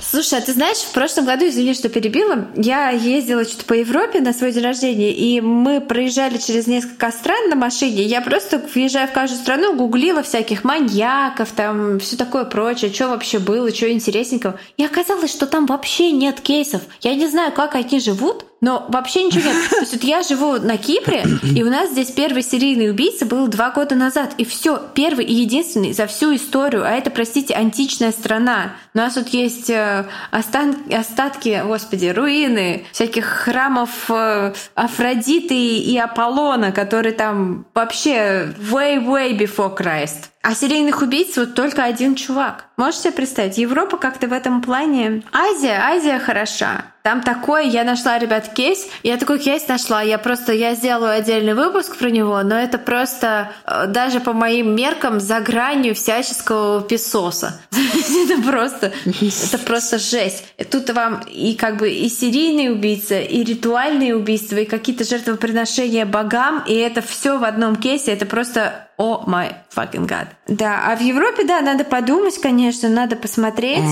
Слушай, 0.02 0.40
а 0.40 0.42
ты 0.42 0.52
знаешь, 0.52 0.76
в 0.76 0.92
прошлом 0.92 1.24
году, 1.24 1.48
извини, 1.48 1.72
что 1.72 1.88
перебила, 1.88 2.48
я 2.54 2.90
ездила 2.90 3.44
что-то 3.44 3.64
по 3.64 3.72
Европе 3.72 4.20
на 4.20 4.34
свой 4.34 4.52
день 4.52 4.62
рождения, 4.62 5.14
и 5.14 5.40
мы 5.40 5.80
проезжали 5.80 6.36
через 6.36 6.66
несколько 6.66 7.10
стран 7.10 7.48
на 7.48 7.56
машине. 7.56 8.02
Я 8.02 8.20
просто, 8.20 8.62
въезжая 8.74 9.06
в 9.06 9.12
каждую 9.12 9.40
страну, 9.40 9.74
гуглила 9.74 10.22
всяких 10.22 10.64
маньяков, 10.64 11.48
там, 11.52 11.98
все 11.98 12.16
такое 12.16 12.44
прочее, 12.44 12.92
что 12.92 13.08
вообще 13.08 13.37
вообще 13.38 13.40
было, 13.40 13.72
что 13.72 13.90
интересненького. 13.90 14.58
И 14.76 14.84
оказалось, 14.84 15.30
что 15.30 15.46
там 15.46 15.66
вообще 15.66 16.10
нет 16.10 16.40
кейсов. 16.40 16.82
Я 17.00 17.14
не 17.14 17.26
знаю, 17.26 17.52
как 17.52 17.74
они 17.74 18.00
живут, 18.00 18.44
но 18.60 18.86
вообще 18.88 19.22
ничего 19.24 19.44
нет. 19.44 19.70
То 19.70 19.80
есть 19.80 19.92
вот 19.92 20.04
я 20.04 20.22
живу 20.22 20.58
на 20.58 20.76
Кипре, 20.76 21.24
и 21.42 21.62
у 21.62 21.70
нас 21.70 21.90
здесь 21.90 22.10
первый 22.10 22.42
серийный 22.42 22.90
убийца 22.90 23.26
был 23.26 23.46
два 23.46 23.70
года 23.70 23.94
назад. 23.94 24.34
И 24.38 24.44
все, 24.44 24.82
первый 24.94 25.24
и 25.24 25.32
единственный 25.32 25.92
за 25.92 26.06
всю 26.06 26.34
историю. 26.34 26.84
А 26.84 26.90
это, 26.90 27.10
простите, 27.10 27.54
античная 27.54 28.12
страна. 28.12 28.72
У 28.94 28.98
нас 28.98 29.14
тут 29.14 29.28
есть 29.28 29.70
э, 29.70 30.06
остан... 30.30 30.76
остатки, 30.92 31.62
господи, 31.64 32.06
руины 32.06 32.86
всяких 32.92 33.24
храмов 33.24 33.90
э, 34.10 34.52
Афродиты 34.74 35.54
и 35.54 35.96
Аполлона, 35.96 36.72
которые 36.72 37.12
там 37.12 37.66
вообще 37.74 38.52
way-way 38.58 39.38
before 39.38 39.76
Christ. 39.76 40.30
А 40.42 40.54
серийных 40.54 41.02
убийц 41.02 41.36
вот 41.36 41.54
только 41.54 41.84
один 41.84 42.14
чувак. 42.14 42.66
Можете 42.76 43.04
себе 43.04 43.12
представить? 43.12 43.58
Европа 43.58 43.96
как-то 43.96 44.28
в 44.28 44.32
этом 44.32 44.62
плане... 44.62 45.22
Азия, 45.32 45.80
Азия 45.82 46.18
хороша. 46.18 46.86
Там 47.02 47.22
такое, 47.22 47.62
я 47.62 47.84
нашла, 47.84 48.18
ребят, 48.18 48.48
кейс. 48.48 48.86
Я 49.02 49.16
такой 49.16 49.38
кейс 49.38 49.66
нашла. 49.68 50.02
Я 50.02 50.18
просто, 50.18 50.52
я 50.52 50.74
сделаю 50.74 51.12
отдельный 51.12 51.54
выпуск 51.54 51.96
про 51.96 52.10
него, 52.10 52.42
но 52.42 52.56
это 52.56 52.76
просто 52.76 53.52
э, 53.66 53.86
даже 53.86 54.20
по 54.20 54.32
моим 54.32 54.74
меркам 54.74 55.20
за 55.20 55.40
гранью 55.40 55.94
всяческого 55.94 56.82
песоса. 56.82 57.60
это 57.72 58.42
просто, 58.42 58.92
это 59.04 59.58
просто 59.58 59.98
жесть. 59.98 60.44
Тут 60.70 60.90
вам 60.90 61.20
и 61.28 61.54
как 61.54 61.76
бы 61.76 61.90
и 61.90 62.08
серийные 62.08 62.72
убийцы, 62.72 63.22
и 63.22 63.44
ритуальные 63.44 64.16
убийства, 64.16 64.56
и 64.56 64.64
какие-то 64.64 65.04
жертвоприношения 65.04 66.04
богам, 66.04 66.62
и 66.66 66.74
это 66.74 67.00
все 67.00 67.38
в 67.38 67.44
одном 67.44 67.76
кейсе. 67.76 68.12
Это 68.12 68.26
просто 68.26 68.87
о 68.98 69.24
май 69.26 69.54
fucking 69.74 70.06
god. 70.06 70.26
Да, 70.48 70.92
а 70.92 70.96
в 70.96 71.00
Европе, 71.00 71.44
да, 71.44 71.60
надо 71.60 71.84
подумать, 71.84 72.38
конечно, 72.40 72.88
надо 72.88 73.16
посмотреть. 73.16 73.84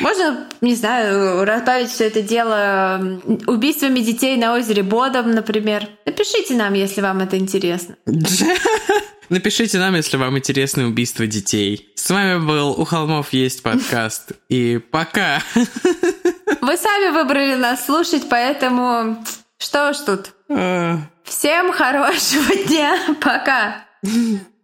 Можно, 0.00 0.46
не 0.60 0.74
знаю, 0.76 1.44
разбавить 1.44 1.90
все 1.90 2.06
это 2.06 2.22
дело 2.22 3.20
убийствами 3.46 3.98
детей 3.98 4.36
на 4.36 4.54
озере 4.54 4.82
Бодом, 4.84 5.32
например. 5.32 5.88
Напишите 6.06 6.54
нам, 6.54 6.74
если 6.74 7.00
вам 7.00 7.20
это 7.20 7.36
интересно. 7.36 7.96
Напишите 9.28 9.78
нам, 9.78 9.94
если 9.94 10.16
вам 10.16 10.38
интересны 10.38 10.86
убийства 10.86 11.26
детей. 11.26 11.90
С 11.96 12.08
вами 12.08 12.38
был 12.38 12.70
«У 12.70 12.84
холмов 12.84 13.32
есть 13.32 13.62
подкаст». 13.62 14.32
И 14.48 14.78
пока! 14.78 15.42
Вы 15.54 16.76
сами 16.76 17.10
выбрали 17.12 17.56
нас 17.56 17.84
слушать, 17.84 18.28
поэтому 18.30 19.22
что 19.58 19.92
ж 19.92 19.96
тут. 19.98 20.30
А. 20.48 20.98
Всем 21.24 21.72
хорошего 21.72 22.54
дня. 22.68 22.98
Пока. 23.20 23.87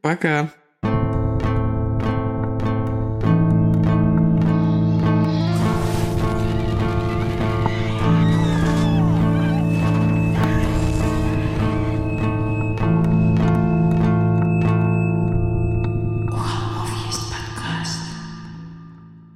Пока. 0.03 0.53